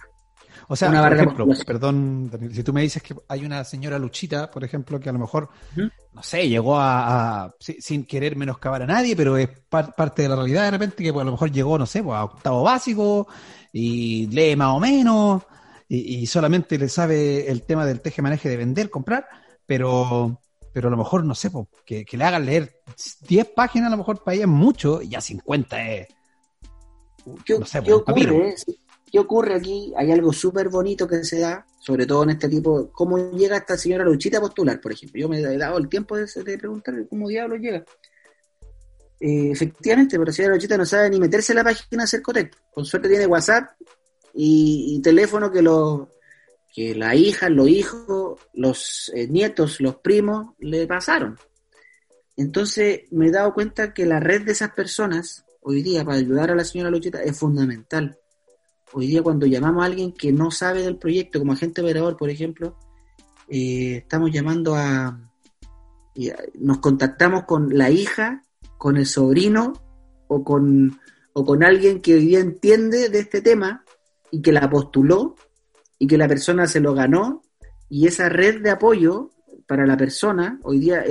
O 0.67 0.76
sea, 0.76 0.89
por 0.89 1.13
ejemplo, 1.13 1.48
perdón, 1.65 2.32
si 2.52 2.63
tú 2.63 2.74
me 2.74 2.82
dices 2.82 3.04
que 3.04 3.15
hay 3.28 3.45
una 3.45 3.63
señora 3.63 4.00
Luchita, 4.00 4.50
por 4.50 4.63
ejemplo, 4.63 5.00
que 5.00 5.10
a 5.10 5.13
lo 5.13 5.19
mejor, 5.19 5.50
no 5.76 6.24
sé, 6.24 6.50
llegó 6.50 6.80
a, 6.80 7.54
sin 7.60 8.04
querer 8.06 8.36
menoscabar 8.36 8.82
a 8.82 8.88
nadie, 8.88 9.15
pero 9.15 9.38
es 9.38 9.48
parte 9.69 10.24
de 10.24 10.30
la 10.30 10.36
realidad 10.36 10.63
de 10.63 10.71
repente, 10.71 11.04
que 11.04 11.13
pues, 11.13 11.21
a 11.21 11.26
lo 11.26 11.34
mejor 11.34 11.52
llegó, 11.52 11.78
no 11.78 11.86
sé, 11.86 12.02
pues, 12.02 12.17
a 12.17 12.24
octavo 12.24 12.63
básico 12.63 13.28
y 13.71 14.26
lee 14.28 14.56
más 14.56 14.69
o 14.69 14.80
menos 14.80 15.43
y, 15.88 16.26
solamente 16.26 16.80
le 16.80 16.89
sabe 16.89 17.50
el 17.52 17.62
tema 17.63 17.86
del 17.86 18.02
teje-maneje 18.02 18.50
de 18.50 18.58
vender, 18.58 18.89
comprar, 18.89 19.28
pero 19.67 20.41
pero 20.75 20.89
a 20.89 20.91
lo 20.91 20.97
mejor, 20.97 21.23
no 21.23 21.33
sé, 21.33 21.49
que, 21.85 22.05
le 22.11 22.23
hagan 22.25 22.45
leer 22.45 22.81
10 23.29 23.47
páginas, 23.55 23.88
a 23.88 23.91
lo 23.91 23.95
mejor 23.95 24.21
para 24.21 24.35
ella 24.35 24.43
es 24.43 24.49
mucho, 24.49 25.01
y 25.01 25.07
ya 25.07 25.21
50 25.21 25.89
es... 25.93 26.07
¿Qué, 27.45 27.57
no 27.57 27.65
sé, 27.65 27.81
¿qué 27.81 27.93
ocurre? 27.93 28.55
¿Qué 29.09 29.17
ocurre 29.17 29.55
aquí? 29.55 29.93
Hay 29.95 30.11
algo 30.11 30.33
súper 30.33 30.67
bonito 30.67 31.07
que 31.07 31.23
se 31.23 31.39
da, 31.39 31.65
sobre 31.79 32.05
todo 32.05 32.23
en 32.23 32.31
este 32.31 32.49
tipo. 32.49 32.91
¿Cómo 32.91 33.31
llega 33.31 33.55
esta 33.55 33.77
señora 33.77 34.03
Luchita 34.03 34.39
a 34.39 34.41
postular, 34.41 34.81
por 34.81 34.91
ejemplo? 34.91 35.21
Yo 35.21 35.29
me 35.29 35.39
he 35.39 35.57
dado 35.57 35.77
el 35.77 35.88
tiempo 35.88 36.17
de, 36.17 36.57
preguntar 36.57 36.93
cómo 37.09 37.29
diablos 37.29 37.61
llega. 37.61 37.85
Eh, 39.21 39.51
efectivamente, 39.51 40.17
pero 40.17 40.25
la 40.25 40.33
señora 40.33 40.55
Luchita 40.55 40.75
no 40.75 40.85
sabe 40.85 41.09
ni 41.09 41.21
meterse 41.21 41.53
en 41.53 41.57
la 41.59 41.63
página 41.63 42.03
de 42.03 42.07
Cercotec. 42.09 42.53
Con 42.73 42.83
suerte 42.83 43.07
tiene 43.07 43.27
WhatsApp 43.27 43.69
y, 44.33 44.99
teléfono 45.01 45.49
que 45.49 45.61
los 45.61 46.09
que 46.75 46.93
la 46.93 47.15
hija, 47.15 47.49
los 47.49 47.69
hijos, 47.69 48.39
los 48.53 49.11
eh, 49.15 49.27
nietos, 49.27 49.79
los 49.79 49.95
primos 49.97 50.55
le 50.59 50.85
pasaron. 50.88 51.38
Entonces 52.35 53.03
me 53.11 53.27
he 53.27 53.31
dado 53.31 53.53
cuenta 53.53 53.93
que 53.93 54.05
la 54.05 54.19
red 54.19 54.41
de 54.41 54.51
esas 54.51 54.71
personas 54.71 55.45
hoy 55.61 55.81
día 55.81 56.03
para 56.03 56.17
ayudar 56.17 56.51
a 56.51 56.55
la 56.55 56.65
señora 56.65 56.91
Luchita 56.91 57.23
es 57.23 57.39
fundamental 57.39 58.19
hoy 58.95 59.07
día 59.07 59.21
cuando 59.21 59.45
llamamos 59.45 59.83
a 59.83 59.88
alguien 59.88 60.13
que 60.13 60.31
no 60.31 60.51
sabe 60.51 60.81
del 60.81 60.97
proyecto, 60.97 61.39
como 61.39 61.51
agente 61.51 61.81
operador, 61.81 62.15
por 62.15 62.29
ejemplo, 62.29 62.77
eh, 63.49 63.97
estamos 63.97 64.31
llamando 64.31 64.75
a, 64.75 65.19
nos 66.53 66.77
contactamos 66.77 67.43
con 67.43 67.77
la 67.77 67.89
hija, 67.89 68.43
con 68.77 68.95
el 68.95 69.05
sobrino 69.05 69.73
o 70.27 70.45
con, 70.45 70.97
o 71.33 71.45
con 71.45 71.63
alguien 71.63 72.01
que 72.01 72.15
hoy 72.15 72.25
día 72.25 72.39
entiende 72.39 73.09
de 73.09 73.19
este 73.19 73.41
tema 73.41 73.83
y 74.31 74.41
que 74.41 74.53
la 74.53 74.69
postuló 74.69 75.35
y 75.99 76.08
que 76.08 76.17
la 76.17 76.27
persona 76.27 76.67
se 76.67 76.79
lo 76.79 76.93
ganó 76.93 77.41
y 77.89 78.08
esa 78.08 78.29
red 78.29 78.62
de 78.62 78.71
apoyo 78.71 79.31
para 79.67 79.86
la 79.86 79.97
persona 79.97 80.60
hoy 80.63 80.79
día 80.79 81.03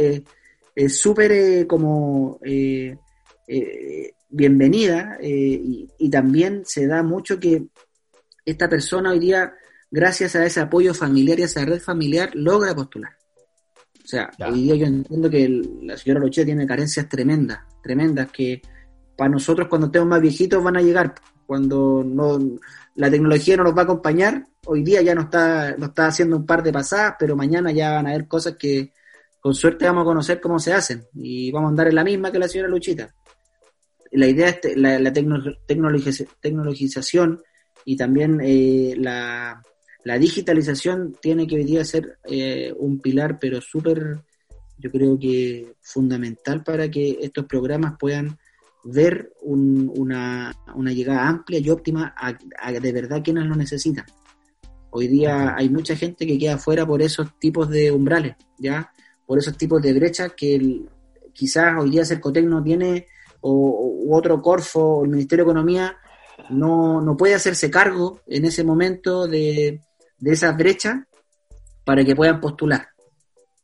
es 0.74 1.00
súper 1.00 1.32
eh, 1.32 1.66
como 1.66 2.38
eh, 2.42 2.96
bienvenida 4.34 5.16
eh, 5.20 5.86
y, 5.98 6.10
también 6.10 6.62
se 6.64 6.86
da 6.86 7.02
mucho 7.02 7.38
que 7.38 7.66
esta 8.44 8.68
persona 8.68 9.10
hoy 9.10 9.20
día, 9.20 9.54
gracias 9.90 10.34
a 10.34 10.44
ese 10.44 10.60
apoyo 10.60 10.92
familiar 10.92 11.38
y 11.38 11.42
a 11.42 11.46
esa 11.46 11.64
red 11.64 11.80
familiar, 11.80 12.30
logra 12.34 12.74
postular. 12.74 13.12
O 14.04 14.06
sea, 14.06 14.30
hoy 14.50 14.64
día 14.64 14.74
yo 14.74 14.86
entiendo 14.86 15.30
que 15.30 15.48
la 15.82 15.96
señora 15.96 16.20
Roche 16.20 16.44
tiene 16.44 16.66
carencias 16.66 17.08
tremendas, 17.08 17.60
tremendas, 17.82 18.30
que 18.30 18.60
para 19.16 19.30
nosotros 19.30 19.68
cuando 19.68 19.86
estemos 19.86 20.08
más 20.08 20.20
viejitos 20.20 20.62
van 20.62 20.76
a 20.76 20.82
llegar, 20.82 21.14
cuando 21.46 22.02
no, 22.04 22.38
la 22.94 23.10
tecnología 23.10 23.56
no 23.56 23.64
nos 23.64 23.76
va 23.76 23.82
a 23.82 23.84
acompañar, 23.84 24.46
hoy 24.66 24.82
día 24.82 25.02
ya 25.02 25.14
no 25.14 25.22
está, 25.22 25.76
no 25.76 25.86
está 25.86 26.06
haciendo 26.06 26.36
un 26.36 26.46
par 26.46 26.62
de 26.62 26.72
pasadas, 26.72 27.16
pero 27.18 27.36
mañana 27.36 27.72
ya 27.72 27.92
van 27.92 28.06
a 28.06 28.10
haber 28.10 28.28
cosas 28.28 28.56
que 28.58 28.92
con 29.40 29.54
suerte 29.54 29.84
vamos 29.84 30.02
a 30.02 30.06
conocer 30.06 30.40
cómo 30.40 30.58
se 30.58 30.72
hacen 30.72 31.04
y 31.14 31.52
vamos 31.52 31.68
a 31.68 31.70
andar 31.70 31.88
en 31.88 31.96
la 31.96 32.04
misma 32.04 32.32
que 32.32 32.38
la 32.38 32.48
señora 32.48 32.70
Luchita. 32.70 33.14
La 34.12 34.26
idea 34.26 34.48
es 34.48 34.76
la, 34.76 34.98
la 34.98 35.12
tecnologización 35.12 37.42
y 37.84 37.96
también 37.96 38.40
eh, 38.42 38.94
la, 38.96 39.62
digitalización 40.18 41.16
tiene 41.20 41.46
que 41.46 41.56
hoy 41.56 41.64
día 41.64 41.84
ser 41.84 42.18
eh, 42.24 42.72
un 42.76 43.00
pilar, 43.00 43.38
pero 43.38 43.60
súper, 43.60 44.20
yo 44.78 44.90
creo 44.90 45.18
que 45.18 45.74
fundamental 45.82 46.62
para 46.62 46.90
que 46.90 47.18
estos 47.20 47.44
programas 47.46 47.96
puedan 47.98 48.38
ver 48.84 49.32
una, 49.40 50.54
una, 50.74 50.92
llegada 50.92 51.26
amplia 51.26 51.58
y 51.58 51.70
óptima 51.70 52.14
a, 52.16 52.72
de 52.72 52.92
verdad 52.92 53.22
quienes 53.24 53.46
lo 53.46 53.54
necesitan. 53.54 54.04
Hoy 54.90 55.08
día 55.08 55.56
hay 55.56 55.70
mucha 55.70 55.96
gente 55.96 56.26
que 56.26 56.38
queda 56.38 56.58
fuera 56.58 56.86
por 56.86 57.02
esos 57.02 57.38
tipos 57.38 57.68
de 57.70 57.90
umbrales, 57.90 58.36
¿ya? 58.58 58.92
Por 59.26 59.38
esos 59.38 59.56
tipos 59.56 59.82
de 59.82 59.92
brechas 59.94 60.32
que 60.36 60.82
quizás 61.32 61.74
hoy 61.80 61.90
día 61.90 62.04
Cercotec 62.04 62.44
no 62.44 62.62
tiene 62.62 63.06
o, 63.40 63.50
u 64.04 64.14
otro 64.14 64.40
Corfo 64.40 64.98
o 64.98 65.04
el 65.04 65.10
Ministerio 65.10 65.44
de 65.44 65.50
Economía 65.50 65.96
no, 66.50 67.00
no 67.00 67.16
puede 67.16 67.34
hacerse 67.34 67.70
cargo 67.70 68.20
en 68.26 68.44
ese 68.44 68.64
momento 68.64 69.26
de, 69.26 69.80
de 70.18 70.32
esas 70.32 70.56
brechas 70.56 70.96
para 71.84 72.04
que 72.04 72.14
puedan 72.14 72.40
postular. 72.40 72.88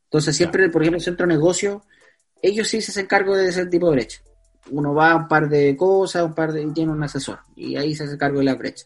Entonces 0.05 0.35
siempre, 0.35 0.69
por 0.69 0.81
ejemplo, 0.81 0.97
el 0.97 1.03
centro 1.03 1.27
de 1.27 1.33
negocio, 1.33 1.83
ellos 2.41 2.67
sí 2.67 2.81
se 2.81 2.91
hacen 2.91 3.05
cargo 3.05 3.37
de 3.37 3.47
ese 3.47 3.65
tipo 3.67 3.89
de 3.89 3.95
brecha. 3.95 4.21
Uno 4.69 4.93
va 4.93 5.11
a 5.11 5.15
un 5.15 5.27
par 5.27 5.49
de 5.49 5.75
cosas, 5.75 6.23
un 6.23 6.33
par 6.33 6.53
de, 6.53 6.63
y 6.63 6.71
tiene 6.71 6.91
un 6.91 7.03
asesor, 7.03 7.39
y 7.55 7.75
ahí 7.75 7.95
se 7.95 8.03
hace 8.03 8.17
cargo 8.17 8.39
de 8.39 8.45
la 8.45 8.55
brecha. 8.55 8.85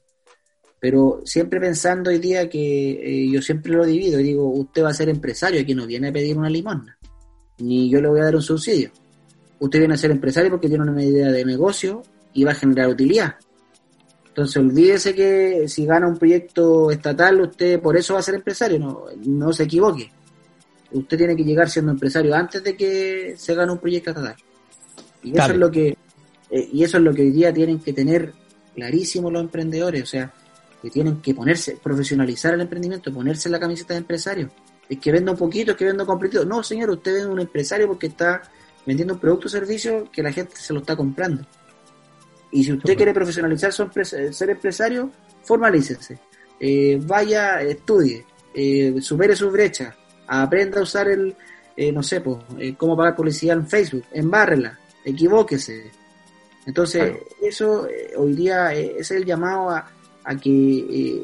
Pero 0.79 1.21
siempre 1.25 1.59
pensando 1.59 2.09
hoy 2.09 2.19
día 2.19 2.49
que 2.49 2.91
eh, 2.91 3.29
yo 3.29 3.41
siempre 3.41 3.73
lo 3.73 3.85
divido 3.85 4.19
y 4.19 4.23
digo, 4.23 4.47
usted 4.49 4.83
va 4.83 4.89
a 4.89 4.93
ser 4.93 5.09
empresario, 5.09 5.61
aquí 5.61 5.75
no 5.75 5.85
viene 5.85 6.09
a 6.09 6.13
pedir 6.13 6.37
una 6.37 6.49
limosna, 6.49 6.97
ni 7.59 7.89
yo 7.89 7.99
le 8.01 8.07
voy 8.07 8.21
a 8.21 8.25
dar 8.25 8.35
un 8.35 8.41
subsidio 8.41 8.91
usted 9.59 9.79
viene 9.79 9.93
a 9.93 9.97
ser 9.97 10.11
empresario 10.11 10.51
porque 10.51 10.67
tiene 10.67 10.83
una 10.83 11.03
idea 11.03 11.31
de 11.31 11.45
negocio 11.45 12.03
y 12.33 12.43
va 12.43 12.51
a 12.51 12.55
generar 12.55 12.89
utilidad. 12.89 13.35
Entonces 14.27 14.57
olvídese 14.57 15.15
que 15.15 15.67
si 15.67 15.85
gana 15.85 16.07
un 16.07 16.17
proyecto 16.17 16.91
estatal, 16.91 17.41
usted 17.41 17.79
por 17.79 17.95
eso 17.95 18.13
va 18.13 18.19
a 18.19 18.23
ser 18.23 18.35
empresario, 18.35 18.79
no, 18.79 19.05
no 19.25 19.53
se 19.53 19.63
equivoque. 19.63 20.11
Usted 20.91 21.17
tiene 21.17 21.35
que 21.35 21.43
llegar 21.43 21.69
siendo 21.69 21.91
empresario 21.91 22.35
antes 22.35 22.63
de 22.63 22.75
que 22.75 23.35
se 23.37 23.55
gane 23.55 23.71
un 23.71 23.79
proyecto 23.79 24.11
estatal. 24.11 24.35
Y 25.25 25.37
eso 25.37 25.51
es 25.51 25.57
lo 25.57 25.71
que 25.71 25.97
eh, 26.49 26.69
y 26.71 26.83
eso 26.83 26.97
es 26.97 27.03
lo 27.03 27.13
que 27.13 27.23
hoy 27.23 27.31
día 27.31 27.53
tienen 27.53 27.79
que 27.79 27.93
tener 27.93 28.33
clarísimo 28.73 29.31
los 29.31 29.41
emprendedores, 29.41 30.03
o 30.03 30.05
sea, 30.05 30.33
que 30.81 30.89
tienen 30.89 31.21
que 31.21 31.33
ponerse, 31.33 31.77
profesionalizar 31.81 32.53
el 32.53 32.61
emprendimiento, 32.61 33.13
ponerse 33.13 33.49
la 33.49 33.59
camiseta 33.59 33.93
de 33.93 33.99
empresario. 33.99 34.51
Es 34.87 34.99
que 34.99 35.11
venda 35.11 35.31
un 35.31 35.37
poquito, 35.37 35.71
es 35.71 35.77
que 35.77 35.85
venda 35.85 36.03
un 36.03 36.07
completo. 36.07 36.45
No, 36.45 36.61
señor, 36.61 36.91
usted 36.91 37.17
es 37.17 37.25
un 37.25 37.39
empresario 37.39 37.87
porque 37.87 38.07
está 38.07 38.43
vendiendo 38.85 39.15
un 39.15 39.19
producto 39.19 39.47
o 39.47 39.49
servicio 39.49 40.09
que 40.11 40.21
la 40.21 40.31
gente 40.31 40.55
se 40.55 40.73
lo 40.73 40.81
está 40.81 40.95
comprando. 40.95 41.45
Y 42.51 42.63
si 42.63 42.73
usted 42.73 42.95
quiere 42.95 43.13
profesionalizar 43.13 43.73
su 43.73 43.89
ser 44.31 44.49
empresario, 44.49 45.11
formalícese. 45.43 46.19
Eh, 46.59 47.01
vaya, 47.03 47.61
estudie, 47.61 48.25
eh, 48.53 48.95
supere 49.01 49.35
su 49.35 49.49
brecha, 49.49 49.95
aprenda 50.27 50.79
a 50.79 50.83
usar 50.83 51.09
el, 51.09 51.35
eh, 51.75 51.91
no 51.91 52.03
sé, 52.03 52.21
pues, 52.21 52.37
cómo 52.77 52.95
pagar 52.95 53.15
publicidad 53.15 53.57
en 53.57 53.67
Facebook, 53.67 54.05
embárrela, 54.13 54.79
equivóquese. 55.05 55.91
Entonces, 56.65 57.19
eso 57.41 57.87
hoy 58.17 58.33
día 58.33 58.73
es 58.73 59.11
el 59.11 59.23
llamado 59.23 59.69
a, 59.69 59.87
a 60.23 60.35
que 60.35 61.21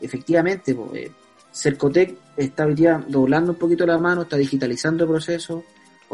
efectivamente 0.00 0.74
pues, 0.74 1.10
Cercotec 1.52 2.14
está 2.36 2.66
hoy 2.66 2.74
día 2.74 3.02
doblando 3.08 3.52
un 3.52 3.58
poquito 3.58 3.86
la 3.86 3.98
mano, 3.98 4.22
está 4.22 4.36
digitalizando 4.36 5.04
el 5.04 5.10
proceso, 5.10 5.64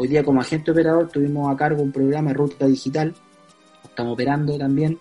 Hoy 0.01 0.07
día 0.07 0.23
como 0.23 0.39
agente 0.39 0.71
operador 0.71 1.09
tuvimos 1.09 1.53
a 1.53 1.57
cargo 1.57 1.83
un 1.83 1.91
programa 1.91 2.29
de 2.29 2.35
ruta 2.35 2.65
digital, 2.65 3.13
estamos 3.83 4.13
operando 4.13 4.57
también, 4.57 4.97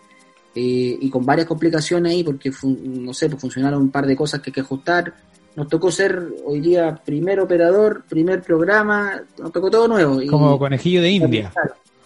eh, 0.57 0.99
y 1.01 1.09
con 1.09 1.25
varias 1.25 1.47
complicaciones 1.47 2.11
ahí 2.11 2.25
porque, 2.25 2.51
no 2.65 3.15
sé, 3.15 3.29
pues 3.31 3.41
funcionaron 3.41 3.81
un 3.81 3.91
par 3.93 4.07
de 4.07 4.17
cosas 4.17 4.41
que 4.41 4.51
hay 4.51 4.55
que 4.55 4.61
ajustar. 4.63 5.15
Nos 5.55 5.69
tocó 5.69 5.93
ser 5.93 6.21
hoy 6.45 6.59
día 6.59 6.97
primer 6.97 7.39
operador, 7.39 8.07
primer 8.09 8.43
programa, 8.43 9.23
nos 9.39 9.53
tocó 9.53 9.71
todo 9.71 9.87
nuevo. 9.87 10.21
Como 10.29 10.59
conejillo 10.59 11.01
de 11.01 11.11
India. 11.11 11.53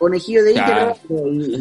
Conejillo 0.02 0.42
de 0.42 0.50
India, 0.50 0.96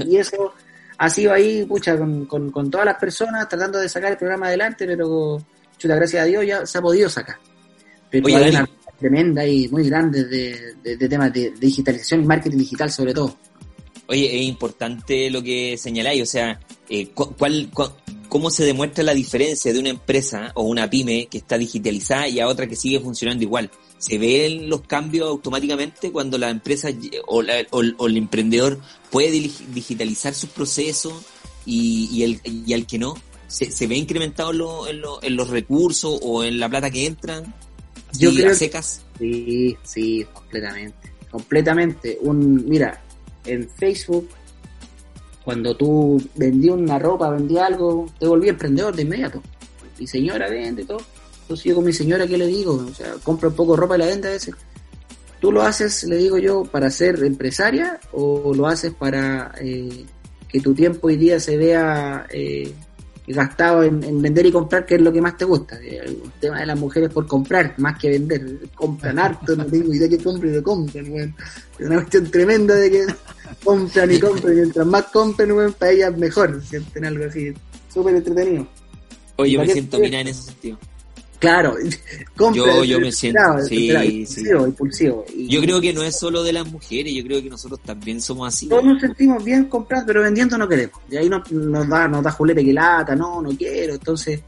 y, 0.07 0.17
eso 0.17 0.51
ha 0.97 1.09
sido 1.09 1.31
ahí, 1.31 1.63
pucha, 1.65 1.95
con, 1.95 2.25
con, 2.25 2.71
todas 2.71 2.85
las 2.87 2.95
personas 2.97 3.47
tratando 3.47 3.77
de 3.77 3.87
sacar 3.87 4.11
el 4.11 4.17
programa 4.17 4.47
adelante, 4.47 4.87
pero, 4.87 5.39
chuta, 5.77 5.95
gracias 5.95 6.23
a 6.23 6.25
Dios 6.25 6.45
ya 6.47 6.65
se 6.65 6.79
ha 6.79 6.81
podido 6.81 7.07
sacar. 7.07 7.37
Pero 8.09 8.27
hay 8.27 8.49
una 8.49 8.67
tremenda 8.99 9.45
y 9.45 9.67
muy 9.69 9.87
grande 9.87 10.25
de, 10.25 10.73
de, 10.83 11.07
temas 11.07 11.31
de, 11.31 11.51
digitalización 11.51 12.23
y 12.23 12.25
marketing 12.25 12.57
digital 12.57 12.91
sobre 12.91 13.13
todo. 13.13 13.37
Oye, 14.07 14.35
es 14.35 14.41
importante 14.47 15.29
lo 15.29 15.43
que 15.43 15.77
señaláis, 15.77 16.23
o 16.23 16.25
sea, 16.25 16.59
eh, 16.89 17.09
¿cuál, 17.13 17.69
¿cómo 18.27 18.49
se 18.49 18.65
demuestra 18.65 19.03
la 19.03 19.13
diferencia 19.13 19.71
de 19.71 19.79
una 19.79 19.89
empresa 19.89 20.51
o 20.55 20.63
una 20.63 20.89
pyme 20.89 21.27
que 21.27 21.37
está 21.37 21.59
digitalizada 21.59 22.27
y 22.27 22.39
a 22.39 22.47
otra 22.47 22.65
que 22.65 22.75
sigue 22.75 22.99
funcionando 22.99 23.43
igual? 23.43 23.69
¿Se 24.01 24.17
ven 24.17 24.67
los 24.67 24.81
cambios 24.81 25.29
automáticamente 25.29 26.11
cuando 26.11 26.39
la 26.39 26.49
empresa 26.49 26.89
o, 27.27 27.43
o, 27.69 28.07
el 28.07 28.17
emprendedor 28.17 28.79
puede 29.11 29.29
digitalizar 29.29 30.33
sus 30.33 30.49
procesos 30.49 31.13
y, 31.67 32.23
el, 32.23 32.41
y 32.43 32.73
el 32.73 32.87
que 32.87 32.97
no? 32.97 33.13
¿Se, 33.45 33.69
se 33.69 33.85
ve 33.85 33.95
incrementado 33.97 34.87
en, 34.87 35.01
en, 35.21 35.35
los 35.35 35.49
recursos 35.51 36.17
o 36.23 36.43
en 36.43 36.59
la 36.59 36.67
plata 36.67 36.89
que 36.89 37.05
entran? 37.05 37.53
Yo 38.17 38.33
creo 38.33 38.55
secas. 38.55 39.03
sí, 39.19 39.77
sí, 39.83 40.25
completamente. 40.33 41.13
Completamente. 41.29 42.17
Un, 42.21 42.67
mira, 42.67 42.99
en 43.45 43.69
Facebook, 43.69 44.29
cuando 45.43 45.77
tú 45.77 46.19
vendías 46.33 46.73
una 46.73 46.97
ropa, 46.97 47.29
vendías 47.29 47.67
algo, 47.67 48.11
te 48.19 48.25
volví 48.25 48.49
emprendedor 48.49 48.95
de 48.95 49.03
inmediato. 49.03 49.43
Mi 49.99 50.07
señora 50.07 50.49
vende 50.49 50.85
todo. 50.85 51.01
Entonces 51.51 51.65
yo 51.65 51.75
con 51.75 51.83
mi 51.83 51.91
señora, 51.91 52.25
¿qué 52.25 52.37
le 52.37 52.47
digo? 52.47 52.75
O 52.75 52.93
sea, 52.93 53.15
compro 53.23 53.49
un 53.49 53.55
poco 53.55 53.75
ropa 53.75 53.97
y 53.97 53.99
la 53.99 54.05
vende 54.05 54.29
a 54.29 54.31
veces. 54.31 54.55
¿Tú 55.41 55.51
lo 55.51 55.61
haces, 55.61 56.05
le 56.05 56.15
digo 56.15 56.37
yo, 56.37 56.63
para 56.63 56.89
ser 56.89 57.21
empresaria 57.25 57.99
o 58.13 58.53
lo 58.53 58.67
haces 58.67 58.93
para 58.93 59.51
eh, 59.59 60.05
que 60.47 60.61
tu 60.61 60.73
tiempo 60.73 61.07
hoy 61.07 61.17
día 61.17 61.41
se 61.41 61.57
vea 61.57 62.25
eh, 62.29 62.71
gastado 63.27 63.83
en, 63.83 64.21
vender 64.21 64.45
y 64.45 64.51
comprar, 64.53 64.85
que 64.85 64.95
es 64.95 65.01
lo 65.01 65.11
que 65.11 65.19
más 65.19 65.35
te 65.35 65.43
gusta. 65.43 65.77
El 65.77 66.21
tema 66.39 66.61
de 66.61 66.67
las 66.67 66.79
mujeres 66.79 67.11
por 67.11 67.27
comprar, 67.27 67.75
más 67.79 67.99
que 67.99 68.11
vender. 68.11 68.59
Compran 68.73 69.19
harto, 69.19 69.53
no 69.53 69.65
tengo 69.65 69.93
idea 69.93 70.07
que 70.07 70.19
compren 70.19 70.57
y 70.57 70.61
compran, 70.61 71.35
Es 71.77 71.85
una 71.85 71.95
cuestión 71.95 72.31
tremenda 72.31 72.75
de 72.75 72.91
que 72.91 73.05
compran 73.65 74.09
y 74.09 74.19
compran. 74.21 74.53
Y 74.53 74.55
mientras 74.55 74.87
más 74.87 75.03
compren, 75.07 75.73
para 75.73 75.91
ellas 75.91 76.17
mejor. 76.17 76.63
Sienten 76.63 77.03
algo 77.03 77.25
así. 77.25 77.51
Súper 77.93 78.15
entretenido. 78.15 78.65
Oye, 79.35 79.51
yo 79.51 79.59
me 79.59 79.67
siento 79.67 79.99
mira 79.99 80.21
en 80.21 80.29
ese 80.29 80.43
sentido. 80.43 80.77
Claro, 81.41 81.75
yo, 82.53 82.83
yo 82.83 82.99
me 82.99 83.11
siento 83.11 83.41
sí, 83.67 83.89
impulsivo, 83.89 84.67
impulsivo. 84.67 85.25
yo 85.35 85.59
creo 85.59 85.81
que 85.81 85.91
no 85.91 86.03
es 86.03 86.19
solo 86.19 86.43
de 86.43 86.53
las 86.53 86.71
mujeres, 86.71 87.11
yo 87.15 87.23
creo 87.23 87.41
que 87.41 87.49
nosotros 87.49 87.79
también 87.83 88.21
somos 88.21 88.47
así. 88.47 88.69
Todos 88.69 88.83
nos 88.83 89.01
sentimos 89.01 89.43
bien 89.43 89.65
comprando, 89.65 90.05
pero 90.05 90.21
vendiendo 90.21 90.55
no 90.55 90.67
queremos. 90.67 90.99
Y 91.09 91.17
ahí 91.17 91.27
nos, 91.27 91.51
nos 91.51 91.89
da, 91.89 92.07
nos 92.07 92.23
da 92.23 92.29
julete 92.29 92.63
que 92.63 92.71
lata, 92.71 93.15
no, 93.15 93.41
no 93.41 93.49
quiero. 93.57 93.95
Entonces, 93.95 94.39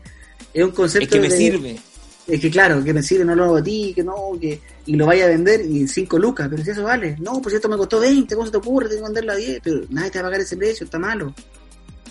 es 0.54 0.64
un 0.64 0.70
concepto. 0.70 1.06
Es 1.06 1.12
que 1.12 1.20
me 1.20 1.36
sirve. 1.36 1.80
Es 2.28 2.40
que 2.40 2.52
claro, 2.52 2.84
que 2.84 2.94
me 2.94 3.02
sirve, 3.02 3.26
no 3.26 3.34
lo 3.34 3.46
hago 3.46 3.58
a 3.58 3.64
ti, 3.64 3.92
que 3.96 4.04
no, 4.04 4.38
que. 4.40 4.62
Y 4.86 4.96
lo 4.96 5.08
vaya 5.08 5.26
a 5.26 5.30
vender 5.30 5.62
y 5.62 5.88
5 5.88 6.20
lucas, 6.20 6.48
pero 6.48 6.64
si 6.64 6.70
eso 6.70 6.84
vale. 6.84 7.18
No, 7.20 7.42
pues 7.42 7.56
esto 7.56 7.68
me 7.70 7.76
costó 7.76 8.00
20, 8.02 8.36
¿cómo 8.36 8.46
se 8.46 8.52
te 8.52 8.58
ocurre? 8.58 8.88
Tengo 8.88 9.02
que 9.02 9.08
venderla 9.08 9.34
a 9.34 9.38
10, 9.38 9.62
pero 9.64 9.82
nadie 9.90 10.12
te 10.12 10.20
va 10.20 10.28
a 10.28 10.30
pagar 10.30 10.42
ese 10.42 10.58
precio, 10.58 10.86
está 10.86 11.00
malo. 11.00 11.34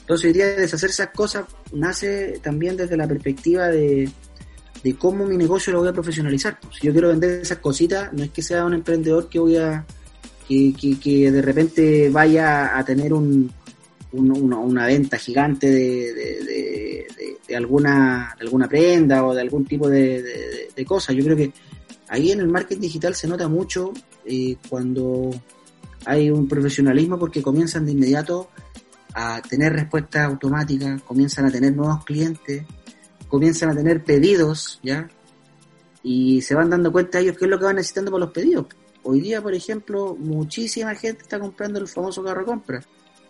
Entonces, 0.00 0.26
hoy 0.26 0.32
día 0.32 0.46
deshacer 0.56 0.90
esas 0.90 1.10
cosas 1.10 1.44
nace 1.72 2.40
también 2.42 2.76
desde 2.76 2.96
la 2.96 3.06
perspectiva 3.06 3.68
de 3.68 4.10
de 4.82 4.96
cómo 4.96 5.26
mi 5.26 5.36
negocio 5.36 5.72
lo 5.72 5.80
voy 5.80 5.88
a 5.88 5.92
profesionalizar. 5.92 6.58
Si 6.72 6.86
yo 6.86 6.92
quiero 6.92 7.08
vender 7.08 7.40
esas 7.40 7.58
cositas, 7.58 8.12
no 8.12 8.22
es 8.24 8.30
que 8.30 8.42
sea 8.42 8.64
un 8.64 8.74
emprendedor 8.74 9.28
que 9.28 9.38
voy 9.38 9.56
a 9.56 9.84
que, 10.48 10.98
que, 11.00 11.30
de 11.30 11.42
repente 11.42 12.10
vaya 12.10 12.76
a 12.76 12.84
tener 12.84 13.12
un, 13.12 13.50
una, 14.12 14.86
venta 14.86 15.16
gigante 15.16 15.70
de, 15.70 16.12
de, 16.12 17.06
de, 17.48 17.56
alguna, 17.56 18.32
alguna 18.40 18.68
prenda 18.68 19.24
o 19.24 19.34
de 19.34 19.40
algún 19.40 19.64
tipo 19.64 19.88
de, 19.88 20.68
cosas. 20.86 21.14
Yo 21.16 21.24
creo 21.24 21.36
que 21.36 21.52
ahí 22.08 22.32
en 22.32 22.40
el 22.40 22.48
marketing 22.48 22.82
digital 22.82 23.14
se 23.14 23.28
nota 23.28 23.48
mucho 23.48 23.92
eh, 24.26 24.56
cuando 24.68 25.30
hay 26.04 26.30
un 26.30 26.48
profesionalismo 26.48 27.18
porque 27.18 27.42
comienzan 27.42 27.86
de 27.86 27.92
inmediato 27.92 28.50
a 29.14 29.40
tener 29.42 29.72
respuestas 29.72 30.26
automáticas, 30.26 31.02
comienzan 31.02 31.46
a 31.46 31.50
tener 31.50 31.74
nuevos 31.74 32.04
clientes, 32.04 32.64
comienzan 33.32 33.70
a 33.70 33.74
tener 33.74 34.04
pedidos, 34.04 34.78
¿ya? 34.82 35.08
Y 36.02 36.42
se 36.42 36.54
van 36.54 36.68
dando 36.68 36.92
cuenta 36.92 37.18
ellos 37.18 37.34
qué 37.38 37.46
es 37.46 37.50
lo 37.50 37.58
que 37.58 37.64
van 37.64 37.76
necesitando 37.76 38.10
por 38.10 38.20
los 38.20 38.30
pedidos. 38.30 38.66
Hoy 39.04 39.22
día, 39.22 39.40
por 39.40 39.54
ejemplo, 39.54 40.14
muchísima 40.18 40.94
gente 40.94 41.22
está 41.22 41.40
comprando 41.40 41.78
el 41.78 41.88
famoso 41.88 42.22
carro 42.22 42.44
compra. 42.44 42.84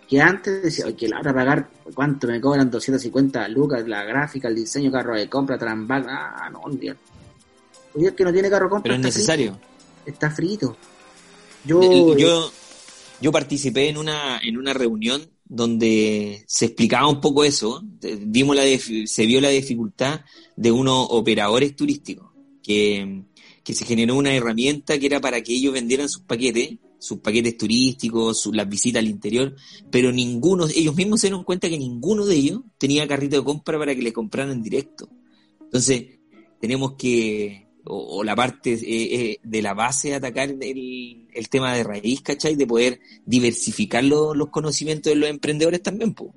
Que 0.09 0.20
antes 0.20 0.61
decía, 0.61 0.86
oye, 0.86 0.96
que 0.96 1.09
la 1.09 1.20
hora 1.20 1.32
pagar, 1.32 1.70
¿cuánto 1.94 2.26
me 2.26 2.40
cobran? 2.40 2.68
250 2.68 3.46
lucas, 3.46 3.86
la 3.86 4.03
gráfica, 4.03 4.48
el 4.48 4.57
diseño, 4.57 4.90
carro 4.90 5.14
de 5.14 5.28
compra, 5.28 5.57
transback, 5.57 6.05
ah, 6.09 6.50
no, 6.50 6.62
un 6.62 6.80
día. 6.80 6.96
Hoy 7.94 8.03
día 8.03 8.16
que 8.16 8.24
no 8.24 8.32
tiene 8.32 8.50
carro 8.50 8.68
compra. 8.68 8.82
Pero 8.82 8.94
es 8.96 9.00
necesario. 9.00 9.57
Está 10.05 10.32
frito. 10.32 10.76
Yo, 11.64 12.16
yo, 12.16 12.50
yo 13.20 13.30
participé 13.30 13.88
en 13.88 13.98
una, 13.98 14.40
en 14.42 14.59
una 14.59 14.74
reunión 14.74 15.31
donde 15.55 16.44
se 16.46 16.64
explicaba 16.64 17.07
un 17.09 17.20
poco 17.20 17.44
eso, 17.44 17.84
vimos 18.22 18.57
la 18.57 18.62
se 19.05 19.26
vio 19.26 19.38
la 19.38 19.50
dificultad 19.50 20.22
de 20.57 20.72
unos 20.72 21.09
operadores 21.11 21.76
turísticos, 21.76 22.30
que, 22.62 23.24
se 23.62 23.84
generó 23.84 24.16
una 24.16 24.34
herramienta 24.34 24.98
que 24.98 25.05
era 25.05 25.20
para 25.20 25.42
que 25.42 25.53
ellos 25.53 25.74
vendieran 25.74 26.09
sus 26.09 26.22
paquetes, 26.22 26.78
sus 26.98 27.18
paquetes 27.18 27.59
turísticos, 27.59 28.48
las 28.55 28.66
visitas 28.66 29.00
al 29.00 29.11
interior, 29.11 29.55
pero 29.90 30.11
ninguno, 30.11 30.66
ellos 30.74 30.96
mismos 30.96 31.20
se 31.20 31.26
dieron 31.26 31.44
cuenta 31.44 31.68
que 31.68 31.78
ninguno 31.78 32.24
de 32.24 32.36
ellos 32.36 32.62
tenía 32.78 33.07
carrito 33.07 33.36
de 33.36 33.44
compra 33.44 33.78
para 33.78 33.94
que 33.94 34.00
le 34.00 34.12
compraran 34.14 34.53
en 34.53 34.62
directo. 34.62 35.11
Entonces, 35.61 36.18
tenemos 36.61 36.94
que 36.94 37.61
o, 37.84 38.22
la 38.22 38.36
parte 38.36 38.74
eh, 38.74 38.78
eh, 38.84 39.38
de 39.42 39.62
la 39.62 39.74
base 39.74 40.14
atacar 40.14 40.50
el, 40.50 41.26
el, 41.32 41.48
tema 41.48 41.74
de 41.74 41.84
raíz, 41.84 42.22
¿cachai? 42.22 42.54
De 42.54 42.66
poder 42.66 43.00
diversificar 43.26 44.04
los 44.04 44.48
conocimientos 44.48 45.12
de 45.12 45.16
los 45.16 45.28
emprendedores 45.28 45.82
también, 45.82 46.14
pues. 46.14 46.30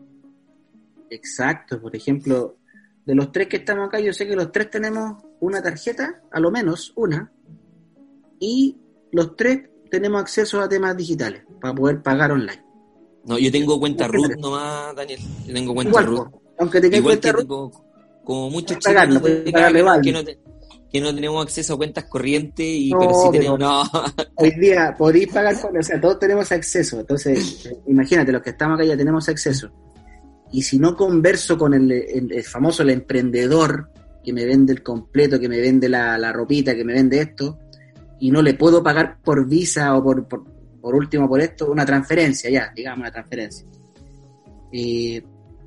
Exacto, 1.09 1.79
por 1.79 1.95
ejemplo, 1.95 2.57
de 3.05 3.15
los 3.15 3.31
tres 3.31 3.47
que 3.47 3.57
estamos 3.57 3.87
acá, 3.87 3.99
yo 3.99 4.11
sé 4.11 4.27
que 4.27 4.35
los 4.35 4.51
tres 4.51 4.69
tenemos 4.69 5.23
una 5.39 5.61
tarjeta, 5.61 6.21
a 6.31 6.39
lo 6.39 6.51
menos 6.51 6.93
una, 6.95 7.31
y 8.39 8.77
los 9.11 9.35
tres 9.35 9.69
tenemos 9.91 10.21
acceso 10.21 10.59
a 10.61 10.67
temas 10.67 10.97
digitales 10.97 11.43
para 11.61 11.73
poder 11.73 12.01
pagar 12.01 12.31
online. 12.31 12.63
No, 13.25 13.37
yo 13.37 13.51
tengo 13.51 13.79
cuenta 13.79 14.07
root 14.07 14.35
nomás, 14.37 14.95
Daniel. 14.95 15.19
Yo 15.47 15.53
tengo 15.53 15.73
cuenta 15.73 16.01
root. 16.01 16.27
Aunque 16.59 16.81
tenga 16.81 17.01
cuenta 17.01 17.31
root. 17.31 17.73
Como, 18.23 18.49
muchos 18.49 18.79
chicos 18.79 19.07
no, 19.07 19.21
que, 19.21 20.11
no 20.11 20.23
que 20.95 21.01
no 21.01 21.13
tenemos 21.13 21.43
acceso 21.43 21.73
a 21.73 21.77
cuentas 21.77 22.05
corrientes 22.05 22.65
y 22.65 22.89
pero 22.97 23.13
sí 23.13 23.29
tenemos 23.33 23.59
no. 23.59 23.83
hoy 24.35 24.51
día 24.51 24.95
podéis 24.97 25.27
pagar 25.27 25.53
o 25.53 25.83
sea 25.83 25.99
todos 25.99 26.19
tenemos 26.19 26.49
acceso 26.53 27.01
entonces 27.01 27.69
imagínate 27.87 28.31
los 28.31 28.41
que 28.41 28.51
estamos 28.51 28.79
acá 28.79 28.87
ya 28.87 28.95
tenemos 28.95 29.27
acceso 29.27 29.69
y 30.53 30.61
si 30.61 30.79
no 30.79 30.95
converso 30.95 31.57
con 31.57 31.73
el, 31.73 32.41
famoso 32.45 32.83
el 32.83 32.91
emprendedor 32.91 33.89
que 34.23 34.31
me 34.31 34.45
vende 34.45 34.71
el 34.71 34.83
completo 34.83 35.37
que 35.37 35.49
me 35.49 35.59
vende 35.59 35.89
la, 35.89 36.31
ropita 36.31 36.73
que 36.73 36.85
me 36.85 36.93
vende 36.93 37.19
esto 37.19 37.59
y 38.21 38.31
no 38.31 38.41
le 38.41 38.53
puedo 38.53 38.81
pagar 38.81 39.17
por 39.21 39.45
visa 39.45 39.97
o 39.97 40.01
por, 40.01 40.25
por, 40.29 40.95
último 40.95 41.27
por 41.27 41.41
esto 41.41 41.69
una 41.69 41.85
transferencia 41.85 42.49
ya 42.49 42.71
digamos 42.73 43.01
una 43.01 43.11
transferencia 43.11 43.67
eh, 44.71 45.21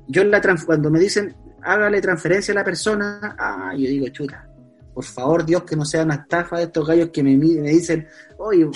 yo 0.07 0.23
la 0.23 0.41
cuando 0.65 0.89
me 0.89 0.99
dicen 0.99 1.35
hágale 1.61 2.01
transferencia 2.01 2.51
a 2.51 2.55
la 2.55 2.63
persona 2.63 3.35
ah 3.37 3.73
yo 3.77 3.87
digo 3.87 4.07
chuta 4.07 4.48
por 4.93 5.03
favor, 5.03 5.45
Dios, 5.45 5.63
que 5.63 5.75
no 5.75 5.85
sea 5.85 6.03
una 6.03 6.15
estafa 6.15 6.57
de 6.57 6.63
estos 6.63 6.85
gallos 6.87 7.09
que 7.09 7.23
me, 7.23 7.37
me 7.37 7.69
dicen, 7.69 8.07
oye, 8.37 8.69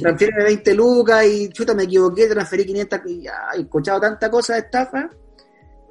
transfiéreme 0.00 0.44
20 0.44 0.74
lucas 0.74 1.24
y 1.26 1.48
chuta, 1.50 1.74
me 1.74 1.84
equivoqué, 1.84 2.26
transferí 2.26 2.66
500 2.66 3.00
y 3.06 3.22
ya, 3.22 3.34
he 3.56 3.60
escuchado 3.60 4.00
tanta 4.00 4.30
cosa 4.30 4.54
de 4.54 4.60
estafa. 4.60 5.08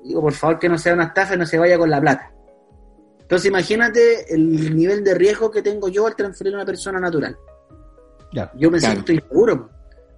Digo, 0.04 0.22
por 0.22 0.34
favor, 0.34 0.60
que 0.60 0.70
no 0.70 0.78
sea 0.78 0.94
una 0.94 1.06
estafa 1.06 1.36
y 1.36 1.38
no 1.38 1.46
se 1.46 1.58
vaya 1.58 1.78
con 1.78 1.90
la 1.90 2.00
plata. 2.00 2.32
Entonces, 3.22 3.48
imagínate 3.48 4.34
el 4.34 4.76
nivel 4.76 5.04
de 5.04 5.14
riesgo 5.14 5.52
que 5.52 5.62
tengo 5.62 5.88
yo 5.88 6.08
al 6.08 6.16
transferir 6.16 6.54
a 6.54 6.58
una 6.58 6.66
persona 6.66 7.00
natural. 7.00 7.38
yo 8.56 8.72
me 8.72 8.80
siento 8.80 9.12
inseguro. 9.12 9.70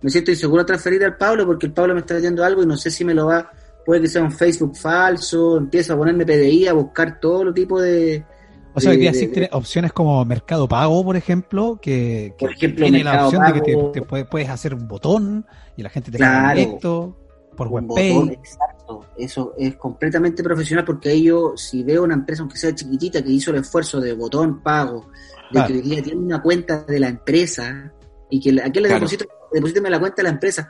Me 0.02 0.10
siento 0.10 0.32
inseguro 0.32 0.62
al 0.62 0.66
transferir 0.66 1.04
al 1.04 1.18
Pablo 1.18 1.46
porque 1.46 1.68
el 1.68 1.74
Pablo 1.74 1.94
me 1.94 2.00
está 2.00 2.16
diciendo 2.16 2.44
algo 2.44 2.64
y 2.64 2.66
no 2.66 2.78
sé 2.78 2.90
si 2.90 3.04
me 3.04 3.14
lo 3.14 3.28
va. 3.28 3.52
Puede 3.86 4.02
que 4.02 4.08
sea 4.08 4.22
un 4.22 4.32
Facebook 4.32 4.78
falso, 4.78 5.58
empiezo 5.58 5.94
a 5.94 5.98
ponerme 5.98 6.26
PDI, 6.26 6.68
a 6.68 6.74
buscar 6.74 7.20
todo 7.20 7.54
tipo 7.54 7.82
de, 7.82 8.24
o 8.74 8.80
sea, 8.80 8.92
hoy 8.92 8.98
día 8.98 9.10
existen 9.10 9.50
opciones 9.52 9.94
como 9.94 10.24
Mercado 10.26 10.68
Pago, 10.68 11.04
por 11.04 11.16
ejemplo, 11.16 11.80
que, 11.82 12.34
tiene 12.58 13.04
la 13.04 13.26
opción 13.26 13.44
de 13.46 13.54
que 13.54 13.76
te, 13.94 14.26
puedes, 14.26 14.50
hacer 14.50 14.74
un 14.74 14.88
botón 14.88 15.46
y 15.76 15.84
la 15.84 15.90
gente 15.90 16.12
te 16.12 16.20
paga 16.20 16.54
directo 16.54 17.18
por 17.56 17.68
WebPay. 17.68 18.34
exacto. 18.34 19.06
Eso 19.18 19.54
es 19.58 19.76
completamente 19.76 20.44
profesional 20.44 20.86
porque 20.86 21.12
ellos, 21.12 21.62
si 21.62 21.84
veo 21.84 22.04
una 22.04 22.14
empresa, 22.14 22.42
aunque 22.42 22.58
sea 22.58 22.74
chiquitita, 22.74 23.22
que 23.22 23.32
hizo 23.32 23.52
el 23.52 23.58
esfuerzo 23.58 24.00
de 24.00 24.14
botón 24.14 24.62
pago, 24.62 25.10
de 25.52 25.66
que 25.66 25.74
hoy 25.74 25.82
día 25.82 26.02
tiene 26.02 26.20
una 26.20 26.42
cuenta 26.42 26.84
de 26.84 27.00
la 27.00 27.10
empresa 27.10 27.92
y 28.30 28.40
que 28.40 28.62
aquí 28.62 28.80
le 28.80 28.90
deposito, 28.90 29.26
deposíteme 29.52 29.90
la 29.90 30.00
cuenta 30.00 30.18
de 30.18 30.24
la 30.24 30.30
empresa. 30.30 30.70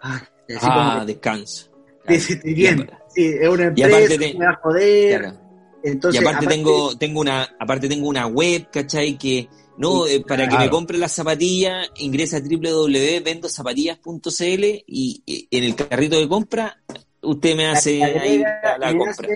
Ay, 0.00 0.20
ah, 0.60 1.04
descanso. 1.06 1.70
Sí, 2.08 2.32
estoy 2.32 2.54
bien. 2.54 2.90
Sí, 3.08 3.26
es 3.26 3.48
una 3.48 3.64
empresa, 3.66 4.16
te, 4.16 4.34
me 4.38 4.46
va 4.46 4.52
a 4.52 4.56
joder. 4.62 5.41
Entonces, 5.82 6.20
y 6.20 6.24
aparte, 6.24 6.46
tengo, 6.46 6.94
tengo 6.96 7.20
una, 7.20 7.56
aparte 7.58 7.88
tengo 7.88 8.06
una 8.08 8.26
web, 8.26 8.68
¿cachai? 8.70 9.18
Que 9.18 9.48
no, 9.78 10.06
eh, 10.06 10.22
para 10.26 10.46
que 10.48 10.58
me 10.58 10.70
compre 10.70 10.98
las 10.98 11.12
zapatillas, 11.12 11.90
ingresa 11.96 12.36
a 12.36 12.40
www.vendozapatillas.cl 12.40 14.64
y 14.86 15.22
eh, 15.26 15.46
en 15.50 15.64
el 15.64 15.74
carrito 15.74 16.20
de 16.20 16.28
compra 16.28 16.78
usted 17.22 17.56
me 17.56 17.68
hace 17.68 18.02
ahí 18.02 18.42
la, 18.78 18.96
compra. 18.96 19.28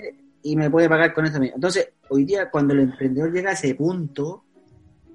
y 0.43 0.55
me 0.55 0.69
puede 0.69 0.89
pagar 0.89 1.13
con 1.13 1.25
eso 1.25 1.39
mismo. 1.39 1.55
Entonces, 1.55 1.89
hoy 2.09 2.25
día 2.25 2.49
cuando 2.49 2.73
el 2.73 2.81
emprendedor 2.81 3.31
llega 3.31 3.51
a 3.51 3.53
ese 3.53 3.73
punto, 3.75 4.43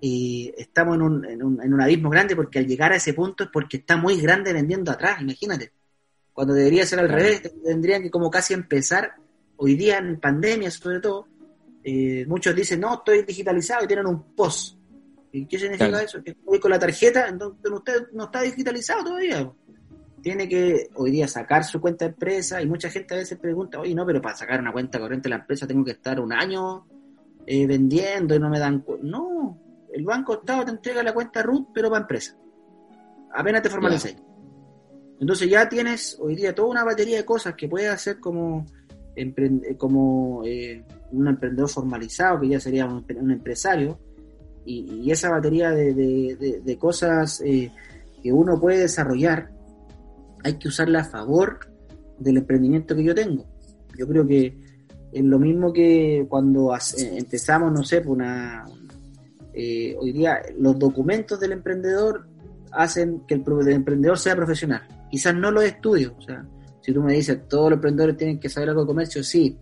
eh, 0.00 0.54
estamos 0.56 0.96
en 0.96 1.02
un, 1.02 1.24
en, 1.24 1.42
un, 1.42 1.62
en 1.62 1.72
un 1.72 1.80
abismo 1.80 2.10
grande 2.10 2.34
porque 2.34 2.58
al 2.58 2.66
llegar 2.66 2.92
a 2.92 2.96
ese 2.96 3.14
punto 3.14 3.44
es 3.44 3.50
porque 3.52 3.78
está 3.78 3.96
muy 3.96 4.20
grande 4.20 4.52
vendiendo 4.52 4.90
atrás, 4.90 5.20
imagínate. 5.20 5.72
Cuando 6.32 6.54
debería 6.54 6.86
ser 6.86 6.98
al 6.98 7.10
revés, 7.10 7.42
tendrían 7.62 8.02
que 8.02 8.10
como 8.10 8.30
casi 8.30 8.54
empezar, 8.54 9.12
hoy 9.62 9.76
día 9.76 9.98
en 9.98 10.18
pandemia 10.18 10.72
sobre 10.72 10.98
todo, 10.98 11.28
eh, 11.84 12.24
muchos 12.26 12.52
dicen, 12.52 12.80
no, 12.80 12.94
estoy 12.94 13.22
digitalizado 13.22 13.84
y 13.84 13.86
tienen 13.86 14.06
un 14.08 14.34
post. 14.34 14.76
¿Y 15.30 15.46
qué 15.46 15.56
significa 15.56 16.02
eso? 16.02 16.22
Que 16.22 16.36
voy 16.44 16.58
con 16.58 16.72
la 16.72 16.80
tarjeta, 16.80 17.28
entonces 17.28 17.70
usted 17.70 18.08
no 18.12 18.24
está 18.24 18.42
digitalizado 18.42 19.04
todavía. 19.04 19.50
Tiene 20.20 20.48
que 20.48 20.90
hoy 20.94 21.12
día 21.12 21.28
sacar 21.28 21.62
su 21.62 21.80
cuenta 21.80 22.04
de 22.04 22.10
empresa 22.10 22.60
y 22.60 22.66
mucha 22.66 22.90
gente 22.90 23.14
a 23.14 23.18
veces 23.18 23.38
pregunta, 23.38 23.78
oye, 23.78 23.94
no, 23.94 24.04
pero 24.04 24.20
para 24.20 24.36
sacar 24.36 24.58
una 24.58 24.72
cuenta 24.72 24.98
corriente 24.98 25.28
de 25.28 25.30
la 25.30 25.40
empresa 25.40 25.64
tengo 25.64 25.84
que 25.84 25.92
estar 25.92 26.18
un 26.18 26.32
año 26.32 26.84
eh, 27.46 27.64
vendiendo 27.64 28.34
y 28.34 28.40
no 28.40 28.50
me 28.50 28.58
dan... 28.58 28.84
No, 29.02 29.60
el 29.92 30.04
Banco 30.04 30.34
Estado 30.34 30.64
te 30.64 30.70
entrega 30.72 31.04
la 31.04 31.14
cuenta 31.14 31.40
RUT, 31.40 31.68
pero 31.72 31.88
para 31.88 32.02
empresa. 32.02 32.36
Apenas 33.32 33.62
te 33.62 33.70
formalizáis. 33.70 34.16
Entonces 35.22 35.48
ya 35.48 35.68
tienes 35.68 36.18
hoy 36.20 36.34
día 36.34 36.52
toda 36.52 36.68
una 36.68 36.82
batería 36.82 37.18
de 37.18 37.24
cosas 37.24 37.54
que 37.54 37.68
puedes 37.68 37.88
hacer 37.88 38.18
como, 38.18 38.66
como 39.76 40.42
eh, 40.44 40.84
un 41.10 41.28
emprendedor 41.28 41.68
formalizado, 41.68 42.40
que 42.40 42.48
ya 42.48 42.60
sería 42.60 42.86
un, 42.86 43.30
empresario, 43.30 43.98
y, 44.64 45.10
esa 45.10 45.30
batería 45.30 45.70
de, 45.70 46.76
cosas 46.78 47.42
eh, 47.44 47.70
que 48.22 48.32
uno 48.32 48.60
puede 48.60 48.80
desarrollar, 48.80 49.50
hay 50.44 50.54
que 50.54 50.68
usarla 50.68 51.00
a 51.00 51.04
favor 51.04 51.60
del 52.18 52.38
emprendimiento 52.38 52.96
que 52.96 53.04
yo 53.04 53.14
tengo. 53.14 53.46
Yo 53.96 54.08
creo 54.08 54.26
que 54.26 54.56
es 55.12 55.24
lo 55.24 55.38
mismo 55.38 55.72
que 55.72 56.26
cuando 56.28 56.74
eh, 56.74 56.78
empezamos, 57.16 57.72
no 57.72 57.84
sé, 57.84 58.00
pues 58.00 58.16
una, 58.16 58.64
hoy 59.54 60.12
día 60.12 60.40
los 60.56 60.78
documentos 60.78 61.38
del 61.38 61.52
emprendedor 61.52 62.26
hacen 62.70 63.22
que 63.26 63.34
el, 63.34 63.44
el 63.60 63.68
emprendedor 63.68 64.18
sea 64.18 64.34
profesional 64.34 64.82
quizás 65.12 65.34
no 65.34 65.50
los 65.50 65.62
estudios. 65.62 66.14
O 66.18 66.22
sea, 66.22 66.44
si 66.82 66.92
tú 66.92 67.00
me 67.00 67.14
dices, 67.14 67.48
todos 67.48 67.70
los 67.70 67.76
emprendedores 67.76 68.16
tienen 68.16 68.40
que 68.40 68.48
saber 68.48 68.70
algo 68.70 68.82
de 68.82 68.88
comercio, 68.88 69.22
sí, 69.22 69.56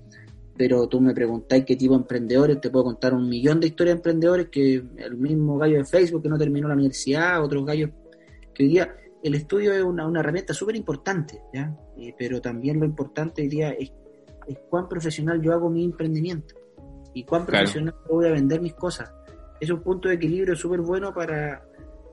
pero 0.56 0.88
tú 0.88 1.00
me 1.00 1.14
preguntáis 1.14 1.64
qué 1.66 1.76
tipo 1.76 1.94
de 1.94 2.00
emprendedores, 2.00 2.60
te 2.60 2.70
puedo 2.70 2.86
contar 2.86 3.12
un 3.12 3.28
millón 3.28 3.60
de 3.60 3.68
historias 3.68 3.94
de 3.94 3.98
emprendedores 3.98 4.48
que 4.48 4.74
el 4.74 5.16
mismo 5.16 5.58
gallo 5.58 5.76
de 5.76 5.84
Facebook 5.84 6.22
que 6.22 6.28
no 6.30 6.38
terminó 6.38 6.68
la 6.68 6.74
universidad, 6.74 7.44
otros 7.44 7.64
gallos 7.64 7.90
que 8.54 8.64
hoy 8.64 8.68
día 8.70 8.96
el 9.22 9.34
estudio 9.34 9.74
es 9.74 9.82
una, 9.82 10.08
herramienta 10.18 10.54
súper 10.54 10.76
importante, 10.76 11.42
¿ya? 11.52 11.76
pero 12.18 12.40
también 12.40 12.80
lo 12.80 12.86
importante 12.86 13.42
hoy 13.42 13.48
día 13.48 13.70
es, 13.70 13.92
cuán 14.70 14.88
profesional 14.88 15.42
yo 15.42 15.52
hago 15.52 15.68
mi 15.68 15.84
emprendimiento 15.84 16.54
y 17.12 17.24
cuán 17.24 17.44
profesional 17.44 17.94
voy 18.08 18.26
a 18.26 18.32
vender 18.32 18.62
mis 18.62 18.74
cosas. 18.74 19.12
Es 19.60 19.68
un 19.68 19.82
punto 19.82 20.08
de 20.08 20.14
equilibrio 20.14 20.56
súper 20.56 20.80
bueno 20.80 21.12
para, 21.12 21.62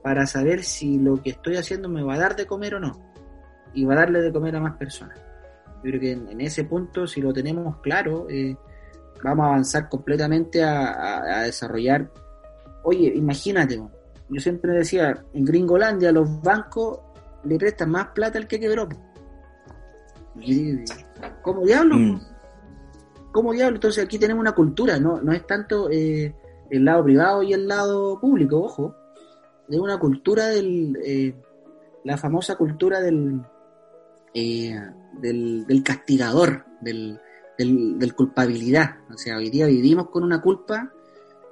para 0.02 0.26
saber 0.26 0.62
si 0.62 0.98
lo 0.98 1.22
que 1.22 1.30
estoy 1.30 1.56
haciendo 1.56 1.88
me 1.88 2.02
va 2.02 2.14
a 2.14 2.18
dar 2.18 2.36
de 2.36 2.46
comer 2.46 2.74
o 2.74 2.80
no 2.80 3.07
y 3.74 3.84
va 3.84 3.94
a 3.94 3.98
darle 3.98 4.20
de 4.20 4.32
comer 4.32 4.56
a 4.56 4.60
más 4.60 4.76
personas. 4.76 5.18
Yo 5.82 5.90
creo 5.90 6.00
que 6.00 6.12
en, 6.12 6.40
ese 6.40 6.64
punto, 6.64 7.06
si 7.06 7.20
lo 7.20 7.32
tenemos 7.32 7.78
claro, 7.78 8.26
eh, 8.28 8.56
vamos 9.22 9.44
a 9.44 9.48
avanzar 9.48 9.88
completamente 9.88 10.62
a, 10.62 11.42
desarrollar. 11.42 12.10
Oye, 12.82 13.12
imagínate, 13.14 13.80
yo 14.28 14.40
siempre 14.40 14.72
decía, 14.72 15.24
en 15.32 15.44
Gringolandia 15.44 16.10
los 16.12 16.42
bancos 16.42 17.00
le 17.44 17.56
prestan 17.58 17.90
más 17.90 18.08
plata 18.08 18.38
al 18.38 18.48
que 18.48 18.58
quebró. 18.58 18.88
¿Cómo 21.42 21.64
diablo? 21.64 21.96
Mm. 21.96 22.20
¿Cómo 23.32 23.52
diablo? 23.52 23.76
Entonces 23.76 24.04
aquí 24.04 24.18
tenemos 24.18 24.40
una 24.40 24.52
cultura, 24.52 24.98
no, 24.98 25.20
no 25.20 25.32
es 25.32 25.46
tanto 25.46 25.88
eh, 25.90 26.34
el 26.70 26.84
lado 26.84 27.04
privado 27.04 27.42
y 27.42 27.52
el 27.52 27.68
lado 27.68 28.18
público, 28.20 28.62
ojo, 28.62 28.94
es 29.68 29.78
una 29.78 29.98
cultura 29.98 30.48
del, 30.48 30.96
eh, 31.04 31.34
la 32.04 32.16
famosa 32.16 32.56
cultura 32.56 33.00
del, 33.00 33.40
eh, 34.38 34.80
del, 35.20 35.82
castigador, 35.84 36.64
del, 36.80 37.18
del, 37.58 38.14
culpabilidad. 38.14 38.98
O 39.12 39.18
sea, 39.18 39.36
hoy 39.36 39.50
día 39.50 39.66
vivimos 39.66 40.10
con 40.10 40.22
una 40.22 40.40
culpa 40.40 40.92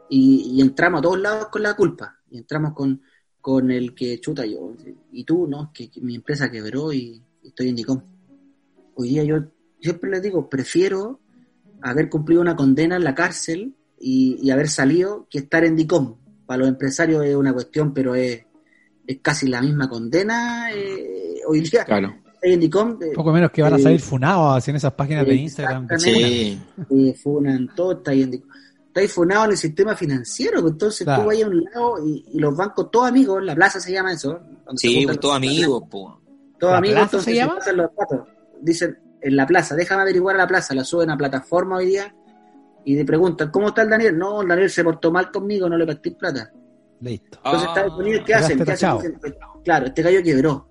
y, 0.09 0.61
entramos 0.61 1.01
a 1.01 1.03
todos 1.03 1.19
lados 1.19 1.49
con 1.49 1.63
la 1.65 1.75
culpa. 1.75 2.21
Y 2.31 2.39
entramos 2.39 2.75
con, 2.75 3.03
con 3.41 3.73
el 3.73 3.93
que 3.93 4.21
chuta 4.21 4.47
yo. 4.47 4.73
Y 5.11 5.25
tú, 5.25 5.49
no, 5.49 5.73
que, 5.75 5.91
mi 6.01 6.15
empresa 6.15 6.49
quebró 6.49 6.93
y, 6.93 7.21
estoy 7.43 7.71
en 7.71 7.77
DICOM. 7.77 8.03
Hoy 8.95 9.09
día 9.09 9.25
yo 9.25 9.45
siempre 9.81 10.11
les 10.11 10.23
digo, 10.23 10.49
prefiero 10.49 11.19
haber 11.83 12.09
cumplido 12.09 12.41
una 12.41 12.55
condena 12.55 12.97
en 12.97 13.05
la 13.05 13.17
cárcel 13.17 13.75
y, 13.99 14.49
haber 14.51 14.69
salido 14.69 15.27
que 15.29 15.39
estar 15.39 15.65
en 15.65 15.75
DICOM. 15.75 16.19
Para 16.47 16.59
los 16.59 16.69
empresarios 16.69 17.25
es 17.25 17.35
una 17.35 17.53
cuestión, 17.53 17.93
pero 17.93 18.15
es, 18.15 18.45
es 19.09 19.19
casi 19.21 19.49
la 19.49 19.61
misma 19.61 19.89
condena 19.89 20.73
eh, 20.73 21.41
hoy 21.49 21.63
día. 21.63 21.85
Claro. 21.85 22.26
Poco 23.15 23.33
menos 23.33 23.51
que 23.51 23.63
van 23.63 23.75
a 23.75 23.79
salir 23.79 24.01
funados 24.01 24.57
así 24.57 24.71
en 24.71 24.77
esas 24.77 24.93
páginas 24.93 25.27
de 25.27 25.35
Instagram. 25.35 25.89
Sí. 25.99 26.61
funan 27.23 27.69
todo, 27.75 27.93
está 27.93 28.13
ahí, 28.13 28.23
está 28.23 29.01
ahí 29.01 29.09
funado 29.09 29.47
en 29.47 29.51
el 29.53 29.57
sistema 29.57 29.95
financiero. 29.97 30.61
Pues, 30.61 30.73
entonces 30.73 31.07
tú 31.07 31.25
vas 31.25 31.43
a 31.43 31.47
un 31.47 31.65
lado 31.65 32.07
y, 32.07 32.39
los 32.39 32.57
bancos, 32.57 32.91
todos 32.91 33.09
amigos, 33.09 33.43
la 33.43 33.55
plaza 33.55 33.81
se 33.81 33.93
llama 33.93 34.13
eso. 34.13 34.41
Sí, 34.77 35.05
pues 35.05 35.21
todos 35.21 35.37
amigos, 35.37 35.83
po. 35.91 36.21
Todos 36.59 36.75
amigos, 36.75 37.03
entonces 37.03 37.25
se 37.25 37.35
llama? 37.35 37.59
los 37.75 37.91
datos. 37.95 38.29
Dicen 38.61 38.99
en 39.21 39.37
la 39.37 39.47
plaza, 39.47 39.75
déjame 39.75 40.03
averiguar 40.03 40.37
a 40.37 40.39
la 40.39 40.47
plaza, 40.47 40.75
la 40.75 40.85
suben 40.85 41.11
a 41.11 41.17
plataforma 41.17 41.77
hoy 41.77 41.87
día 41.87 42.15
y 42.85 42.97
te 42.97 43.05
preguntan, 43.05 43.51
¿cómo 43.51 43.69
está 43.69 43.83
el 43.83 43.91
Daniel? 43.91 44.17
No, 44.17 44.43
el 44.43 44.49
Daniel 44.49 44.71
se 44.71 44.85
portó 44.85 45.11
mal 45.11 45.33
conmigo, 45.33 45.69
no 45.69 45.77
le 45.77 45.85
partí 45.85 46.11
plata. 46.11 46.53
Listo. 47.01 47.39
Entonces, 47.45 47.69
Estados 47.69 47.99
Unidos, 47.99 48.23
¿qué 48.25 48.35
hacen? 48.35 48.65
¿Qué 48.65 48.73
hacen? 48.73 49.19
Claro, 49.65 49.87
este 49.87 50.03
gallo 50.03 50.23
quebró. 50.23 50.69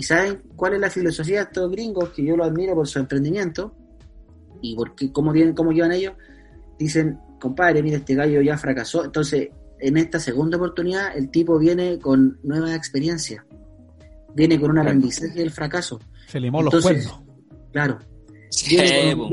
¿Y 0.00 0.02
saben 0.02 0.40
cuál 0.56 0.72
es 0.72 0.80
la 0.80 0.88
filosofía 0.88 1.40
de 1.40 1.42
estos 1.42 1.70
gringos? 1.70 2.08
Que 2.08 2.24
yo 2.24 2.34
lo 2.34 2.44
admiro 2.44 2.74
por 2.74 2.88
su 2.88 2.98
emprendimiento 2.98 3.74
y 4.62 4.74
porque 4.74 5.12
cómo, 5.12 5.30
tienen, 5.30 5.52
cómo 5.52 5.72
llevan 5.72 5.92
ellos. 5.92 6.14
Dicen, 6.78 7.18
compadre, 7.38 7.82
mira, 7.82 7.98
este 7.98 8.14
gallo 8.14 8.40
ya 8.40 8.56
fracasó. 8.56 9.04
Entonces, 9.04 9.50
en 9.78 9.98
esta 9.98 10.18
segunda 10.18 10.56
oportunidad, 10.56 11.14
el 11.14 11.30
tipo 11.30 11.58
viene 11.58 11.98
con 11.98 12.38
nuevas 12.42 12.74
experiencias. 12.74 13.44
Viene 14.34 14.58
con 14.58 14.70
un 14.70 14.78
aprendizaje 14.78 15.38
del 15.38 15.50
fracaso. 15.50 16.00
Se 16.28 16.40
limó 16.40 16.62
los 16.62 16.82
cuernos. 16.82 17.20
Claro. 17.70 17.98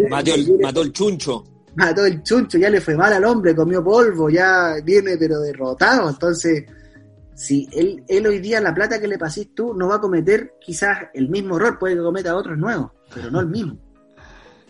mató, 0.10 0.34
el, 0.34 0.60
mató 0.60 0.82
el 0.82 0.92
chuncho. 0.92 1.46
Mató 1.76 2.06
el 2.06 2.22
chuncho, 2.24 2.58
ya 2.58 2.70
le 2.70 2.82
fue 2.82 2.98
mal 2.98 3.14
al 3.14 3.24
hombre, 3.24 3.56
comió 3.56 3.82
polvo, 3.82 4.30
ya 4.30 4.74
viene 4.84 5.16
pero 5.18 5.40
derrotado. 5.40 6.10
Entonces, 6.10 6.66
si 7.38 7.70
él, 7.72 8.04
él 8.08 8.26
hoy 8.26 8.40
día 8.40 8.60
la 8.60 8.74
plata 8.74 9.00
que 9.00 9.08
le 9.08 9.20
pasís 9.20 9.54
tú 9.54 9.76
no 9.76 9.88
va 9.88 9.98
a 9.98 10.02
cometer 10.02 10.56
quizás 10.60 11.10
el 11.14 11.30
mismo 11.30 11.58
error, 11.58 11.78
puede 11.78 11.94
que 11.94 12.02
cometa 12.02 12.36
otros 12.36 12.58
nuevos, 12.58 12.94
pero 13.14 13.30
no 13.30 13.40
el 13.40 13.48
mismo. 13.48 13.78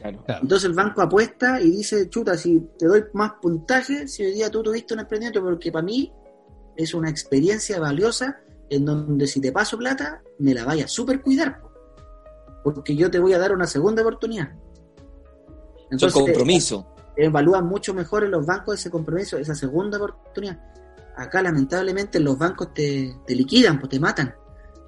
Entonces 0.04 0.66
el 0.66 0.74
banco 0.74 1.02
apuesta 1.02 1.62
y 1.62 1.72
dice, 1.72 2.10
chuta, 2.10 2.38
si 2.38 2.60
te 2.78 2.88
doy 2.88 3.06
más 3.14 3.36
puntaje, 3.42 4.10
si 4.10 4.26
hoy 4.26 4.34
día 4.34 4.52
tú 4.52 4.62
tuviste 4.62 4.94
un 4.94 5.00
emprendimiento, 5.00 5.42
porque 5.42 5.72
para 5.72 5.86
mí 5.86 6.12
es 6.76 6.94
una 6.94 7.10
experiencia 7.10 7.80
valiosa 7.80 8.42
en 8.70 8.84
donde 8.84 9.28
si 9.28 9.40
te 9.40 9.54
paso 9.54 9.78
plata, 9.78 10.22
me 10.40 10.54
la 10.54 10.66
vaya 10.66 10.86
a 10.86 10.88
súper 10.90 11.22
cuidar, 11.22 11.62
porque 12.66 12.98
yo 12.98 13.10
te 13.10 13.20
voy 13.20 13.32
a 13.32 13.40
dar 13.40 13.54
una 13.54 13.66
segunda 13.66 14.02
oportunidad. 14.02 14.52
Entonces, 15.90 16.22
compromiso. 16.22 16.86
evalúan 17.16 17.66
mucho 17.66 17.94
mejor 17.94 18.26
en 18.26 18.32
los 18.32 18.46
bancos 18.46 18.78
ese 18.78 18.92
compromiso, 18.92 19.38
esa 19.38 19.56
segunda 19.56 19.98
oportunidad 19.98 20.60
acá 21.18 21.42
lamentablemente 21.42 22.20
los 22.20 22.38
bancos 22.38 22.74
te, 22.74 23.14
liquidan, 23.28 23.80
pues 23.80 23.90
te 23.90 24.00
matan. 24.00 24.34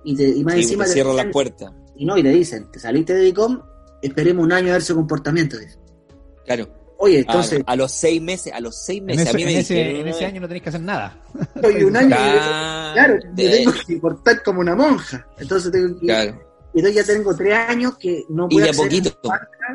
Y, 0.04 0.16
te, 0.16 0.28
y 0.30 0.44
más 0.44 0.56
encima 0.56 0.86
te 0.86 0.92
cierran 0.92 1.16
la 1.16 1.30
puerta. 1.30 1.74
Y 1.96 2.06
no, 2.06 2.18
y 2.18 2.24
te 2.24 2.30
dicen, 2.30 2.72
te 2.72 2.80
saliste 2.80 3.14
de 3.14 3.28
ICOM, 3.28 3.62
esperemos 4.02 4.46
un 4.46 4.54
año 4.54 4.70
a 4.70 4.74
ver 4.74 4.82
su 4.82 4.96
comportamiento. 4.96 5.58
Claro. 6.46 6.68
Oye, 6.98 7.20
entonces. 7.20 7.62
A, 7.66 7.76
los 7.76 7.92
seis 7.92 8.22
meses, 8.22 8.54
a 8.54 8.60
los 8.60 8.76
seis 8.76 9.02
meses. 9.02 9.34
En 9.34 9.48
ese, 9.50 10.00
en 10.02 10.08
ese, 10.08 10.26
año 10.26 10.42
no 10.42 10.48
tenés 10.48 10.64
que 10.64 10.70
hacer 10.70 10.82
nada. 10.82 11.22
Oye, 11.64 11.86
un 11.86 11.96
año. 11.96 12.10
Claro, 12.10 13.20
yo 13.36 13.50
tengo 13.50 13.72
que 13.88 13.98
portar 13.98 14.44
como 14.44 14.60
una 14.62 14.76
monja. 14.76 15.26
Entonces 15.38 15.72
tengo 15.72 15.98
que. 16.00 16.06
Claro. 16.06 16.40
Y 16.74 16.80
entonces 16.80 17.08
ya 17.08 17.14
tengo 17.14 17.36
tres 17.36 17.54
años 17.56 17.98
que 17.98 18.24
no 18.30 18.48
puedo. 18.48 18.66
Y 18.66 18.70
de 18.70 18.78
poquito. 18.78 19.20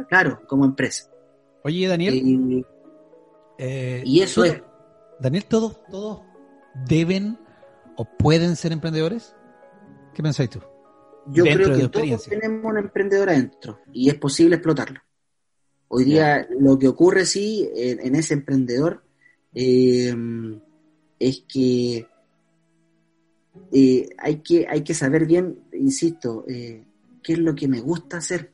claro, 0.09 0.41
como 0.47 0.65
empresa. 0.65 1.11
Oye, 1.63 1.89
Daniel. 1.89 2.15
y 2.15 2.65
eh, 3.59 4.05
eso 4.23 4.45
es. 4.45 4.63
Daniel, 5.19 5.45
todos, 5.47 5.83
todos 5.91 6.21
deben 6.87 7.39
o 7.97 8.05
pueden 8.05 8.57
ser 8.57 8.73
emprendedores? 8.73 9.35
¿Qué 10.15 10.23
pensáis 10.23 10.51
tú? 10.51 10.61
yo 11.27 11.45
creo 11.45 11.77
que 11.77 11.89
todos 11.89 12.25
tenemos 12.25 12.65
un 12.65 12.79
emprendedor 12.79 13.31
adentro 13.31 13.81
y 13.93 14.09
es 14.09 14.15
posible 14.17 14.57
explotarlo. 14.57 15.01
Hoy 15.89 16.05
día 16.05 16.47
lo 16.59 16.79
que 16.79 16.89
ocurre 16.89 17.25
sí 17.25 17.69
en, 17.75 18.15
ese 18.15 18.35
emprendedor 18.35 19.03
eh, 19.55 20.15
es 21.19 21.45
que 21.49 22.07
eh, 23.73 24.09
hay 24.19 24.37
que 24.37 24.67
hay 24.69 24.83
que 24.83 24.95
saber 24.95 25.27
bien, 25.27 25.61
insisto, 25.73 26.45
eh, 26.49 26.85
qué 27.23 27.35
es 27.35 27.39
lo 27.39 27.55
que 27.55 27.69
me 27.69 27.81
gusta 27.81 28.19
hacer. 28.19 28.51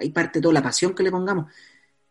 Hay 0.00 0.10
parte 0.10 0.38
de 0.38 0.42
toda 0.42 0.54
la 0.54 0.62
pasión 0.62 0.94
que 0.94 1.04
le 1.04 1.10
pongamos. 1.10 1.52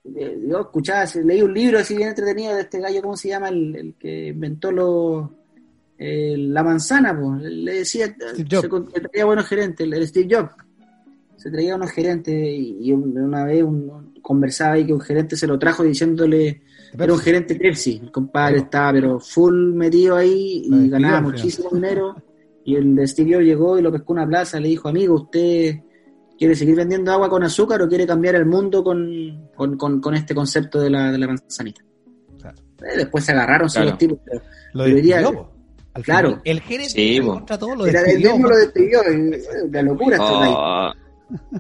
yo 0.04 0.62
escuchaba, 0.62 1.06
leí 1.24 1.42
un 1.42 1.54
libro 1.54 1.80
así 1.80 1.96
bien 1.96 2.10
entretenido 2.10 2.56
de 2.56 2.62
este 2.62 2.80
gallo, 2.80 3.02
¿cómo 3.02 3.18
se 3.18 3.30
llama? 3.30 3.50
El, 3.50 3.96
que 4.00 4.28
inventó 4.28 4.72
los 4.72 5.30
la 6.02 6.64
manzana, 6.64 7.18
pues. 7.20 7.44
le 7.44 7.74
decía, 7.74 8.08
se, 8.08 8.70
traía 8.70 9.26
buenos 9.26 9.46
gerentes, 9.46 9.88
el, 9.92 10.08
Steve 10.08 10.36
Jobs. 10.36 10.52
Se 11.38 11.52
traía 11.52 11.76
unos 11.76 11.92
gerentes 11.92 12.34
y, 12.36 12.92
una 12.92 13.46
vez 13.46 13.64
un, 13.64 14.14
conversaba 14.22 14.74
ahí 14.74 14.86
que 14.86 14.94
un 14.94 15.02
gerente 15.02 15.36
se 15.36 15.48
lo 15.48 15.60
trajo 15.60 15.84
diciéndole, 15.84 16.62
era 16.98 17.14
un 17.14 17.20
gerente 17.20 17.56
Pepsi, 17.56 18.00
el 18.04 18.12
compadre 18.12 18.58
estaba 18.58 18.94
pero 18.94 19.20
full 19.20 19.74
metido 19.74 20.16
ahí 20.16 20.64
y 20.66 20.90
ganaba 20.90 21.22
muchísimo 21.22 21.70
dinero. 21.72 22.16
Y 22.64 22.76
el 22.76 22.96
de 22.96 23.08
Steve 23.08 23.34
Jobs 23.34 23.46
llegó 23.46 23.80
y 23.80 23.82
lo 23.82 23.92
pescó 23.92 24.14
una 24.14 24.28
plaza, 24.28 24.60
le 24.60 24.70
dijo, 24.70 24.88
amigo, 24.88 25.16
¿usted 25.16 25.80
quiere 26.38 26.56
seguir 26.56 26.76
vendiendo 26.76 27.12
agua 27.12 27.30
con 27.30 27.44
azúcar 27.44 27.82
o 27.82 27.88
quiere 27.88 28.06
cambiar 28.06 28.36
el 28.36 28.46
mundo 28.46 28.84
con, 28.84 29.50
con, 29.56 30.16
este 30.16 30.34
concepto 30.36 30.80
de 30.80 30.90
la, 30.90 31.12
de 31.12 31.18
la 31.18 31.28
manzanita? 31.28 31.84
Eh, 32.44 32.98
después 32.98 33.24
se 33.24 33.32
agarraron 33.32 33.68
los 33.74 33.98
tipos. 33.98 34.20
lo 34.74 34.86
diría, 34.86 35.24
claro. 36.04 36.42
el 36.44 36.62
gerente 36.62 37.22
contra 37.22 37.58
todo 37.58 37.76
lo 37.76 37.84
despidió. 37.86 38.38
lo 38.38 38.56
despidió, 38.56 39.02
la 39.72 39.82
locura 39.82 40.18
oh. 40.20 40.92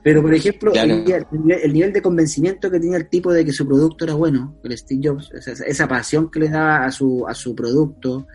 Pero, 0.03 0.21
por 0.21 0.33
ejemplo, 0.33 0.73
el, 0.73 1.73
nivel 1.73 1.93
de 1.93 2.01
convencimiento 2.01 2.69
que 2.69 2.79
tenía 2.79 2.97
el 2.97 3.07
tipo 3.07 3.31
de 3.31 3.45
que 3.45 3.53
su 3.53 3.65
producto 3.67 4.03
era 4.05 4.15
bueno, 4.15 4.55
el 4.63 4.77
Steve 4.77 5.01
Jobs, 5.03 5.31
esa, 5.31 5.87
pasión 5.87 6.29
que 6.29 6.39
le 6.41 6.49
daba 6.49 6.85
a 6.85 6.91
su, 6.91 7.25
a 7.27 7.33
su 7.33 7.55
producto, 7.55 8.27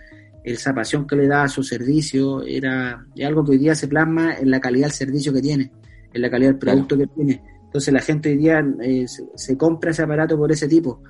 esa 0.44 0.74
pasión 0.74 1.06
que 1.06 1.16
le 1.16 1.26
daba 1.26 1.44
a 1.44 1.48
su 1.48 1.62
servicio, 1.62 2.42
era 2.42 3.04
algo 3.24 3.44
que 3.44 3.52
hoy 3.52 3.58
día 3.58 3.74
se 3.74 3.88
plasma 3.88 4.36
en 4.36 4.50
la 4.50 4.60
calidad 4.60 4.86
del 4.86 4.92
servicio 4.92 5.32
que 5.32 5.42
tiene, 5.42 5.70
en 6.12 6.22
la 6.22 6.30
calidad 6.30 6.50
del 6.50 6.58
producto 6.58 6.96
que 6.96 7.06
tiene. 7.08 7.42
Entonces 7.64 7.92
la 7.92 8.00
gente 8.00 8.30
hoy 8.30 8.36
día 8.36 8.64
eh, 8.82 9.06
se, 9.34 9.56
compra 9.58 9.90
ese 9.90 10.02
aparato 10.02 10.36
por 10.38 10.50
ese 10.50 10.68
tipo. 10.68 11.02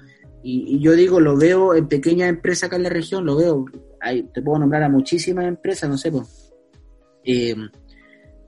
Y, 0.42 0.80
yo 0.80 0.92
digo, 0.92 1.20
lo 1.20 1.36
veo 1.36 1.74
en 1.74 1.88
pequeñas 1.88 2.28
empresas 2.28 2.64
acá 2.64 2.76
en 2.76 2.84
la 2.84 2.88
región, 2.88 3.26
lo 3.26 3.36
veo, 3.36 3.64
te 4.32 4.42
puedo 4.42 4.58
nombrar 4.58 4.82
a 4.82 4.88
muchísimas 4.88 5.46
empresas, 5.46 5.88
no 5.88 5.98
sé, 5.98 6.10
pues. 6.10 6.52
Eh, 7.24 7.54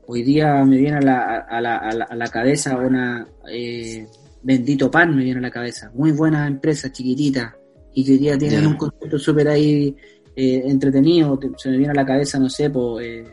hoy 0.06 0.22
día 0.22 0.64
me 0.64 0.76
viene 0.76 0.98
a 0.98 1.02
la, 1.02 1.38
a 1.40 1.60
la, 1.60 1.76
a 1.76 2.16
la, 2.16 2.28
cabeza 2.28 2.78
una 2.78 3.26
eh, 3.50 4.06
Bendito 4.42 4.90
Pan, 4.90 5.14
me 5.14 5.24
viene 5.24 5.40
a 5.40 5.42
la 5.42 5.50
cabeza. 5.50 5.90
Muy 5.94 6.12
buena 6.12 6.46
empresa, 6.46 6.92
chiquitita, 6.92 7.56
y 7.92 8.04
que 8.04 8.12
hoy 8.12 8.18
día 8.18 8.38
tienen 8.38 8.66
un 8.66 8.76
concepto 8.76 9.18
súper 9.18 9.48
ahí 9.48 9.96
eh, 10.36 10.62
entretenido. 10.66 11.38
Se 11.56 11.70
me 11.70 11.78
viene 11.78 11.92
a 11.92 11.96
la 11.96 12.06
cabeza, 12.06 12.38
no 12.38 12.48
sé, 12.48 12.70
pues, 12.70 13.26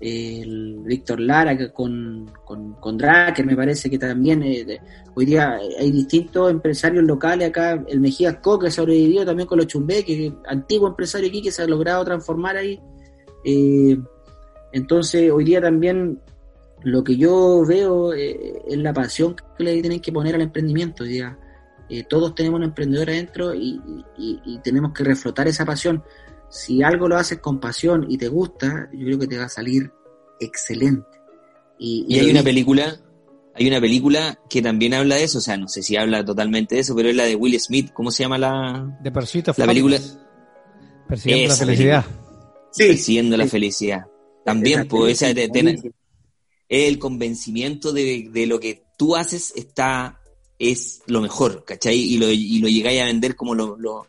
el 0.00 0.80
Víctor 0.84 1.20
Lara 1.20 1.72
con, 1.72 2.30
con, 2.44 2.72
con 2.74 2.96
me 2.96 3.56
parece 3.56 3.90
que 3.90 3.98
también 3.98 4.42
hoy 5.14 5.26
día 5.26 5.58
hay 5.78 5.90
distintos 5.90 6.50
empresarios 6.50 7.04
locales 7.04 7.48
acá, 7.48 7.84
el 7.86 8.00
Mejías 8.00 8.36
Co 8.42 8.58
que 8.58 8.70
sobrevivió 8.70 9.26
también 9.26 9.46
con 9.46 9.58
los 9.58 9.66
Chumbé, 9.66 10.04
que 10.04 10.32
antiguo 10.46 10.88
empresario 10.88 11.28
aquí 11.28 11.42
que 11.42 11.52
se 11.52 11.62
ha 11.62 11.66
logrado 11.66 12.04
transformar 12.04 12.56
ahí. 12.56 12.80
Eh, 13.44 13.98
entonces, 14.72 15.30
hoy 15.30 15.44
día 15.44 15.60
también 15.60 16.20
lo 16.82 17.04
que 17.04 17.16
yo 17.16 17.64
veo 17.66 18.14
eh, 18.14 18.62
es 18.66 18.78
la 18.78 18.92
pasión 18.92 19.36
que 19.56 19.64
le 19.64 19.80
tienen 19.80 20.00
que 20.00 20.12
poner 20.12 20.34
al 20.34 20.42
emprendimiento. 20.42 21.04
Hoy 21.04 21.10
día, 21.10 21.38
eh, 21.88 22.04
todos 22.04 22.34
tenemos 22.34 22.58
un 22.58 22.64
emprendedor 22.64 23.10
adentro 23.10 23.54
y, 23.54 23.80
tenemos 24.62 24.92
que 24.92 25.04
reflotar 25.04 25.48
esa 25.48 25.64
pasión. 25.64 26.02
Si 26.50 26.82
algo 26.82 27.08
lo 27.08 27.16
haces 27.16 27.38
con 27.38 27.60
pasión 27.60 28.06
y 28.08 28.18
te 28.18 28.28
gusta, 28.28 28.90
yo 28.92 29.06
creo 29.06 29.18
que 29.18 29.26
te 29.28 29.38
va 29.38 29.44
a 29.44 29.48
salir 29.48 29.92
excelente. 30.40 31.06
Y, 31.78 32.18
hay 32.18 32.30
una 32.30 32.42
película, 32.42 33.00
hay 33.54 33.68
una 33.68 33.80
película 33.80 34.38
que 34.50 34.60
también 34.60 34.92
habla 34.92 35.14
de 35.14 35.24
eso, 35.24 35.38
o 35.38 35.40
sea, 35.40 35.56
no 35.56 35.68
sé 35.68 35.82
si 35.82 35.96
habla 35.96 36.24
totalmente 36.24 36.74
de 36.74 36.82
eso, 36.82 36.94
pero 36.94 37.08
es 37.08 37.16
la 37.16 37.24
de 37.24 37.36
Will 37.36 37.58
Smith, 37.58 37.90
¿cómo 37.94 38.10
se 38.10 38.24
llama 38.24 38.36
la, 38.36 38.98
de 39.00 39.10
la 39.56 39.66
película? 39.66 39.98
Persiguiendo 41.08 41.48
la 41.48 41.56
felicidad. 41.56 42.04
Sí. 42.72 42.86
Persiguiendo 42.88 43.36
la 43.36 43.46
felicidad. 43.46 44.06
También, 44.44 44.88
pues, 44.88 45.22
esa 45.22 45.42
el 46.68 46.98
convencimiento 47.00 47.92
de, 47.92 48.28
de, 48.30 48.46
lo 48.46 48.60
que 48.60 48.84
tú 48.96 49.16
haces 49.16 49.52
está, 49.56 50.20
es 50.58 51.02
lo 51.06 51.20
mejor, 51.20 51.64
¿cachai? 51.64 51.96
Y 51.96 52.18
lo, 52.18 52.30
y 52.30 52.60
lo 52.60 52.68
llegáis 52.68 53.02
a 53.02 53.06
vender 53.06 53.34
como 53.34 53.56
lo, 53.56 53.76
lo, 53.76 54.06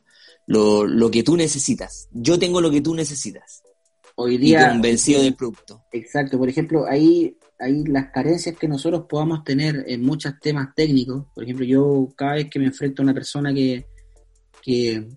lo, 0.51 0.85
lo, 0.85 1.09
que 1.09 1.23
tú 1.23 1.37
necesitas. 1.37 2.09
Yo 2.11 2.37
tengo 2.37 2.59
lo 2.59 2.69
que 2.69 2.81
tú 2.81 2.93
necesitas. 2.93 3.63
Hoy 4.15 4.37
día. 4.37 4.67
Y 4.67 4.69
convencido 4.71 5.21
del 5.21 5.35
producto. 5.35 5.83
Exacto, 5.91 6.37
por 6.37 6.49
ejemplo, 6.49 6.85
ahí, 6.85 7.37
ahí 7.57 7.85
las 7.85 8.11
carencias 8.11 8.57
que 8.57 8.67
nosotros 8.67 9.05
podamos 9.07 9.43
tener 9.45 9.85
en 9.87 10.03
muchos 10.03 10.33
temas 10.41 10.75
técnicos. 10.75 11.25
Por 11.33 11.43
ejemplo, 11.45 11.65
yo 11.65 12.09
cada 12.17 12.33
vez 12.33 12.49
que 12.49 12.59
me 12.59 12.65
enfrento 12.65 13.01
a 13.01 13.05
una 13.05 13.13
persona 13.13 13.53
que, 13.53 13.85
que 14.61 15.07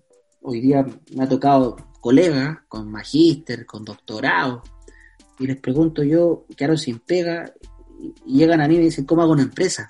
hoy 0.41 0.61
día 0.61 0.85
me 1.13 1.23
ha 1.23 1.27
tocado 1.27 1.75
colegas 1.99 2.59
con 2.69 2.89
magíster, 2.89 3.65
con 3.65 3.83
doctorado, 3.83 4.63
y 5.37 5.47
les 5.47 5.57
pregunto 5.57 6.01
yo, 6.03 6.45
quedaron 6.55 6.77
sin 6.77 6.99
pega, 6.99 7.51
y 8.25 8.37
llegan 8.37 8.61
a 8.61 8.67
mí 8.67 8.75
y 8.75 8.77
me 8.77 8.83
dicen, 8.85 9.05
¿cómo 9.05 9.21
hago 9.21 9.33
una 9.33 9.43
empresa? 9.43 9.89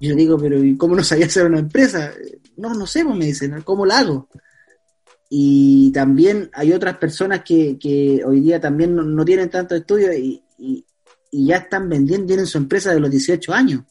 Yo 0.00 0.14
digo, 0.14 0.38
pero 0.38 0.62
¿y 0.62 0.76
cómo 0.76 0.94
no 0.94 1.02
sabía 1.02 1.26
hacer 1.26 1.46
una 1.46 1.58
empresa? 1.58 2.12
No, 2.56 2.74
no 2.74 2.86
sé, 2.86 3.04
pues, 3.04 3.16
me 3.16 3.26
dicen, 3.26 3.60
¿cómo 3.62 3.86
la 3.86 3.98
hago? 3.98 4.28
Y 5.30 5.90
también 5.92 6.50
hay 6.52 6.72
otras 6.72 6.98
personas 6.98 7.42
que, 7.44 7.78
que 7.78 8.22
hoy 8.24 8.40
día 8.40 8.60
también 8.60 8.94
no, 8.94 9.24
tienen 9.24 9.50
tanto 9.50 9.74
estudio 9.74 10.12
y, 10.12 10.42
ya 11.32 11.56
están 11.56 11.88
vendiendo, 11.88 12.28
tienen 12.28 12.46
su 12.46 12.58
empresa 12.58 12.94
de 12.94 13.00
los 13.00 13.10
18 13.10 13.52
años. 13.52 13.82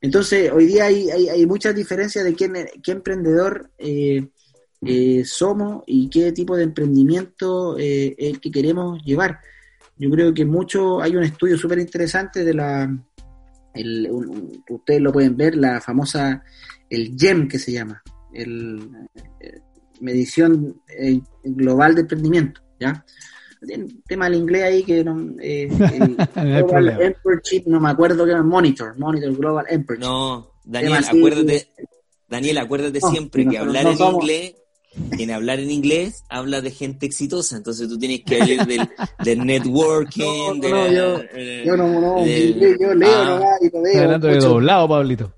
Entonces, 0.00 0.50
hoy 0.52 0.66
día 0.66 0.86
hay, 0.86 1.08
hay, 1.08 1.46
muchas 1.46 1.74
diferencias 1.74 2.24
de 2.24 2.34
quién, 2.34 2.54
qué 2.82 2.90
emprendedor 2.90 3.70
eh, 3.78 4.28
eh, 4.82 5.24
somos 5.24 5.82
y 5.86 6.08
qué 6.08 6.32
tipo 6.32 6.56
de 6.56 6.64
emprendimiento 6.64 7.78
eh, 7.78 8.14
es 8.18 8.34
el 8.34 8.40
que 8.40 8.50
queremos 8.50 9.00
llevar. 9.04 9.38
Yo 9.96 10.10
creo 10.10 10.32
que 10.32 10.44
mucho, 10.44 11.00
hay 11.00 11.16
un 11.16 11.24
estudio 11.24 11.58
súper 11.58 11.78
interesante 11.78 12.44
de 12.44 12.54
la, 12.54 12.88
ustedes 14.68 15.00
lo 15.00 15.12
pueden 15.12 15.36
ver, 15.36 15.56
la 15.56 15.80
famosa, 15.80 16.44
el 16.90 17.16
GEM 17.16 17.48
que 17.48 17.58
se 17.58 17.72
llama, 17.72 18.02
el, 18.32 18.90
eh, 19.40 19.60
medición 20.00 20.80
eh, 20.88 21.20
global 21.44 21.94
de 21.94 22.02
emprendimiento, 22.02 22.60
¿ya? 22.78 23.04
tema 24.06 24.26
del 24.26 24.38
inglés 24.38 24.62
ahí 24.62 24.84
que 24.84 25.02
no, 25.02 25.34
eh, 25.40 25.68
Global 26.34 27.00
Emperorship, 27.00 27.64
no 27.66 27.80
me 27.80 27.90
acuerdo 27.90 28.24
que 28.24 28.30
era 28.30 28.42
Monitor, 28.42 28.96
Monitor 28.98 29.36
Global 29.36 29.66
Emperorship. 29.68 30.06
No, 30.06 30.52
Daniel, 30.64 31.04
acuérdate, 31.04 31.72
Daniel, 32.28 32.58
acuérdate 32.58 33.00
siempre 33.00 33.46
que 33.48 33.58
hablar 33.58 33.86
en 33.86 34.00
inglés 34.00 34.54
en 35.18 35.30
hablar 35.30 35.60
en 35.60 35.70
inglés 35.70 36.24
habla 36.28 36.60
de 36.60 36.70
gente 36.70 37.06
exitosa, 37.06 37.56
entonces 37.56 37.88
tú 37.88 37.98
tienes 37.98 38.22
que 38.24 38.40
hablar 38.40 38.66
del, 38.66 38.88
del 39.24 39.46
networking, 39.46 40.22
no, 40.60 40.68
no, 40.68 40.90
yo, 40.90 41.20
eh, 41.34 41.62
yo, 41.64 41.76
no, 41.76 42.00
no, 42.00 42.26
yo 42.26 42.94
leo 42.94 43.10
ah, 43.10 43.24
nomás 43.24 43.62
y 43.62 43.70
lo 43.70 43.82
veo. 43.82 44.02
Hablando 44.02 44.26
de 44.28 44.38
doblado, 44.38 44.88
Pablito. 44.88 45.32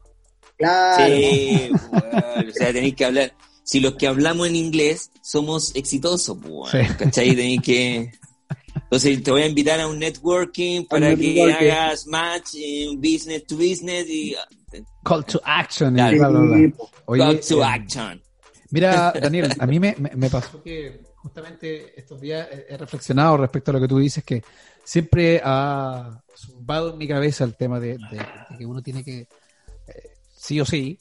Claro. 0.61 1.07
Sí, 1.07 1.71
o 1.73 2.53
sea, 2.53 2.73
tenéis 2.73 2.95
que 2.95 3.05
hablar. 3.07 3.33
Si 3.65 3.81
los 3.81 3.95
que 3.95 4.07
hablamos 4.07 4.47
en 4.47 4.57
inglés 4.57 5.11
somos 5.23 5.75
exitosos, 5.75 6.37
pues, 6.39 6.71
sí. 6.71 6.95
¿cachai? 6.99 7.35
Tenéis 7.35 7.63
que. 7.63 8.13
Entonces 8.75 9.23
te 9.23 9.31
voy 9.31 9.43
a 9.43 9.47
invitar 9.47 9.81
a 9.81 9.89
un 9.89 9.99
networking 9.99 10.85
para 10.85 11.17
que 11.17 11.43
hagas 11.43 12.07
match 12.07 12.55
en 12.55 13.01
business 13.01 13.47
to 13.47 13.57
business 13.57 14.07
y. 14.09 14.37
Call 15.03 15.25
to 15.25 15.41
action. 15.45 15.95
Claro. 15.95 16.19
bla, 16.19 16.29
bla, 16.29 16.41
bla. 16.41 16.73
Oye, 17.07 17.23
Call 17.23 17.41
to 17.41 17.63
eh, 17.63 17.67
action. 17.67 18.23
Mira, 18.71 19.13
Daniel, 19.21 19.53
a 19.59 19.67
mí 19.67 19.81
me, 19.81 19.97
me, 19.99 20.31
pasó 20.31 20.63
que 20.63 21.01
justamente 21.17 21.99
estos 21.99 22.21
días 22.21 22.47
he 22.69 22.77
reflexionado 22.77 23.39
respecto 23.39 23.71
a 23.71 23.75
lo 23.75 23.81
que 23.81 23.89
tú 23.89 23.99
dices, 23.99 24.23
que 24.25 24.43
siempre 24.85 25.41
ha 25.43 26.23
zumbado 26.37 26.93
en 26.93 26.99
mi 26.99 27.09
cabeza 27.09 27.45
el 27.45 27.57
tema 27.57 27.81
de, 27.81 27.99
que 28.59 28.67
uno 28.67 28.83
tiene 28.83 29.03
que, 29.03 29.27
sí 30.51 30.61
o 30.61 30.65
sí, 30.65 30.99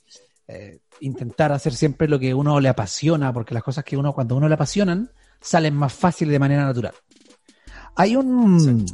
eh, 0.48 0.80
intentar 1.00 1.52
hacer 1.52 1.74
siempre 1.74 2.08
lo 2.08 2.20
que 2.20 2.36
uno 2.36 2.60
le 2.60 2.70
apasiona, 2.70 3.34
porque 3.34 3.56
las 3.56 3.64
cosas 3.64 3.84
que 3.84 3.98
uno, 3.98 4.14
cuando 4.14 4.36
uno 4.36 4.48
le 4.48 4.54
apasionan, 4.54 5.10
salen 5.42 5.74
más 5.74 5.92
fácil 5.92 6.30
de 6.30 6.38
manera 6.38 6.66
natural. 6.66 6.94
Hay 7.96 8.16
un... 8.16 8.86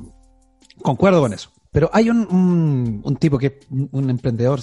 Concuerdo 0.82 1.20
con 1.20 1.34
eso, 1.34 1.52
pero 1.74 1.90
hay 1.92 2.10
un, 2.10 2.20
un, 2.20 3.02
un 3.04 3.16
tipo 3.18 3.38
que 3.38 3.48
es 3.48 3.54
un 3.70 4.10
emprendedor 4.10 4.62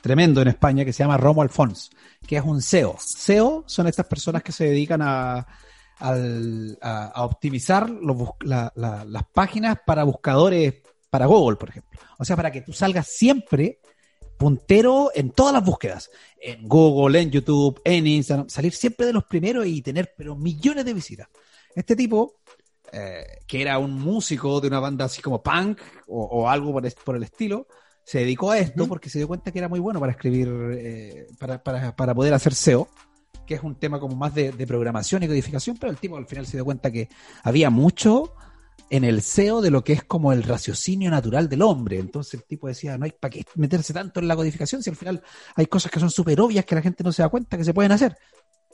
tremendo 0.00 0.40
en 0.40 0.48
España 0.48 0.86
que 0.86 0.92
se 0.94 1.02
llama 1.02 1.18
Romo 1.18 1.42
Alfons, 1.42 1.90
que 2.26 2.38
es 2.38 2.42
un 2.42 2.62
SEO. 2.62 2.96
SEO 2.98 3.64
son 3.66 3.86
estas 3.86 4.06
personas 4.06 4.42
que 4.42 4.52
se 4.52 4.64
dedican 4.64 5.02
a, 5.02 5.46
al, 5.98 6.78
a, 6.80 7.24
optimizar 7.24 7.90
los, 7.90 8.16
las 8.40 9.24
páginas 9.34 9.78
para 9.84 10.04
buscadores 10.04 10.76
para 11.10 11.26
Google, 11.26 11.56
por 11.56 11.68
ejemplo. 11.68 12.00
O 12.18 12.24
sea, 12.24 12.36
para 12.36 12.50
que 12.50 12.62
tú 12.62 12.72
salgas 12.72 13.06
siempre 13.06 13.80
puntero 14.36 15.10
en 15.14 15.30
todas 15.30 15.52
las 15.52 15.64
búsquedas. 15.64 16.10
En 16.40 16.68
Google, 16.68 17.20
en 17.20 17.30
YouTube, 17.30 17.80
en 17.84 18.06
Instagram. 18.06 18.48
Salir 18.48 18.72
siempre 18.72 19.06
de 19.06 19.12
los 19.12 19.24
primeros 19.24 19.66
y 19.66 19.82
tener 19.82 20.14
pero 20.16 20.36
millones 20.36 20.84
de 20.84 20.94
visitas. 20.94 21.28
Este 21.74 21.96
tipo, 21.96 22.40
eh, 22.92 23.24
que 23.46 23.62
era 23.62 23.78
un 23.78 23.92
músico 23.98 24.60
de 24.60 24.68
una 24.68 24.80
banda 24.80 25.06
así 25.06 25.22
como 25.22 25.42
punk 25.42 25.80
o, 26.06 26.48
algo 26.48 26.72
por, 26.72 27.16
el 27.16 27.22
estilo, 27.22 27.66
se 28.04 28.18
dedicó 28.18 28.50
a 28.50 28.58
esto 28.58 28.86
porque 28.86 29.08
se 29.08 29.18
dio 29.18 29.28
cuenta 29.28 29.50
que 29.50 29.58
era 29.58 29.68
muy 29.68 29.80
bueno 29.80 29.98
para 29.98 30.12
escribir, 30.12 30.48
eh, 30.78 31.26
para, 31.38 31.62
para, 31.62 31.96
para 31.96 32.14
poder 32.14 32.34
hacer 32.34 32.54
SEO 32.54 32.88
que 33.46 33.54
es 33.54 33.62
un 33.62 33.74
tema 33.76 34.00
como 34.00 34.16
más 34.16 34.34
de, 34.34 34.52
programación 34.66 35.22
y 35.22 35.28
codificación, 35.28 35.76
pero 35.76 35.90
el 35.90 35.98
tipo 35.98 36.16
al 36.16 36.26
final 36.26 36.46
se 36.46 36.56
dio 36.56 36.64
cuenta 36.64 36.90
que 36.90 37.08
había 37.42 37.70
mucho 37.70 38.34
en 38.90 39.04
el 39.04 39.22
SEO 39.22 39.60
de 39.60 39.70
lo 39.70 39.82
que 39.82 39.92
es 39.92 40.04
como 40.04 40.32
el 40.32 40.42
raciocinio 40.42 41.10
natural 41.10 41.48
del 41.48 41.62
hombre. 41.62 41.98
Entonces 41.98 42.34
el 42.34 42.44
tipo 42.44 42.68
decía, 42.68 42.96
no 42.98 43.04
hay 43.04 43.12
para 43.12 43.30
qué 43.30 43.44
meterse 43.54 43.92
tanto 43.92 44.20
en 44.20 44.28
la 44.28 44.36
codificación 44.36 44.82
si 44.82 44.90
al 44.90 44.96
final 44.96 45.22
hay 45.56 45.66
cosas 45.66 45.90
que 45.90 46.00
son 46.00 46.10
súper 46.10 46.40
obvias 46.40 46.64
que 46.64 46.74
la 46.74 46.82
gente 46.82 47.02
no 47.04 47.12
se 47.12 47.22
da 47.22 47.28
cuenta 47.28 47.56
que 47.56 47.64
se 47.64 47.74
pueden 47.74 47.92
hacer. 47.92 48.16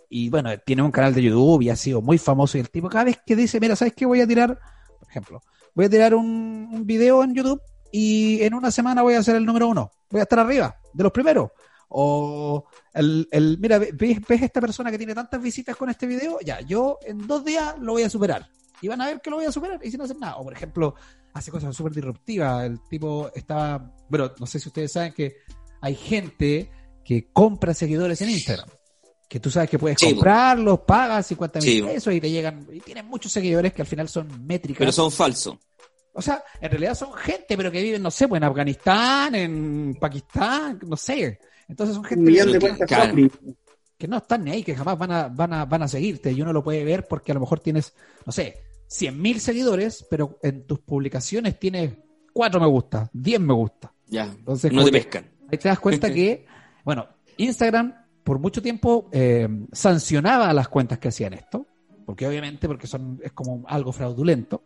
Y 0.09 0.29
bueno, 0.29 0.51
tiene 0.59 0.83
un 0.83 0.91
canal 0.91 1.15
de 1.15 1.23
YouTube 1.23 1.63
y 1.63 1.71
ha 1.71 1.77
sido 1.77 2.03
muy 2.03 2.19
famoso 2.19 2.59
y 2.59 2.61
el 2.61 2.71
tipo 2.71 2.89
cada 2.89 3.05
vez 3.05 3.21
que 3.25 3.37
dice, 3.37 3.61
mira, 3.61 3.77
¿sabes 3.77 3.95
qué? 3.95 4.07
Voy 4.07 4.21
a 4.21 4.27
tirar, 4.27 4.59
por 4.99 5.09
ejemplo, 5.09 5.43
voy 5.75 5.87
a 5.87 5.91
tirar 5.91 6.15
un, 6.15 6.69
un 6.73 6.85
video 6.85 7.23
en 7.23 7.35
YouTube 7.35 7.61
y 7.93 8.43
en 8.43 8.55
una 8.55 8.71
semana 8.71 9.03
voy 9.03 9.15
a 9.15 9.23
ser 9.23 9.37
el 9.37 9.47
número 9.47 9.69
uno. 9.69 9.91
Voy 10.11 10.21
a 10.21 10.25
estar 10.25 10.41
arriba 10.41 10.77
de 10.93 11.03
los 11.03 11.13
primeros. 11.13 11.51
O 11.89 12.67
el, 12.95 13.29
el 13.33 13.59
mira, 13.59 13.79
¿ves, 13.79 13.91
¿ves, 13.97 14.43
esta 14.43 14.61
persona 14.61 14.91
que 14.91 14.99
tiene 14.99 15.15
tantas 15.15 15.43
visitas 15.43 15.77
con 15.77 15.91
este 15.91 16.07
video? 16.07 16.39
Ya, 16.45 16.61
yo 16.61 16.99
en 17.05 17.27
dos 17.27 17.45
días 17.45 17.75
lo 17.81 17.93
voy 17.93 18.03
a 18.03 18.11
superar. 18.11 18.49
Y 18.81 18.89
van 18.89 19.01
a 19.01 19.07
ver 19.07 19.21
que 19.21 19.31
lo 19.31 19.37
voy 19.37 19.45
a 19.45 19.53
superar 19.53 19.81
y 19.83 19.91
sin 19.91 20.01
hacer 20.01 20.17
nada. 20.19 20.37
O 20.37 20.45
por 20.45 20.53
ejemplo, 20.53 20.95
hace 21.33 21.51
cosas 21.51 21.77
súper 21.77 21.93
disruptivas. 21.93 22.65
El 22.65 22.81
tipo 22.89 23.31
estaba, 23.35 23.95
bueno, 24.09 24.33
no 24.39 24.47
sé 24.47 24.59
si 24.59 24.69
ustedes 24.69 24.93
saben 24.93 25.13
que 25.13 25.37
hay 25.81 25.95
gente 25.95 26.71
que 27.05 27.29
compra 27.33 27.75
seguidores 27.75 28.21
en 28.23 28.31
Instagram. 28.31 28.69
Que 29.29 29.39
tú 29.39 29.51
sabes 29.51 29.71
que 29.71 29.79
puedes 29.79 29.99
comprarlos, 29.99 30.81
pagas 30.81 31.27
50 31.29 31.61
mil 31.61 31.85
pesos 31.85 32.13
y 32.13 32.21
te 32.21 32.31
llegan, 32.31 32.67
y 32.73 32.81
tienen 32.81 33.07
muchos 33.07 33.31
seguidores 33.31 33.73
que 33.73 33.83
al 33.83 33.87
final 33.87 34.09
son 34.09 34.45
métricas. 34.45 34.79
Pero 34.81 34.93
son 34.93 35.11
falsos. 35.13 35.57
O 36.13 36.21
sea, 36.21 36.43
en 36.61 36.71
realidad 36.71 36.97
son 36.97 37.13
gente, 37.15 37.57
pero 37.57 37.71
que 37.71 37.81
viven, 37.81 38.03
no 38.03 38.11
sé, 38.11 38.27
pues 38.27 38.41
en 38.41 38.45
Afganistán, 38.45 39.35
en 39.37 39.97
Pakistán, 40.01 40.81
no 40.85 40.97
sé. 40.97 41.39
Entonces 41.69 41.95
son 41.95 42.05
gente 42.05 42.33
que, 43.97 44.09
no 44.09 44.17
están 44.17 44.45
ni 44.45 44.51
ahí, 44.51 44.63
que 44.65 44.75
jamás 44.75 44.99
van 44.99 45.13
a, 45.13 45.29
van, 45.29 45.53
a, 45.53 45.65
van 45.67 45.83
a 45.83 45.89
seguirte 45.89 46.33
y 46.33 46.43
uno 46.43 46.53
lo 46.53 46.65
puede 46.65 46.85
ver 46.85 47.07
porque 47.07 47.31
a 47.31 47.35
lo 47.35 47.41
mejor 47.41 47.61
tienes, 47.61 47.95
no 48.27 48.33
sé, 48.33 48.57
100.000 48.91 49.39
seguidores, 49.39 50.07
pero 50.11 50.39
en 50.43 50.67
tus 50.67 50.81
publicaciones 50.81 51.59
tienes 51.59 51.93
4 52.33 52.61
me 52.61 52.67
gusta, 52.67 53.09
10 53.13 53.41
me 53.41 53.55
gusta. 53.55 53.93
Ya, 54.07 54.25
Entonces, 54.25 54.73
no 54.73 54.85
te 54.85 54.91
pescan. 54.91 55.31
Ahí 55.51 55.59
te 55.59 55.69
das 55.69 55.79
cuenta 55.79 56.11
que, 56.13 56.47
bueno, 56.85 57.07
Instagram 57.37 57.95
por 58.25 58.39
mucho 58.39 58.61
tiempo 58.61 59.09
eh, 59.13 59.49
sancionaba 59.73 60.51
a 60.51 60.55
las 60.55 60.69
cuentas 60.69 60.99
que 60.99 61.09
hacían 61.09 61.33
esto, 61.35 61.67
porque 62.05 62.27
obviamente 62.27 62.67
porque 62.67 62.87
son 62.87 63.21
es 63.23 63.33
como 63.33 63.65
algo 63.67 63.93
fraudulento. 63.93 64.65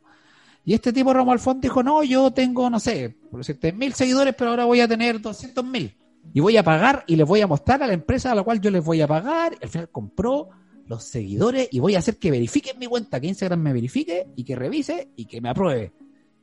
Y 0.64 0.72
este 0.72 0.92
tipo, 0.94 1.12
Romo 1.12 1.32
Alfón, 1.32 1.60
dijo, 1.60 1.82
no, 1.82 2.02
yo 2.02 2.30
tengo, 2.30 2.70
no 2.70 2.80
sé, 2.80 3.14
por 3.30 3.40
decirte, 3.40 3.72
mil 3.72 3.92
seguidores, 3.92 4.34
pero 4.36 4.50
ahora 4.50 4.64
voy 4.64 4.80
a 4.80 4.88
tener 4.88 5.20
200 5.20 5.62
mil 5.62 5.94
y 6.32 6.40
voy 6.40 6.56
a 6.56 6.62
pagar 6.62 7.04
y 7.06 7.16
les 7.16 7.26
voy 7.26 7.42
a 7.42 7.46
mostrar 7.46 7.82
a 7.82 7.86
la 7.86 7.92
empresa 7.92 8.32
a 8.32 8.34
la 8.34 8.42
cual 8.42 8.60
yo 8.60 8.70
les 8.70 8.82
voy 8.82 9.02
a 9.02 9.06
pagar. 9.06 9.56
Al 9.60 9.68
final 9.68 9.90
compró 9.90 10.48
los 10.87 11.05
seguidores 11.05 11.68
y 11.70 11.80
voy 11.80 11.95
a 11.95 11.99
hacer 11.99 12.16
que 12.18 12.30
verifiquen 12.30 12.78
mi 12.78 12.87
cuenta, 12.87 13.20
que 13.20 13.26
Instagram 13.26 13.61
me 13.61 13.72
verifique 13.72 14.28
y 14.37 14.45
que 14.45 14.57
revise 14.57 15.09
y 15.16 15.26
que 15.26 15.41
me 15.41 15.49
apruebe. 15.49 15.93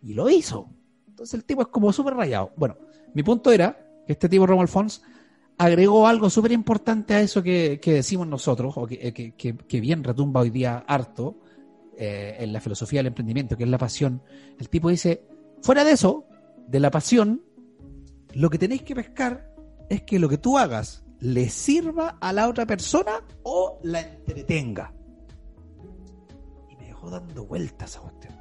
Y 0.02 0.14
lo 0.14 0.30
hizo. 0.30 0.70
Entonces 1.08 1.36
el 1.36 1.44
tipo 1.44 1.62
es 1.62 1.68
como 1.68 1.94
súper 1.94 2.16
rayado. 2.16 2.52
Bueno, 2.56 2.78
mi 3.14 3.24
punto 3.24 3.52
era 3.52 3.78
que 4.06 4.14
este 4.14 4.28
tipo, 4.30 4.48
Romo 4.48 4.62
Alfons, 4.62 5.02
agregó 5.58 6.08
algo 6.08 6.30
súper 6.30 6.52
importante 6.52 7.14
a 7.14 7.22
eso 7.22 7.44
que, 7.44 7.80
decimos 7.84 8.28
nosotros, 8.28 8.74
o 8.76 8.88
que, 8.88 9.14
que, 9.14 9.82
bien 9.82 10.04
retumba 10.04 10.42
hoy 10.42 10.50
día 10.50 10.84
harto 10.88 11.38
eh, 11.98 12.38
en 12.40 12.52
la 12.52 12.62
filosofía 12.62 13.00
del 13.00 13.08
emprendimiento, 13.08 13.56
que 13.56 13.66
es 13.66 13.70
la 13.70 13.78
pasión. 13.78 14.24
El 14.60 14.70
tipo 14.70 14.90
dice, 14.90 15.24
fuera 15.62 15.84
de 15.84 15.92
eso, 15.92 16.26
de 16.68 16.80
la 16.80 16.90
pasión, 16.90 17.44
lo 18.34 18.50
que 18.50 18.58
tenéis 18.58 18.82
que 18.82 18.96
pescar 18.96 19.54
es 19.90 20.02
que 20.02 20.18
lo 20.18 20.30
que 20.30 20.38
tú 20.38 20.58
hagas 20.58 21.04
le 21.22 21.50
sirva 21.50 22.18
a 22.20 22.34
la 22.34 22.50
otra 22.50 22.66
persona 22.66 23.12
o 23.44 23.80
la 23.84 24.02
entretenga. 24.02 24.94
Y 26.70 26.76
me 26.76 26.88
dejó 26.88 27.10
dando 27.10 27.46
vueltas 27.46 27.96
a 27.96 28.02
cuestión. 28.02 28.36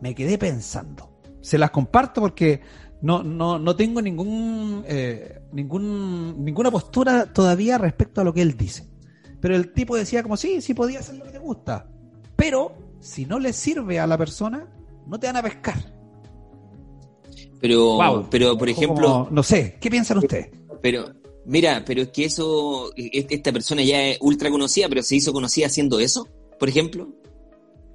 Me 0.00 0.14
quedé 0.14 0.38
pensando. 0.38 1.20
Se 1.40 1.58
las 1.58 1.70
comparto 1.70 2.20
porque 2.20 2.60
no, 3.02 3.22
no, 3.22 3.58
no 3.58 3.76
tengo 3.76 4.00
ningún, 4.00 4.82
eh, 4.86 5.40
ningún, 5.52 6.42
ninguna 6.44 6.70
postura 6.70 7.32
todavía 7.32 7.78
respecto 7.78 8.20
a 8.20 8.24
lo 8.24 8.32
que 8.32 8.42
él 8.42 8.56
dice. 8.56 8.88
Pero 9.40 9.54
el 9.54 9.72
tipo 9.72 9.94
decía 9.94 10.22
como, 10.22 10.36
sí, 10.36 10.60
sí 10.60 10.74
podía 10.74 11.00
hacer 11.00 11.16
lo 11.16 11.24
que 11.24 11.32
te 11.32 11.38
gusta. 11.38 11.86
Pero 12.34 12.72
si 13.00 13.26
no 13.26 13.38
le 13.38 13.52
sirve 13.52 14.00
a 14.00 14.06
la 14.06 14.16
persona, 14.16 14.66
no 15.06 15.20
te 15.20 15.26
van 15.26 15.36
a 15.36 15.42
pescar. 15.42 15.76
Pero, 17.60 18.26
pero 18.30 18.56
por 18.56 18.68
ejemplo... 18.68 19.28
no 19.30 19.42
sé, 19.42 19.76
¿qué 19.80 19.90
piensan 19.90 20.18
ustedes? 20.18 20.50
Pero, 20.82 21.06
mira, 21.46 21.84
pero 21.86 22.02
es 22.02 22.08
que 22.08 22.24
eso, 22.24 22.92
esta 22.96 23.52
persona 23.52 23.82
ya 23.82 24.08
es 24.08 24.18
ultra 24.20 24.50
conocida, 24.50 24.88
pero 24.88 25.02
se 25.02 25.16
hizo 25.16 25.32
conocida 25.32 25.66
haciendo 25.66 25.98
eso, 25.98 26.28
por 26.58 26.68
ejemplo. 26.68 27.08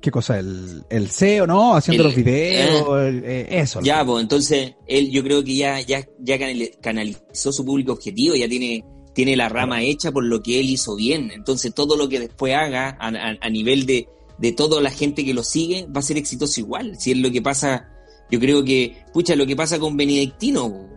¿Qué 0.01 0.09
cosa? 0.09 0.39
¿El, 0.39 0.83
el 0.89 1.11
SEO, 1.11 1.45
no? 1.45 1.75
Haciendo 1.75 2.03
los 2.03 2.15
videos, 2.15 3.03
eh, 3.03 3.21
eh, 3.23 3.47
eso. 3.51 3.81
Ya, 3.81 4.03
pues 4.03 4.23
entonces 4.23 4.73
él 4.87 5.11
yo 5.11 5.23
creo 5.23 5.43
que 5.43 5.55
ya, 5.55 5.79
ya, 5.81 6.03
ya 6.19 6.39
canalizó 6.81 7.51
su 7.51 7.63
público 7.63 7.93
objetivo, 7.93 8.35
ya 8.35 8.49
tiene, 8.49 8.83
tiene 9.13 9.35
la 9.35 9.47
rama 9.47 9.83
hecha 9.83 10.11
por 10.11 10.23
lo 10.23 10.41
que 10.41 10.59
él 10.59 10.71
hizo 10.71 10.95
bien. 10.95 11.29
Entonces 11.31 11.75
todo 11.75 11.95
lo 11.97 12.09
que 12.09 12.19
después 12.19 12.55
haga 12.55 12.97
a, 12.99 13.11
a, 13.39 13.49
nivel 13.49 13.85
de, 13.85 14.07
de 14.39 14.51
toda 14.53 14.81
la 14.81 14.89
gente 14.89 15.23
que 15.23 15.35
lo 15.35 15.43
sigue 15.43 15.85
va 15.85 15.99
a 15.99 16.03
ser 16.03 16.17
exitoso 16.17 16.59
igual. 16.59 16.99
Si 16.99 17.11
es 17.11 17.17
lo 17.17 17.29
que 17.29 17.43
pasa, 17.43 17.87
yo 18.31 18.39
creo 18.39 18.63
que, 18.63 19.03
pucha, 19.13 19.35
lo 19.35 19.45
que 19.45 19.55
pasa 19.55 19.77
con 19.77 19.95
Benedictino, 19.95 20.89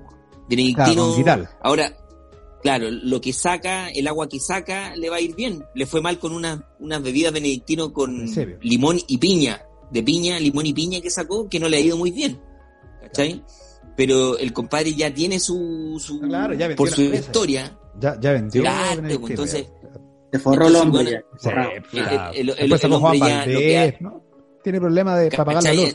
Benedictino, 0.49 1.15
ahora, 1.63 1.95
claro, 2.65 2.91
lo 2.91 3.21
que 3.21 3.35
saca, 3.35 3.91
el 3.91 4.09
agua 4.09 4.27
que 4.27 4.41
saca, 4.41 4.97
le 4.97 5.11
va 5.11 5.17
a 5.17 5.21
ir 5.21 5.35
bien. 5.35 5.63
Le 5.75 5.85
fue 5.85 6.01
mal 6.01 6.19
con 6.19 6.33
unas 6.33 6.61
una 6.81 6.99
bebidas 6.99 7.31
benedictino 7.31 7.93
con 7.93 8.27
limón 8.63 8.99
y 9.07 9.19
piña, 9.19 9.63
de 9.91 10.03
piña, 10.03 10.41
limón 10.41 10.65
y 10.65 10.73
piña 10.73 10.99
que 11.03 11.11
sacó, 11.11 11.47
que 11.47 11.61
no 11.61 11.69
le 11.69 11.77
ha 11.77 11.81
ido 11.81 11.99
muy 11.99 12.11
bien. 12.11 12.41
¿Cachai? 13.03 13.45
Pero 13.99 14.39
el 14.39 14.55
compadre 14.55 14.95
ya 14.95 15.13
tiene 15.13 15.39
su, 15.39 16.01
su 16.03 16.23
por 16.75 16.89
su 16.89 17.03
historia. 17.03 17.79
Ya, 18.01 18.19
ya 18.19 18.33
vendió. 18.33 18.63
Claro, 18.63 19.03
pues, 19.03 19.31
entonces. 19.31 19.67
Se 20.33 20.39
forró 20.39 20.67
el 20.67 20.77
hombre. 20.77 21.23
el, 22.33 22.49
el, 22.49 23.97
¿no? 24.01 24.25
Tiene 24.65 24.81
problema 24.81 25.19
de 25.19 25.31
para 25.31 25.45
pagar 25.45 25.63
la 25.65 25.75
luz, 25.75 25.95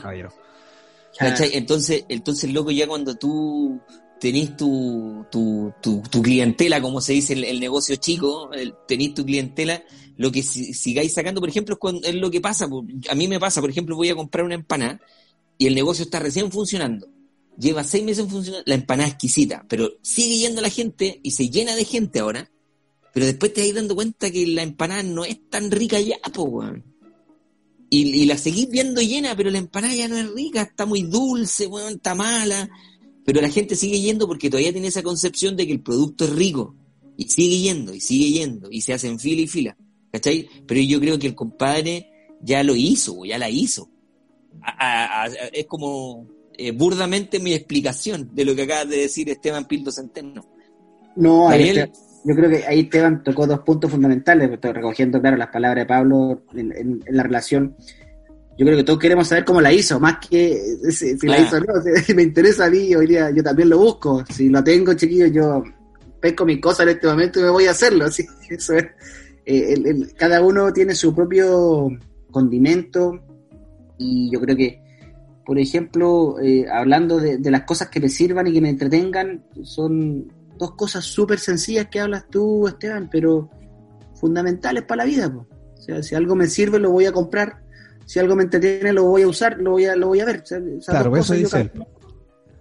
¿Cachai? 1.18 1.50
Entonces, 1.54 2.04
entonces, 2.08 2.52
loco, 2.52 2.70
ya 2.70 2.86
cuando 2.86 3.16
tú 3.16 3.80
tenés 4.20 4.56
tu, 4.56 5.26
tu, 5.30 5.72
tu, 5.80 6.22
clientela, 6.22 6.80
como 6.80 7.00
se 7.00 7.14
dice 7.14 7.32
el, 7.32 7.44
el 7.44 7.58
negocio 7.58 7.96
chico, 7.96 8.52
el, 8.52 8.74
tu 9.14 9.24
clientela, 9.24 9.82
lo 10.16 10.30
que 10.30 10.42
sigáis 10.42 11.14
sacando, 11.14 11.40
por 11.40 11.48
ejemplo, 11.48 11.78
es, 12.04 12.14
lo 12.14 12.30
que 12.30 12.40
pasa, 12.40 12.68
a 13.08 13.14
mí 13.14 13.26
me 13.26 13.40
pasa, 13.40 13.60
por 13.60 13.70
ejemplo, 13.70 13.96
voy 13.96 14.10
a 14.10 14.14
comprar 14.14 14.44
una 14.44 14.54
empanada 14.54 15.00
y 15.56 15.66
el 15.66 15.74
negocio 15.74 16.04
está 16.04 16.18
recién 16.18 16.52
funcionando, 16.52 17.08
lleva 17.58 17.82
seis 17.82 18.04
meses 18.04 18.24
en 18.24 18.30
funcionar, 18.30 18.62
la 18.66 18.74
empanada 18.74 19.08
exquisita, 19.08 19.64
pero 19.68 19.90
sigue 20.02 20.36
yendo 20.36 20.60
la 20.60 20.70
gente 20.70 21.20
y 21.22 21.30
se 21.30 21.48
llena 21.48 21.74
de 21.74 21.84
gente 21.86 22.20
ahora, 22.20 22.50
pero 23.14 23.24
después 23.24 23.54
te 23.54 23.64
vas 23.64 23.74
dando 23.74 23.94
cuenta 23.94 24.30
que 24.30 24.46
la 24.46 24.62
empanada 24.62 25.02
no 25.02 25.24
es 25.24 25.48
tan 25.48 25.70
rica 25.70 25.98
ya, 25.98 26.18
po, 26.32 26.62
Y, 27.88 28.22
y, 28.22 28.26
la 28.26 28.36
seguís 28.36 28.68
viendo 28.68 29.00
llena, 29.00 29.34
pero 29.34 29.50
la 29.50 29.58
empanada 29.58 29.94
ya 29.94 30.08
no 30.08 30.18
es 30.18 30.30
rica, 30.30 30.62
está 30.62 30.84
muy 30.84 31.02
dulce, 31.04 31.66
weón, 31.66 31.94
está 31.94 32.14
mala, 32.14 32.68
pero 33.32 33.42
la 33.42 33.48
gente 33.48 33.76
sigue 33.76 34.00
yendo 34.00 34.26
porque 34.26 34.50
todavía 34.50 34.72
tiene 34.72 34.88
esa 34.88 35.04
concepción 35.04 35.56
de 35.56 35.64
que 35.64 35.72
el 35.74 35.82
producto 35.82 36.24
es 36.24 36.30
rico. 36.30 36.74
Y 37.16 37.28
sigue 37.28 37.60
yendo, 37.60 37.94
y 37.94 38.00
sigue 38.00 38.28
yendo, 38.32 38.68
y 38.72 38.80
se 38.80 38.92
hacen 38.92 39.20
fila 39.20 39.42
y 39.42 39.46
fila. 39.46 39.76
¿Cachai? 40.10 40.48
Pero 40.66 40.80
yo 40.80 40.98
creo 40.98 41.16
que 41.16 41.28
el 41.28 41.36
compadre 41.36 42.10
ya 42.40 42.64
lo 42.64 42.74
hizo, 42.74 43.24
ya 43.24 43.38
la 43.38 43.48
hizo. 43.48 43.88
es 45.52 45.64
como 45.66 46.26
eh, 46.58 46.72
burdamente 46.72 47.38
mi 47.38 47.52
explicación 47.52 48.34
de 48.34 48.44
lo 48.44 48.56
que 48.56 48.62
acaba 48.62 48.84
de 48.84 48.96
decir 48.96 49.30
Esteban 49.30 49.68
Pildo 49.68 49.92
Centeno. 49.92 50.44
No, 51.14 51.56
yo 51.56 52.34
creo 52.34 52.50
que 52.50 52.66
ahí 52.66 52.80
Esteban 52.80 53.22
tocó 53.22 53.46
dos 53.46 53.60
puntos 53.60 53.92
fundamentales, 53.92 54.50
recogiendo, 54.60 55.20
claro, 55.20 55.36
las 55.36 55.50
palabras 55.50 55.84
de 55.84 55.86
Pablo 55.86 56.42
en 56.52 57.00
la 57.06 57.22
relación 57.22 57.76
yo 58.58 58.66
creo 58.66 58.76
que 58.76 58.84
todos 58.84 58.98
queremos 58.98 59.28
saber 59.28 59.44
cómo 59.44 59.60
la 59.60 59.72
hizo, 59.72 59.98
más 59.98 60.18
que 60.28 60.76
si, 60.90 61.16
la 61.26 61.38
hizo 61.38 61.56
o 61.56 61.60
no. 61.60 61.66
Si 62.04 62.14
me 62.14 62.22
interesa 62.22 62.66
a 62.66 62.70
mí, 62.70 62.94
hoy 62.94 63.06
día 63.06 63.30
yo 63.30 63.42
también 63.42 63.70
lo 63.70 63.78
busco. 63.78 64.24
Si 64.28 64.48
lo 64.48 64.62
tengo, 64.62 64.94
chiquillo, 64.94 65.26
yo 65.26 65.64
pesco 66.20 66.44
mi 66.44 66.60
cosa 66.60 66.82
en 66.82 66.90
este 66.90 67.06
momento 67.06 67.40
y 67.40 67.44
me 67.44 67.50
voy 67.50 67.66
a 67.66 67.70
hacerlo. 67.70 68.06
Eso 68.50 68.74
es. 68.74 68.86
Eh, 69.46 70.12
cada 70.16 70.42
uno 70.42 70.72
tiene 70.72 70.94
su 70.94 71.14
propio 71.14 71.88
condimento 72.30 73.20
y 73.98 74.30
yo 74.30 74.40
creo 74.40 74.56
que, 74.56 74.82
por 75.44 75.58
ejemplo, 75.58 76.36
eh, 76.40 76.66
hablando 76.70 77.18
de, 77.18 77.38
las 77.50 77.62
cosas 77.62 77.88
que 77.88 78.00
me 78.00 78.08
sirvan 78.08 78.46
y 78.46 78.52
que 78.52 78.60
me 78.60 78.68
entretengan, 78.68 79.44
son 79.62 80.32
dos 80.58 80.72
cosas 80.72 81.04
súper 81.04 81.38
sencillas 81.38 81.88
que 81.90 82.00
hablas 82.00 82.28
tú, 82.30 82.68
Esteban, 82.68 83.08
pero 83.10 83.50
fundamentales 84.14 84.84
para 84.84 85.04
la 85.04 85.10
vida. 85.10 85.28
O 85.28 85.46
sea, 85.80 86.02
si 86.02 86.14
algo 86.14 86.36
me 86.36 86.46
sirve, 86.46 86.78
lo 86.78 86.90
voy 86.90 87.06
a 87.06 87.12
comprar. 87.12 87.62
Si 88.10 88.18
algo 88.18 88.34
me 88.34 88.42
entretiene, 88.42 88.92
lo 88.92 89.04
voy 89.04 89.22
a 89.22 89.28
usar, 89.28 89.58
lo 89.58 89.70
voy 89.70 89.84
a, 89.84 89.94
lo 89.94 90.08
voy 90.08 90.18
a 90.18 90.24
ver. 90.24 90.42
claro, 90.84 91.16
eso 91.16 91.32
dice 91.32 91.70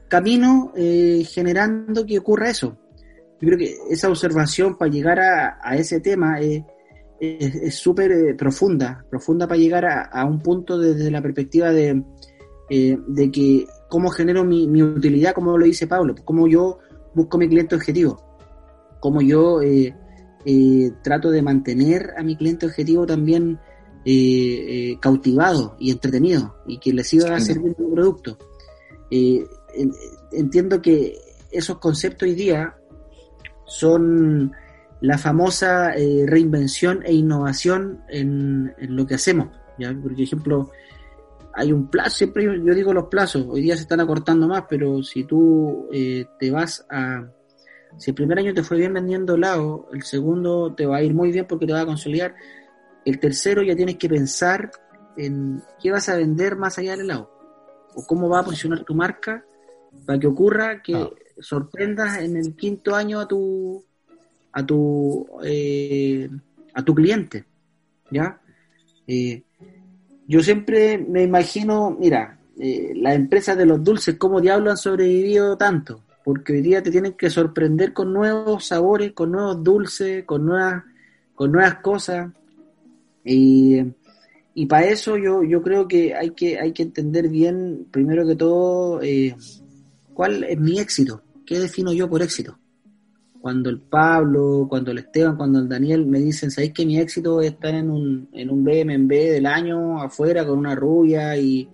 camino, 0.07 0.71
eh, 0.75 1.25
generando 1.27 2.05
que 2.05 2.19
ocurra 2.19 2.51
eso. 2.51 2.77
Yo 3.41 3.47
creo 3.47 3.57
que 3.57 3.75
esa 3.89 4.09
observación 4.09 4.77
para 4.77 4.91
llegar 4.91 5.19
a, 5.19 5.75
ese 5.75 6.01
tema 6.01 6.39
es 6.39 7.73
súper 7.73 8.11
eh, 8.11 8.35
profunda, 8.35 9.03
profunda 9.09 9.47
para 9.47 9.59
llegar 9.59 9.85
a, 9.87 10.23
un 10.23 10.39
punto 10.39 10.77
desde 10.77 11.09
la 11.09 11.19
perspectiva 11.19 11.71
de, 11.71 12.03
eh, 12.69 12.99
de 13.07 13.31
que 13.31 13.65
cómo 13.89 14.11
genero 14.11 14.43
mi, 14.43 14.67
mi, 14.67 14.83
utilidad, 14.83 15.33
como 15.33 15.57
lo 15.57 15.65
dice 15.65 15.87
Pablo, 15.87 16.13
cómo 16.25 16.47
yo 16.47 16.77
busco 17.15 17.39
mi 17.39 17.49
cliente 17.49 17.73
objetivo, 17.73 18.37
cómo 18.99 19.19
yo 19.19 19.63
eh, 19.63 20.91
trato 21.01 21.31
de 21.31 21.41
mantener 21.41 22.11
a 22.15 22.21
mi 22.21 22.35
cliente 22.35 22.67
objetivo 22.67 23.07
también 23.07 23.57
cautivado 24.99 25.75
y 25.79 25.91
entretenido 25.91 26.55
y 26.67 26.79
que 26.79 26.93
le 26.93 27.03
siga 27.03 27.39
sirviendo 27.39 27.83
un 27.85 27.93
producto. 27.93 28.37
entiendo 30.31 30.81
que 30.81 31.17
esos 31.51 31.77
conceptos 31.79 32.27
hoy 32.27 32.35
día 32.35 32.75
son 33.65 34.51
la 35.01 35.17
famosa 35.17 35.93
eh, 35.95 36.25
reinvención 36.27 37.01
e 37.05 37.13
innovación 37.13 38.01
en, 38.09 38.73
lo 38.79 39.05
que 39.05 39.15
hacemos. 39.15 39.47
¿ya? 39.77 39.93
Por 39.93 40.19
ejemplo, 40.19 40.71
hay 41.53 41.71
un 41.71 41.89
plazo, 41.89 42.17
siempre 42.17 42.43
yo, 42.43 42.73
digo 42.73 42.93
los 42.93 43.07
plazos, 43.07 43.45
hoy 43.47 43.61
día 43.61 43.75
se 43.75 43.83
están 43.83 44.01
acortando 44.01 44.47
más, 44.47 44.65
pero 44.69 45.01
si 45.03 45.23
tú 45.23 45.87
eh, 45.91 46.25
te 46.39 46.51
vas 46.51 46.85
a... 46.89 47.27
Si 47.97 48.11
el 48.11 48.15
primer 48.15 48.37
año 48.37 48.53
te 48.53 48.61
fue 48.61 48.77
bien 48.77 48.93
vendiendo 48.93 49.33
helado, 49.33 49.87
el 49.91 50.03
segundo 50.03 50.75
te 50.75 50.85
va 50.85 50.97
a 50.97 51.01
ir 51.01 51.13
muy 51.13 51.31
bien 51.31 51.45
porque 51.47 51.65
te 51.65 51.73
va 51.73 51.81
a 51.81 51.85
consolidar, 51.87 52.35
el 53.05 53.19
tercero 53.19 53.63
ya 53.63 53.75
tienes 53.75 53.97
que 53.97 54.09
pensar 54.09 54.71
en 55.17 55.61
qué 55.81 55.91
vas 55.91 56.09
a 56.09 56.15
vender 56.15 56.55
más 56.55 56.77
allá 56.77 56.91
del 56.91 57.01
helado, 57.01 57.31
o 57.95 58.05
cómo 58.05 58.29
va 58.29 58.39
a 58.39 58.43
posicionar 58.43 58.83
tu 58.83 58.95
marca 58.95 59.43
para 60.05 60.19
que 60.19 60.27
ocurra 60.27 60.81
que 60.81 60.95
ah. 60.95 61.09
sorprendas 61.39 62.19
en 62.19 62.37
el 62.37 62.55
quinto 62.55 62.95
año 62.95 63.19
a 63.19 63.27
tu 63.27 63.83
a 64.51 64.65
tu 64.65 65.27
eh, 65.43 66.29
a 66.73 66.83
tu 66.83 66.93
cliente 66.95 67.45
ya 68.11 68.39
eh, 69.07 69.43
yo 70.27 70.41
siempre 70.41 70.97
me 70.97 71.23
imagino 71.23 71.95
mira 71.99 72.39
eh, 72.59 72.93
las 72.95 73.15
empresas 73.15 73.57
de 73.57 73.65
los 73.65 73.83
dulces 73.83 74.15
cómo 74.17 74.41
diablos 74.41 74.71
han 74.71 74.77
sobrevivido 74.77 75.57
tanto 75.57 76.03
porque 76.23 76.53
hoy 76.53 76.61
día 76.61 76.83
te 76.83 76.91
tienen 76.91 77.13
que 77.13 77.29
sorprender 77.29 77.93
con 77.93 78.13
nuevos 78.13 78.65
sabores 78.65 79.13
con 79.13 79.31
nuevos 79.31 79.63
dulces 79.63 80.23
con 80.25 80.45
nuevas 80.45 80.83
con 81.35 81.51
nuevas 81.51 81.75
cosas 81.75 82.31
y, 83.33 83.93
y 84.53 84.65
para 84.65 84.87
eso 84.87 85.17
yo, 85.17 85.43
yo 85.43 85.61
creo 85.61 85.87
que 85.87 86.15
hay 86.15 86.31
que 86.31 86.59
hay 86.59 86.73
que 86.73 86.83
entender 86.83 87.29
bien 87.29 87.87
primero 87.91 88.25
que 88.27 88.35
todo 88.35 88.99
cuál 90.13 90.43
es 90.43 90.59
mi 90.59 90.79
éxito. 90.79 91.23
Qué 91.45 91.59
defino 91.59 91.91
yo 91.93 92.09
por 92.09 92.21
éxito 92.21 92.59
cuando 93.41 93.69
el 93.69 93.79
Pablo, 93.79 94.67
cuando 94.69 94.91
el 94.91 94.99
Esteban, 94.99 95.37
cuando 95.37 95.59
el 95.59 95.69
Daniel 95.69 96.05
me 96.05 96.19
dicen, 96.19 96.51
¿sabéis 96.51 96.73
que 96.73 96.85
mi 96.85 96.99
éxito 96.99 97.41
es 97.41 97.51
estar 97.51 97.73
en 97.73 97.89
un, 97.89 98.29
en 98.33 98.49
un 98.49 98.63
BMB 98.63 99.09
del 99.09 99.45
año 99.45 100.01
afuera 100.01 100.45
con 100.45 100.59
una 100.59 100.75
rubia 100.75 101.37
y, 101.37 101.69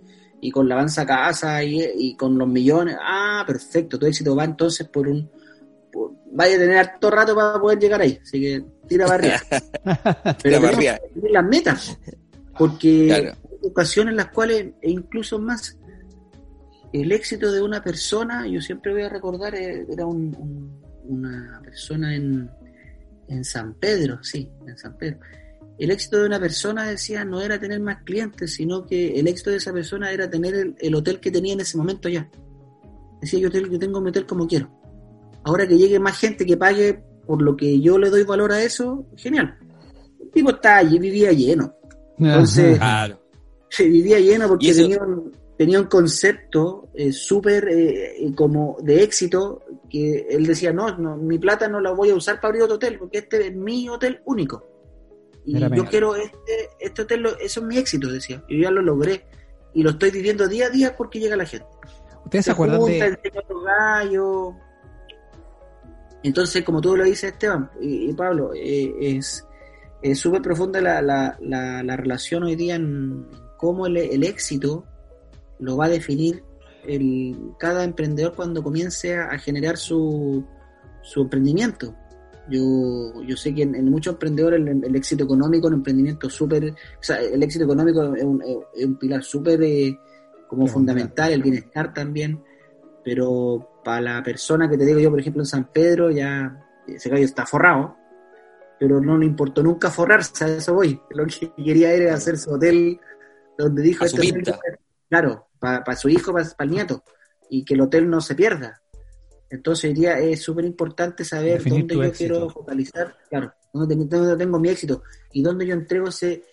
con 0.53 0.69
la 0.69 0.75
avanza 0.75 1.07
casa 1.07 1.63
y, 1.63 2.15
con 2.15 2.37
los 2.37 2.47
millones? 2.47 2.95
Ah, 3.01 3.43
perfecto, 3.47 3.97
tu 3.97 4.05
éxito 4.05 4.35
va 4.35 4.43
entonces 4.43 4.87
por 4.87 5.07
un... 5.07 5.27
vaya 6.31 6.55
a 6.55 6.59
tener 6.59 6.77
harto 6.77 7.09
rato 7.09 7.35
para 7.35 7.59
poder 7.59 7.79
llegar 7.79 8.01
ahí, 8.01 8.19
así 8.21 8.39
que 8.39 8.63
tira 8.87 9.07
barriga. 9.07 9.41
Pero 10.43 10.69
tira 10.71 10.99
las 11.31 11.45
metas, 11.45 11.97
porque 12.57 13.13
hay 13.13 13.31
ocasiones 13.63 14.11
en 14.11 14.17
las 14.17 14.27
cuales, 14.29 14.73
e 14.81 14.91
incluso 14.91 15.39
más, 15.39 15.77
el 16.93 17.11
éxito 17.11 17.51
de 17.51 17.61
una 17.61 17.83
persona, 17.83 18.47
yo 18.47 18.61
siempre 18.61 18.93
voy 18.93 19.03
a 19.03 19.09
recordar, 19.09 19.55
eh, 19.55 19.85
era 19.89 20.05
un 20.05 20.83
una 21.07 21.61
persona 21.63 22.15
en, 22.15 22.49
en 23.27 23.43
San 23.43 23.73
Pedro, 23.75 24.23
sí, 24.23 24.49
en 24.67 24.77
San 24.77 24.97
Pedro. 24.97 25.19
El 25.77 25.91
éxito 25.91 26.19
de 26.19 26.25
una 26.25 26.39
persona, 26.39 26.85
decía, 26.85 27.25
no 27.25 27.41
era 27.41 27.59
tener 27.59 27.81
más 27.81 28.03
clientes, 28.03 28.53
sino 28.53 28.85
que 28.85 29.19
el 29.19 29.27
éxito 29.27 29.49
de 29.51 29.57
esa 29.57 29.73
persona 29.73 30.11
era 30.11 30.29
tener 30.29 30.75
el, 30.77 30.95
hotel 30.95 31.19
que 31.19 31.31
tenía 31.31 31.53
en 31.53 31.59
ese 31.59 31.77
momento 31.77 32.07
ya. 32.07 32.29
Decía, 33.21 33.39
yo, 33.39 33.49
yo 33.49 33.79
tengo 33.79 33.99
mi 33.99 34.09
hotel 34.09 34.25
como 34.25 34.47
quiero. 34.47 34.69
Ahora 35.43 35.67
que 35.67 35.77
llegue 35.77 35.99
más 35.99 36.17
gente 36.17 36.45
que 36.45 36.57
pague 36.57 37.03
por 37.25 37.41
lo 37.41 37.55
que 37.55 37.79
yo 37.79 37.97
le 37.97 38.09
doy 38.09 38.23
valor 38.23 38.51
a 38.51 38.63
eso, 38.63 39.05
genial. 39.15 39.57
El 40.21 40.31
tipo 40.31 40.51
está 40.51 40.77
allí, 40.77 40.99
vivía 40.99 41.31
lleno. 41.31 41.73
Entonces, 42.17 42.77
claro. 42.77 43.19
vivía 43.79 44.19
lleno 44.19 44.47
porque 44.47 44.73
tenía 44.73 45.01
un, 45.01 45.31
tenía 45.57 45.79
un 45.79 45.87
concepto 45.87 46.89
eh, 46.93 47.11
súper 47.11 47.67
eh, 47.69 48.31
como 48.35 48.77
de 48.81 49.03
éxito 49.03 49.63
que 49.89 50.27
él 50.29 50.45
decía, 50.45 50.73
no, 50.73 50.97
no, 50.97 51.17
mi 51.17 51.39
plata 51.39 51.67
no 51.67 51.79
la 51.79 51.91
voy 51.91 52.09
a 52.09 52.15
usar 52.15 52.35
para 52.35 52.49
abrir 52.49 52.63
otro 52.63 52.75
hotel, 52.75 52.97
porque 52.99 53.19
este 53.19 53.47
es 53.47 53.55
mi 53.55 53.87
hotel 53.89 54.21
único. 54.25 54.65
Y 55.45 55.59
yo 55.59 55.85
quiero 55.85 56.15
este, 56.15 56.69
este 56.79 57.03
hotel, 57.03 57.27
eso 57.39 57.59
es 57.59 57.65
mi 57.65 57.77
éxito, 57.77 58.11
decía. 58.11 58.43
Yo 58.49 58.57
ya 58.57 58.71
lo 58.71 58.81
logré 58.81 59.25
y 59.73 59.83
lo 59.83 59.91
estoy 59.91 60.09
viviendo 60.09 60.47
día 60.47 60.67
a 60.67 60.69
día 60.69 60.97
porque 60.97 61.19
llega 61.19 61.35
la 61.35 61.45
gente. 61.45 61.67
¿Ustedes 62.23 62.45
se, 62.45 62.51
acuerdan 62.51 62.83
de...? 62.83 63.19
Entonces, 66.27 66.63
como 66.63 66.81
tú 66.81 66.95
lo 66.95 67.03
dices, 67.03 67.33
Esteban 67.33 67.69
y, 67.79 68.11
Pablo, 68.13 68.51
eh, 68.55 69.19
es 69.19 70.19
súper 70.19 70.41
profunda 70.41 70.81
la, 70.81 70.99
la, 70.99 71.37
la, 71.39 71.95
relación 71.95 72.43
hoy 72.43 72.55
día 72.55 72.75
en 72.75 73.27
cómo 73.57 73.85
el, 73.85 73.97
el 73.97 74.23
éxito 74.23 74.85
lo 75.59 75.77
va 75.77 75.85
a 75.85 75.89
definir 75.89 76.43
el, 76.87 77.53
cada 77.59 77.83
emprendedor 77.83 78.33
cuando 78.33 78.63
comience 78.63 79.15
a, 79.15 79.37
generar 79.37 79.77
su, 79.77 80.43
su 81.03 81.21
emprendimiento. 81.21 81.95
Yo, 82.49 83.21
yo 83.21 83.37
sé 83.37 83.53
que 83.53 83.61
en, 83.61 83.89
muchos 83.91 84.13
emprendedores 84.13 84.59
el, 84.59 84.95
éxito 84.95 85.25
económico, 85.25 85.67
el 85.67 85.75
emprendimiento 85.75 86.27
súper, 86.27 86.71
o 86.71 87.03
sea, 87.03 87.21
el 87.21 87.41
éxito 87.43 87.65
económico 87.65 88.15
es 88.15 88.23
un, 88.23 88.43
es 88.73 88.85
un 88.85 88.97
pilar 88.97 89.23
súper 89.23 89.61
eh, 89.61 89.95
como 90.47 90.65
fundamental, 90.65 91.33
el 91.33 91.43
bienestar 91.43 91.93
también, 91.93 92.43
pero 93.03 93.74
para 93.85 94.01
la 94.01 94.23
persona 94.23 94.67
que 94.67 94.79
te 94.79 94.85
digo 94.85 94.99
yo, 94.99 95.11
por 95.11 95.19
ejemplo, 95.19 95.43
en 95.43 95.45
San 95.45 95.71
Pedro, 95.71 96.09
ya 96.09 96.59
ese 96.87 97.07
gallo 97.07 97.23
está 97.23 97.45
forrado, 97.45 97.95
pero 98.79 98.99
no 98.99 99.15
le 99.15 99.27
importó 99.27 99.61
nunca 99.61 99.91
forrarse, 99.91 100.43
a 100.43 100.47
eso 100.47 100.73
voy. 100.73 100.99
Lo 101.11 101.27
que 101.27 101.51
quería 101.55 101.93
era 101.93 102.15
hacer 102.15 102.39
su 102.39 102.51
hotel 102.51 102.99
donde 103.55 103.83
dijo... 103.83 104.03
Este 104.03 104.33
claro, 105.07 105.49
para 105.59 105.95
su 105.95 106.09
hijo, 106.09 106.33
para, 106.33 106.47
el 106.59 106.71
nieto, 106.71 107.03
y 107.47 107.63
que 107.63 107.75
el 107.75 107.81
hotel 107.81 108.09
no 108.09 108.21
se 108.21 108.33
pierda. 108.33 108.81
Entonces, 109.51 109.93
día 109.93 110.17
es 110.17 110.41
súper 110.41 110.65
importante 110.65 111.23
saber 111.23 111.63
dónde 111.63 111.95
yo 111.95 112.11
quiero 112.11 112.49
focalizar, 112.49 113.15
claro, 113.29 113.53
dónde 113.71 113.95
tengo, 114.35 114.59
mi 114.59 114.69
éxito 114.69 115.03
y 115.31 115.43
dónde 115.43 115.67
yo 115.67 115.75
entrego 115.75 116.07
ese, 116.07 116.43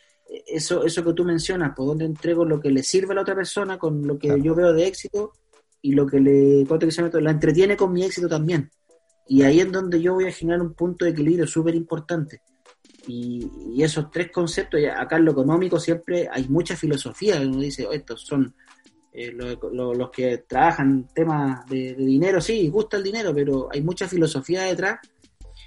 eso, 0.47 0.85
eso 0.85 1.03
que 1.03 1.14
tú 1.14 1.24
mencionas, 1.24 1.74
por 1.74 1.87
dónde 1.87 2.05
entrego 2.05 2.45
lo 2.45 2.61
que 2.61 2.70
le 2.70 2.83
sirve 2.83 3.12
a 3.12 3.14
la 3.14 3.22
otra 3.22 3.35
persona 3.35 3.78
con 3.78 4.07
lo 4.07 4.18
que 4.18 4.39
yo 4.43 4.55
veo 4.55 4.74
de 4.74 4.87
éxito 4.87 5.33
y 5.83 5.93
lo 5.93 6.07
que 6.07 6.20
le, 6.20 6.64
la 6.64 7.30
entretiene 7.30 7.76
con 7.76 7.93
mi 7.93 8.05
éxito 8.05 8.28
también. 8.28 8.70
Y 9.26 9.43
ahí 9.43 9.61
es 9.61 9.70
donde 9.70 10.01
yo 10.01 10.14
voy 10.14 10.26
a 10.26 10.33
generar 10.33 10.62
un 10.62 10.74
punto 10.74 11.05
de 11.05 11.11
equilibrio 11.11 11.47
súper 11.47 11.74
importante. 11.74 12.43
Y, 13.07 13.45
y, 13.74 13.83
esos 13.83 14.11
tres 14.11 14.30
conceptos, 14.30 14.80
acá 14.97 15.16
en 15.16 15.24
lo 15.24 15.33
económico 15.33 15.80
siempre 15.80 16.28
hay 16.30 16.49
mucha 16.49 16.76
filosofía, 16.76 17.41
uno 17.41 17.59
dice, 17.59 17.85
oh, 17.85 17.93
estos 17.93 18.22
son 18.22 18.55
eh, 19.14 19.30
los 19.30 20.11
que 20.11 20.39
trabajan 20.39 21.07
temas 21.14 21.66
de, 21.66 21.95
dinero, 21.95 22.41
sí, 22.41 22.68
gusta 22.68 22.97
el 22.97 23.03
dinero, 23.03 23.35
pero 23.35 23.68
hay 23.70 23.83
mucha 23.83 24.09
filosofía 24.09 24.62
detrás, 24.62 25.01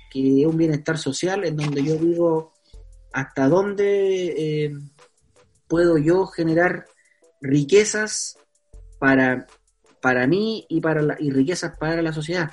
que 0.10 0.42
es 0.42 0.48
un 0.48 0.58
bienestar 0.58 0.98
social, 0.98 1.46
en 1.46 1.56
donde 1.56 1.84
yo 1.84 1.96
digo 1.96 2.54
hasta 3.14 3.48
dónde 3.48 4.66
eh, 4.66 4.74
puedo 5.68 5.98
yo 6.00 6.26
generar 6.26 6.86
riquezas 7.40 8.38
para, 8.98 9.46
para 10.06 10.28
mí 10.28 10.64
y, 10.70 10.82
para 10.82 11.02
la, 11.02 11.16
y 11.18 11.32
riquezas 11.32 11.76
para 11.80 12.00
la 12.00 12.14
sociedad. 12.14 12.52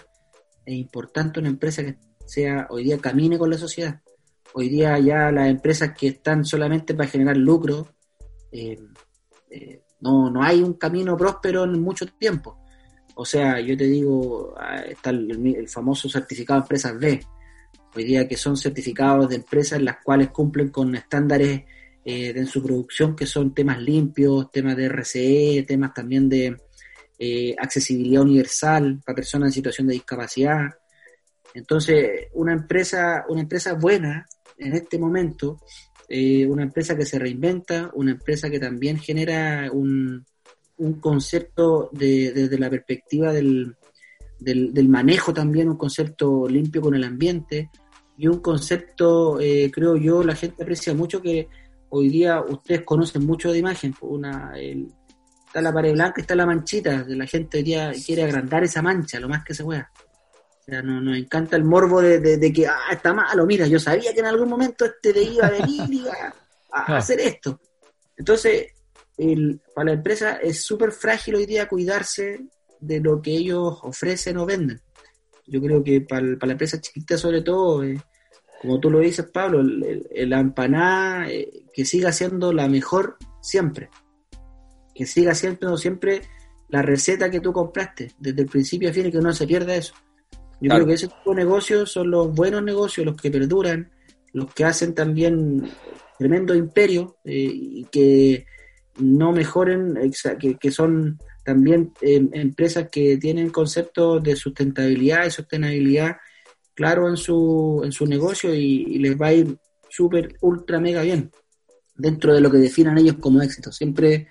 Es 0.64 0.74
importante 0.74 1.38
una 1.38 1.50
empresa 1.50 1.84
que 1.84 1.98
sea 2.24 2.66
hoy 2.70 2.84
día 2.84 2.96
camine 2.96 3.36
con 3.36 3.50
la 3.50 3.58
sociedad. 3.58 4.00
Hoy 4.54 4.70
día 4.70 4.98
ya 4.98 5.30
las 5.30 5.50
empresas 5.50 5.92
que 5.94 6.08
están 6.08 6.46
solamente 6.46 6.94
para 6.94 7.10
generar 7.10 7.36
lucro, 7.36 7.88
eh, 8.52 8.80
no, 10.00 10.30
no 10.30 10.42
hay 10.42 10.62
un 10.62 10.72
camino 10.78 11.14
próspero 11.14 11.64
en 11.64 11.78
mucho 11.82 12.06
tiempo. 12.06 12.58
O 13.16 13.26
sea, 13.26 13.60
yo 13.60 13.76
te 13.76 13.84
digo, 13.84 14.54
ah, 14.56 14.76
está 14.88 15.10
el, 15.10 15.68
famoso 15.68 16.08
certificado 16.08 16.60
de 16.60 16.64
empresas 16.64 16.98
B. 16.98 17.20
Hoy 17.94 18.04
día 18.04 18.26
que 18.26 18.38
son 18.38 18.56
certificados 18.56 19.28
de 19.28 19.36
empresas 19.36 19.82
las 19.82 19.98
cuales 20.02 20.30
cumplen 20.30 20.70
con 20.70 20.94
estándares 20.94 21.64
eh, 22.02 22.32
en 22.34 22.46
su 22.46 22.62
producción, 22.62 23.14
que 23.14 23.26
son 23.26 23.52
temas 23.52 23.78
limpios, 23.78 24.50
temas 24.50 24.74
de 24.74 24.88
RCE, 24.88 25.66
temas 25.68 25.92
también 25.92 26.30
de 26.30 26.56
eh, 27.24 27.54
accesibilidad 27.56 28.22
universal 28.22 29.00
para 29.06 29.14
personas 29.14 29.46
en 29.46 29.52
situación 29.52 29.86
de 29.86 29.92
discapacidad. 29.92 30.70
Entonces, 31.54 32.26
una 32.32 32.52
empresa, 32.52 33.24
una 33.28 33.42
empresa 33.42 33.74
buena 33.74 34.26
en 34.58 34.72
este 34.72 34.98
momento, 34.98 35.58
eh, 36.08 36.44
una 36.46 36.64
empresa 36.64 36.96
que 36.96 37.06
se 37.06 37.20
reinventa, 37.20 37.92
una 37.94 38.10
empresa 38.10 38.50
que 38.50 38.58
también 38.58 38.98
genera 38.98 39.70
un, 39.70 40.26
un 40.78 40.94
concepto 40.94 41.90
de, 41.92 42.32
desde 42.32 42.58
la 42.58 42.68
perspectiva 42.68 43.32
del, 43.32 43.76
del, 44.40 44.88
manejo 44.88 45.32
también, 45.32 45.68
un 45.68 45.76
concepto 45.76 46.48
limpio 46.48 46.80
con 46.80 46.96
el 46.96 47.04
ambiente 47.04 47.70
y 48.18 48.26
un 48.26 48.40
concepto, 48.40 49.38
eh, 49.38 49.70
creo 49.72 49.96
yo, 49.96 50.24
la 50.24 50.34
gente 50.34 50.64
aprecia 50.64 50.92
mucho 50.92 51.22
que 51.22 51.46
hoy 51.90 52.08
día 52.08 52.40
ustedes 52.40 52.82
conocen 52.82 53.24
mucho 53.24 53.52
de 53.52 53.60
imagen, 53.60 53.94
una, 54.00 54.54
está 55.52 55.60
la 55.60 55.70
pared 55.74 55.92
blanca, 55.92 56.22
está 56.22 56.34
la 56.34 56.46
manchita, 56.46 57.04
la 57.06 57.26
gente 57.26 57.58
hoy 57.58 57.62
día 57.62 57.92
quiere 58.06 58.22
agrandar 58.22 58.64
esa 58.64 58.80
mancha 58.80 59.20
lo 59.20 59.28
más 59.28 59.44
que 59.44 59.52
se 59.52 59.62
pueda. 59.62 59.92
O 59.94 60.64
sea, 60.64 60.80
no, 60.80 60.98
nos 61.02 61.14
encanta 61.18 61.56
el 61.56 61.64
morbo 61.64 62.00
de, 62.00 62.52
que, 62.54 62.66
ah, 62.66 62.90
está 62.90 63.12
malo, 63.12 63.44
mira, 63.44 63.66
yo 63.66 63.78
sabía 63.78 64.14
que 64.14 64.20
en 64.20 64.26
algún 64.26 64.48
momento 64.48 64.86
este 64.86 65.12
de 65.12 65.24
iba 65.24 65.48
a 65.48 65.50
venir 65.50 65.82
y 65.90 65.98
iba 65.98 66.14
a, 66.72 66.96
hacer 66.96 67.20
esto. 67.20 67.60
Entonces, 68.16 68.68
el, 69.18 69.60
para 69.74 69.90
la 69.90 69.92
empresa 69.92 70.36
es 70.36 70.64
súper 70.64 70.90
frágil 70.90 71.34
hoy 71.34 71.44
día 71.44 71.68
cuidarse 71.68 72.40
de 72.80 73.00
lo 73.00 73.20
que 73.20 73.32
ellos 73.32 73.78
ofrecen 73.82 74.38
o 74.38 74.46
venden. 74.46 74.80
Yo 75.46 75.60
creo 75.60 75.84
que 75.84 76.00
para, 76.00 76.22
la 76.22 76.52
empresa 76.52 76.80
chiquita 76.80 77.18
sobre 77.18 77.42
todo, 77.42 77.84
eh, 77.84 78.00
como 78.62 78.80
tú 78.80 78.88
lo 78.88 79.00
dices 79.00 79.26
Pablo, 79.26 79.60
el, 79.60 80.30
la 80.30 80.40
empanada 80.40 81.28
eh, 81.28 81.66
que 81.74 81.84
siga 81.84 82.10
siendo 82.10 82.54
la 82.54 82.68
mejor 82.68 83.18
siempre. 83.42 83.90
Que 84.94 85.06
siga 85.06 85.34
siendo 85.34 85.76
siempre 85.76 86.22
la 86.68 86.82
receta 86.82 87.30
que 87.30 87.40
tú 87.40 87.52
compraste, 87.52 88.12
desde 88.18 88.42
el 88.42 88.48
principio 88.48 88.90
a 88.90 88.92
fin 88.92 89.06
y 89.06 89.12
que 89.12 89.18
no 89.18 89.32
se 89.32 89.46
pierda 89.46 89.74
eso. 89.74 89.94
Yo 90.60 90.70
creo 90.70 90.86
que 90.86 90.94
ese 90.94 91.08
tipo 91.08 91.30
de 91.30 91.36
negocios 91.36 91.90
son 91.90 92.10
los 92.10 92.32
buenos 92.32 92.62
negocios, 92.62 93.04
los 93.04 93.20
que 93.20 93.30
perduran, 93.30 93.90
los 94.32 94.52
que 94.54 94.64
hacen 94.64 94.94
también 94.94 95.68
tremendo 96.18 96.54
imperio 96.54 97.16
eh, 97.24 97.50
y 97.52 97.84
que 97.90 98.46
no 98.98 99.32
mejoren, 99.32 99.98
que, 100.38 100.56
que 100.56 100.70
son 100.70 101.18
también 101.44 101.92
em, 102.00 102.30
empresas 102.32 102.88
que 102.90 103.16
tienen 103.16 103.50
conceptos 103.50 104.22
de 104.22 104.36
sustentabilidad 104.36 105.26
y 105.26 105.30
sostenibilidad 105.30 106.16
claro 106.74 107.08
en 107.08 107.16
su, 107.16 107.82
en 107.84 107.92
su 107.92 108.06
negocio 108.06 108.54
y, 108.54 108.98
les 108.98 109.20
va 109.20 109.28
a 109.28 109.32
ir 109.34 109.56
súper, 109.88 110.36
ultra, 110.40 110.80
mega 110.80 111.02
bien 111.02 111.30
dentro 111.94 112.34
de 112.34 112.40
lo 112.40 112.50
que 112.50 112.58
definan 112.58 112.98
ellos 112.98 113.16
como 113.20 113.42
éxito. 113.42 113.70
Siempre, 113.72 114.28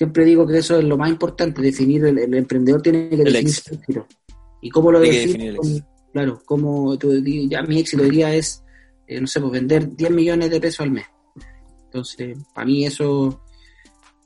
siempre 0.00 0.24
digo 0.24 0.46
que 0.46 0.56
eso 0.56 0.78
es 0.78 0.84
lo 0.86 0.96
más 0.96 1.10
importante, 1.10 1.60
definir, 1.60 2.02
el, 2.06 2.32
emprendedor 2.32 2.80
tiene 2.80 3.10
que 3.10 3.18
definir 3.18 3.52
su 3.52 3.74
éxito. 3.74 4.06
¿Y 4.62 4.70
cómo 4.70 4.90
lo 4.90 4.98
define? 4.98 5.54
Claro, 6.10 6.40
como 6.46 6.98
ya 6.98 7.62
mi 7.64 7.80
éxito 7.80 8.04
diría 8.04 8.34
es, 8.34 8.64
eh, 9.06 9.20
no 9.20 9.26
sé, 9.26 9.40
pues 9.40 9.52
vender 9.52 9.94
10 9.94 10.10
millones 10.10 10.48
de 10.48 10.58
pesos 10.58 10.80
al 10.80 10.92
mes. 10.92 11.04
Entonces, 11.84 12.38
para 12.54 12.64
mí 12.64 12.86
eso 12.86 13.42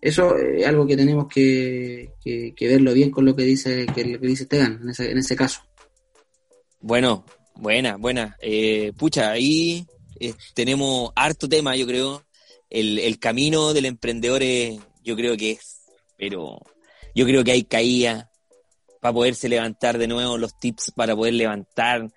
eso 0.00 0.36
es 0.36 0.64
algo 0.64 0.86
que 0.86 0.96
tenemos 0.96 1.26
que, 1.26 2.12
verlo 2.60 2.92
bien 2.92 3.10
con 3.10 3.24
lo 3.24 3.34
que 3.34 3.42
dice 3.42 3.84
que 3.92 4.04
lo 4.04 4.20
que 4.20 4.28
dice 4.28 4.44
Esteban 4.44 4.78
en 4.80 4.90
ese, 4.90 5.10
en 5.10 5.18
ese 5.18 5.34
caso. 5.34 5.62
Bueno, 6.82 7.24
buena, 7.56 7.96
buena. 7.96 8.36
Eh, 8.40 8.92
pucha, 8.96 9.32
ahí 9.32 9.84
eh, 10.20 10.34
tenemos 10.54 11.10
harto 11.16 11.48
tema, 11.48 11.74
yo 11.74 11.84
creo. 11.84 12.22
El, 12.70 13.00
el 13.00 13.18
camino 13.18 13.72
del 13.72 13.86
emprendedor 13.86 14.44
es, 14.44 14.78
yo 15.04 15.14
creo 15.14 15.36
que 15.36 15.52
es, 15.52 15.82
pero 16.16 16.58
yo 17.14 17.24
creo 17.26 17.44
que 17.44 17.52
hay 17.52 17.64
caída, 17.64 18.30
para 19.04 19.12
poderse 19.12 19.50
levantar 19.50 19.98
de 19.98 20.08
nuevo, 20.08 20.38
los 20.38 20.58
tips 20.58 20.92
para 20.96 21.14
poder 21.14 21.34
levantar. 21.34 22.10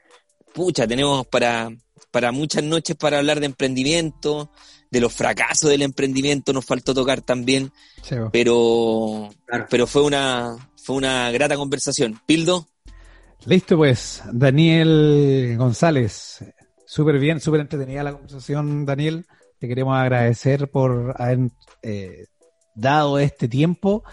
Pucha, 0.54 0.88
tenemos 0.88 1.28
para, 1.28 1.70
para 2.12 2.32
muchas 2.32 2.64
noches 2.64 2.96
para 2.96 3.18
hablar 3.18 3.42
de 3.42 3.48
emprendimiento, 3.48 4.52
de 4.90 5.02
los 5.02 5.14
fracasos 5.14 5.70
del 5.70 5.82
emprendimiento, 5.82 6.54
nos 6.54 6.64
faltó 6.64 6.94
tocar 6.94 7.20
también. 7.20 7.74
pero, 8.32 9.30
pero 9.70 9.86
fue 9.86 10.04
una, 10.04 10.56
fue 10.82 10.96
una 10.96 11.30
grata 11.32 11.58
conversación. 11.58 12.22
Pildo. 12.26 12.70
Listo, 13.46 13.76
pues, 13.76 14.24
Daniel 14.32 15.56
González. 15.58 16.40
Súper 16.86 17.20
bien, 17.20 17.42
súper 17.42 17.60
entretenida 17.60 18.02
la 18.04 18.14
conversación, 18.14 18.86
Daniel. 18.86 19.26
Te 19.60 19.68
queremos 19.68 19.98
agradecer 19.98 20.72
por 20.72 21.14
haber 21.18 21.50
eh, 21.82 22.28
dado 22.78 23.18
este 23.20 23.48
tiempo 23.48 24.04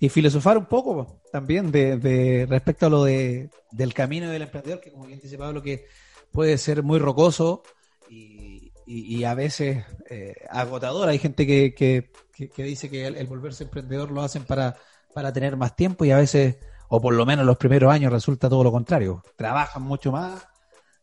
y 0.00 0.08
filosofar 0.08 0.58
un 0.58 0.66
poco 0.66 1.20
también 1.30 1.70
de, 1.70 2.46
respecto 2.48 2.86
a 2.86 2.90
lo 2.90 3.04
de, 3.04 3.50
del 3.70 3.92
camino 3.92 4.30
del 4.30 4.42
emprendedor, 4.42 4.80
que 4.80 4.90
como 4.90 5.06
bien 5.06 5.20
dice 5.20 5.38
Pablo, 5.38 5.62
que 5.62 5.86
puede 6.32 6.58
ser 6.58 6.82
muy 6.82 6.98
rocoso 6.98 7.62
y, 8.08 9.24
a 9.24 9.34
veces 9.34 9.84
eh, 10.10 10.34
agotador. 10.50 11.08
Hay 11.08 11.18
gente 11.18 11.46
que, 11.46 11.74
que, 11.74 12.62
dice 12.62 12.90
que 12.90 13.06
el, 13.06 13.26
volverse 13.26 13.64
emprendedor 13.64 14.10
lo 14.10 14.22
hacen 14.22 14.44
para, 14.44 14.76
para 15.14 15.32
tener 15.32 15.56
más 15.56 15.74
tiempo 15.74 16.04
y 16.04 16.10
a 16.10 16.18
veces, 16.18 16.56
o 16.88 17.00
por 17.00 17.14
lo 17.14 17.24
menos 17.24 17.46
los 17.46 17.56
primeros 17.56 17.90
años, 17.92 18.12
resulta 18.12 18.48
todo 18.48 18.62
lo 18.62 18.72
contrario. 18.72 19.22
Trabajan 19.36 19.82
mucho 19.82 20.12
más, 20.12 20.46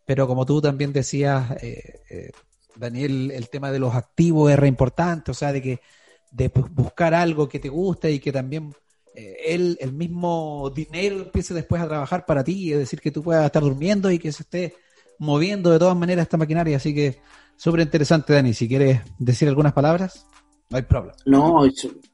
pero 0.06 0.28
como 0.28 0.46
tú 0.46 0.62
también 0.62 0.94
decías, 0.94 1.52
eh, 1.64 2.02
eh, 2.10 2.32
Daniel, 2.76 3.32
el 3.32 3.50
tema 3.50 3.72
de 3.72 3.80
los 3.80 3.96
activos 3.96 4.52
es 4.52 4.60
re 4.60 4.68
importante, 4.68 5.32
o 5.32 5.34
sea, 5.34 5.52
de 5.52 5.62
que 5.62 5.82
de 6.32 6.50
buscar 6.72 7.14
algo 7.14 7.48
que 7.48 7.60
te 7.60 7.70
guste 7.70 8.12
y 8.12 8.20
que 8.20 8.32
también 8.32 8.74
él, 9.14 9.78
el 9.80 9.94
mismo 9.94 10.72
dinero 10.74 11.24
empiece 11.24 11.54
después 11.54 11.82
a 11.82 11.88
trabajar 11.88 12.26
para 12.26 12.44
ti, 12.44 12.72
es 12.72 12.80
decir, 12.80 13.02
que 13.02 13.12
tú 13.12 13.22
puedas 13.22 13.46
estar 13.46 13.62
durmiendo 13.62 14.10
y 14.10 14.20
que 14.20 14.32
se 14.32 14.44
esté 14.44 14.76
moviendo 15.20 15.70
de 15.72 15.80
todas 15.80 15.96
maneras 15.96 16.24
esta 16.24 16.38
maquinaria. 16.38 16.78
Así 16.78 16.94
que 16.94 17.20
súper 17.56 17.82
interesante, 17.82 18.34
Dani. 18.34 18.54
Si 18.54 18.68
quieres 18.68 19.02
decir 19.20 19.48
algunas 19.48 19.74
palabras, 19.74 20.26
no 20.70 20.78
hay 20.78 20.84
problema. 20.84 21.16
No, 21.26 21.62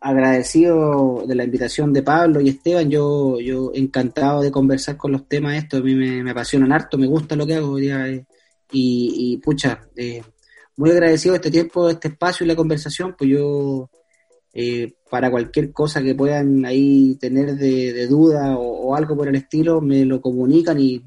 agradecido 0.02 1.24
de 1.26 1.36
la 1.36 1.44
invitación 1.44 1.94
de 1.94 2.04
Pablo 2.04 2.42
y 2.42 2.50
Esteban. 2.50 2.90
Yo, 2.90 3.40
yo 3.40 3.72
encantado 3.74 4.42
de 4.42 4.52
conversar 4.52 4.98
con 4.98 5.12
los 5.12 5.28
temas 5.28 5.56
estos. 5.56 5.80
A 5.80 5.84
mí 5.84 5.96
me, 5.96 6.30
apasionan 6.30 6.72
harto, 6.72 6.98
me 6.98 7.08
gusta 7.08 7.36
lo 7.36 7.46
que 7.46 7.56
hago. 7.56 7.80
Eh, 7.80 8.26
y, 8.72 9.38
pucha, 9.38 9.88
eh, 9.96 10.22
muy 10.76 10.92
agradecido 10.92 11.34
de 11.34 11.38
este 11.38 11.52
tiempo, 11.52 11.88
de 11.88 11.94
este 11.94 12.10
espacio 12.10 12.44
y 12.44 12.48
la 12.48 12.56
conversación. 12.56 13.16
Pues 13.18 13.30
yo 13.30 13.90
eh, 14.60 14.96
para 15.08 15.30
cualquier 15.30 15.72
cosa 15.72 16.02
que 16.02 16.16
puedan 16.16 16.66
ahí 16.66 17.16
tener 17.22 17.56
de, 17.58 18.08
duda 18.08 18.58
o, 18.58 18.96
algo 18.96 19.16
por 19.16 19.28
el 19.28 19.36
estilo, 19.36 19.82
me 19.82 20.04
lo 20.04 20.20
comunican 20.20 20.80
y 20.80 21.06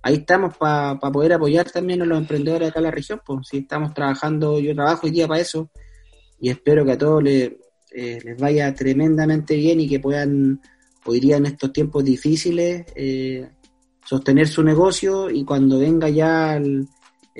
ahí 0.00 0.14
estamos 0.14 0.56
para 0.56 0.98
poder 0.98 1.34
apoyar 1.34 1.70
también 1.70 2.00
a 2.00 2.06
los 2.06 2.16
emprendedores 2.16 2.70
acá 2.70 2.78
en 2.78 2.84
la 2.84 2.90
región. 2.90 3.20
Pues 3.26 3.46
si 3.46 3.58
estamos 3.58 3.92
trabajando, 3.92 4.58
yo 4.58 4.74
trabajo 4.74 5.02
hoy 5.06 5.10
día 5.10 5.28
para 5.28 5.42
eso 5.42 5.70
y 6.40 6.48
espero 6.48 6.82
que 6.86 6.92
a 6.92 6.96
todos 6.96 7.22
les, 7.22 7.52
eh, 7.90 8.20
les 8.24 8.38
vaya 8.38 8.72
tremendamente 8.72 9.54
bien 9.54 9.80
y 9.80 9.86
que 9.86 10.00
puedan 10.00 10.58
hoy 11.04 11.20
día 11.20 11.36
en 11.36 11.44
estos 11.44 11.70
tiempos 11.74 12.02
difíciles 12.02 12.86
eh, 12.96 13.50
sostener 14.02 14.48
su 14.48 14.62
negocio 14.62 15.28
y 15.28 15.44
cuando 15.44 15.78
venga 15.78 16.08
ya 16.08 16.56
el, 16.56 16.88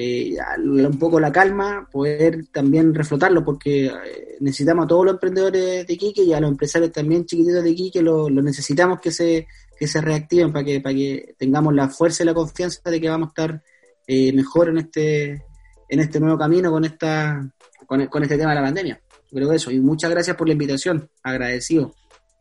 eh, 0.01 0.37
un 0.57 0.97
poco 0.97 1.19
la 1.19 1.33
calma, 1.33 1.89
poder 1.91 2.47
también 2.53 2.95
reflotarlo, 2.95 3.45
porque 3.45 3.87
eh, 3.87 4.37
necesitamos 4.39 4.85
a 4.85 4.87
todos 4.87 5.05
los 5.05 5.15
emprendedores 5.15 5.85
de 5.89 5.97
Quique 5.97 6.23
y 6.23 6.33
a 6.33 6.39
los 6.39 6.53
empresarios 6.53 6.93
también 6.93 7.27
chiquititos 7.27 7.65
de 7.65 7.75
Quique, 7.75 8.01
lo, 8.01 8.31
necesitamos 8.31 9.01
que 9.01 9.11
se, 9.11 9.49
que 9.77 9.89
se 9.89 10.01
reactiven 10.01 10.53
para 10.53 10.65
que, 10.65 10.81
para 10.81 10.95
que 10.95 11.35
tengamos 11.37 11.75
la 11.75 11.89
fuerza 11.89 12.23
y 12.23 12.27
la 12.27 12.35
confianza 12.35 12.89
de 12.89 13.01
que 13.01 13.09
vamos 13.09 13.27
a 13.27 13.31
estar 13.31 13.63
eh, 14.07 14.33
mejor 14.33 14.69
en 14.69 14.79
este, 14.79 15.45
en 15.89 15.99
este 15.99 16.21
nuevo 16.21 16.39
camino 16.39 16.71
con, 16.71 16.85
esta, 16.85 17.53
con, 17.85 18.07
con 18.07 18.23
este 18.23 18.39
tema 18.39 18.51
de 18.51 18.61
la 18.61 18.67
pandemia. 18.67 19.03
creo 19.33 19.51
que 19.51 19.57
eso, 19.57 19.73
y 19.73 19.81
muchas 19.81 20.13
gracias 20.13 20.37
por 20.37 20.47
la 20.47 20.53
invitación, 20.53 21.11
agradecido. 21.25 21.93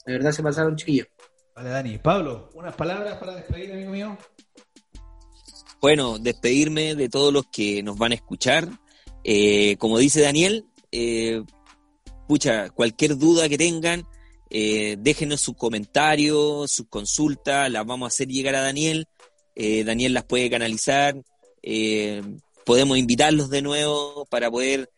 De 0.05 0.13
verdad 0.13 0.31
se 0.31 0.43
pasaron 0.43 0.75
chiquillos. 0.75 1.07
Vale, 1.55 1.69
Dani. 1.69 1.97
Pablo, 1.97 2.51
unas 2.53 2.75
palabras 2.75 3.15
para 3.17 3.33
despedir, 3.33 3.73
amigo 3.73 3.89
mío. 3.89 4.15
Bueno, 5.79 6.17
despedirme 6.17 6.95
de 6.95 7.07
todos 7.07 7.31
los 7.31 7.45
que 7.47 7.83
nos 7.83 7.97
van 7.97 8.11
a 8.11 8.15
escuchar. 8.15 8.67
Eh, 9.23 9.75
como 9.77 9.99
dice 9.99 10.21
Daniel, 10.21 10.65
eh, 10.91 11.43
pucha, 12.27 12.69
cualquier 12.71 13.15
duda 13.17 13.47
que 13.47 13.59
tengan, 13.59 14.07
eh, 14.49 14.95
déjenos 14.99 15.41
sus 15.41 15.55
comentarios, 15.55 16.71
sus 16.71 16.87
consultas, 16.87 17.69
las 17.69 17.85
vamos 17.85 18.07
a 18.07 18.13
hacer 18.13 18.27
llegar 18.27 18.55
a 18.55 18.61
Daniel. 18.61 19.07
Daniel 19.55 20.13
las 20.13 20.23
puede 20.23 20.51
canalizar. 20.51 21.15
podemos 22.63 22.97
invitarlos 22.97 23.49
de 23.49 23.61
nuevo 23.63 24.25
para 24.29 24.51
poder 24.51 24.91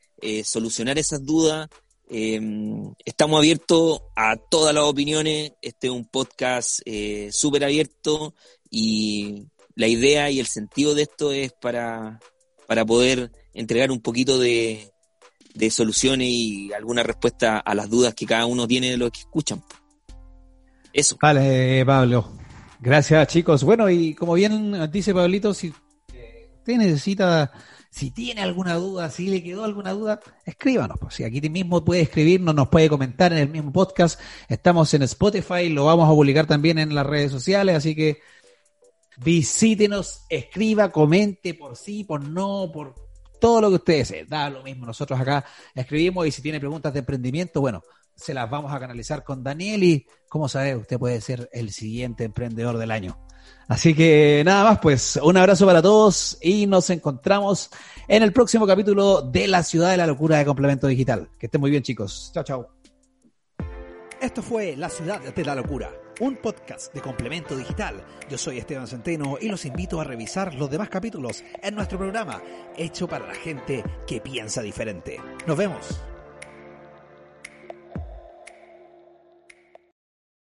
solucionar 0.44 0.98
esas 0.98 1.26
dudas. 1.26 1.70
estamos 2.10 3.38
abiertos 3.38 4.02
a 4.18 4.36
todas 4.36 4.76
las 4.76 4.84
opiniones. 4.84 5.54
Este 5.62 5.88
es 5.88 5.94
un 5.94 6.06
podcast 6.06 6.82
súper 7.32 7.64
abierto 7.64 8.34
y 8.70 9.46
la 9.80 9.88
idea 9.88 10.30
y 10.30 10.42
el 10.42 10.46
sentido 10.46 10.94
de 10.94 11.04
esto 11.04 11.32
es 11.32 11.54
para, 11.54 12.20
para 12.68 12.86
poder 12.86 13.32
entregar 13.54 13.92
un 13.92 14.02
poquito 14.02 14.38
de, 14.38 14.92
de 15.56 15.72
soluciones 15.72 16.28
y 16.30 16.74
alguna 16.74 17.02
respuesta 17.02 17.60
a 17.60 17.74
las 17.74 17.90
dudas 17.90 18.14
que 18.14 18.26
cada 18.26 18.46
uno 18.46 18.68
tiene 18.68 18.92
de 18.92 18.98
lo 18.98 19.10
que 19.10 19.22
escuchan. 19.22 19.64
Eso. 20.92 21.18
Vale, 21.22 21.86
Pablo. 21.86 22.30
Gracias, 22.82 23.26
chicos. 23.30 23.64
Bueno, 23.64 23.90
y 23.90 24.14
como 24.16 24.34
bien 24.34 24.92
dice 24.92 25.14
Pablito, 25.14 25.54
si 25.54 25.70
usted 25.70 26.76
necesita, 26.76 27.50
si 27.90 28.12
tiene 28.12 28.42
alguna 28.42 28.74
duda, 28.74 29.10
si 29.10 29.30
le 29.30 29.42
quedó 29.42 29.64
alguna 29.64 29.94
duda, 29.94 30.20
escríbanos. 30.46 30.98
Pues, 31.00 31.16
si 31.16 31.24
aquí 31.24 31.40
mismo 31.50 31.86
puede 31.86 32.02
escribirnos, 32.02 32.54
nos 32.54 32.68
puede 32.68 32.90
comentar 32.90 33.32
en 33.32 33.40
el 33.40 33.50
mismo 33.50 33.72
podcast. 33.72 34.20
Estamos 34.50 34.94
en 34.94 35.04
Spotify, 35.04 35.70
lo 35.70 35.86
vamos 35.86 36.06
a 36.06 36.12
publicar 36.12 36.48
también 36.48 36.80
en 36.80 36.94
las 36.94 37.06
redes 37.06 37.32
sociales, 37.32 37.78
así 37.78 37.96
que 37.96 38.20
visítenos, 39.24 40.26
escriba, 40.30 40.92
comente 40.92 41.54
por 41.54 41.76
sí, 41.76 42.04
por 42.04 42.24
no, 42.24 42.70
por 42.74 42.96
todo 43.40 43.62
lo 43.62 43.70
que 43.70 43.76
usted 43.76 43.98
desee. 43.98 44.26
Da 44.26 44.50
lo 44.50 44.64
mismo. 44.64 44.86
Nosotros 44.86 45.20
acá 45.20 45.46
escribimos 45.76 46.28
y 46.28 46.32
si 46.32 46.42
tiene 46.42 46.60
preguntas 46.60 46.94
de 46.94 47.00
emprendimiento, 47.00 47.62
bueno, 47.62 47.82
se 48.16 48.34
las 48.34 48.50
vamos 48.50 48.74
a 48.74 48.80
canalizar 48.80 49.24
con 49.24 49.44
Daniel 49.44 49.84
y, 49.84 50.08
como 50.28 50.50
sabe, 50.50 50.76
usted 50.76 51.00
puede 51.00 51.22
ser 51.22 51.50
el 51.54 51.72
siguiente 51.72 52.26
emprendedor 52.26 52.78
del 52.78 52.92
año. 52.92 53.18
Así 53.68 53.94
que 53.94 54.42
nada 54.46 54.64
más, 54.64 54.80
pues 54.80 55.20
un 55.22 55.38
abrazo 55.38 55.66
para 55.66 55.82
todos 55.82 56.38
y 56.42 56.66
nos 56.66 56.90
encontramos 56.90 57.70
en 58.08 58.24
el 58.24 58.34
próximo 58.34 58.66
capítulo 58.66 59.22
de 59.22 59.48
La 59.48 59.64
Ciudad 59.64 59.92
de 59.92 59.98
la 59.98 60.08
Locura 60.08 60.38
de 60.38 60.46
Complemento 60.46 60.88
Digital. 60.88 61.30
Que 61.40 61.46
estén 61.46 61.62
muy 61.62 61.72
bien, 61.72 61.84
chicos. 61.84 62.32
Chao, 62.34 62.44
chao. 62.44 62.68
Esto 64.20 64.42
fue 64.42 64.76
La 64.76 64.90
Ciudad 64.90 65.22
de 65.22 65.46
la 65.46 65.56
Locura, 65.56 65.92
un 66.20 66.36
podcast 66.36 66.94
de 66.94 67.02
complemento 67.02 67.56
digital. 67.56 68.04
Yo 68.30 68.38
soy 68.38 68.58
Esteban 68.58 68.88
Centeno 68.88 69.38
y 69.40 69.48
los 69.48 69.66
invito 69.66 70.00
a 70.00 70.04
revisar 70.04 70.54
los 70.54 70.70
demás 70.70 70.90
capítulos 70.90 71.44
en 71.62 71.76
nuestro 71.76 71.98
programa, 71.98 72.42
hecho 72.78 73.08
para 73.08 73.28
la 73.28 73.36
gente 73.36 73.84
que 74.06 74.22
piensa 74.22 74.62
diferente. 74.62 75.20
Nos 75.48 75.58
vemos. 75.58 76.09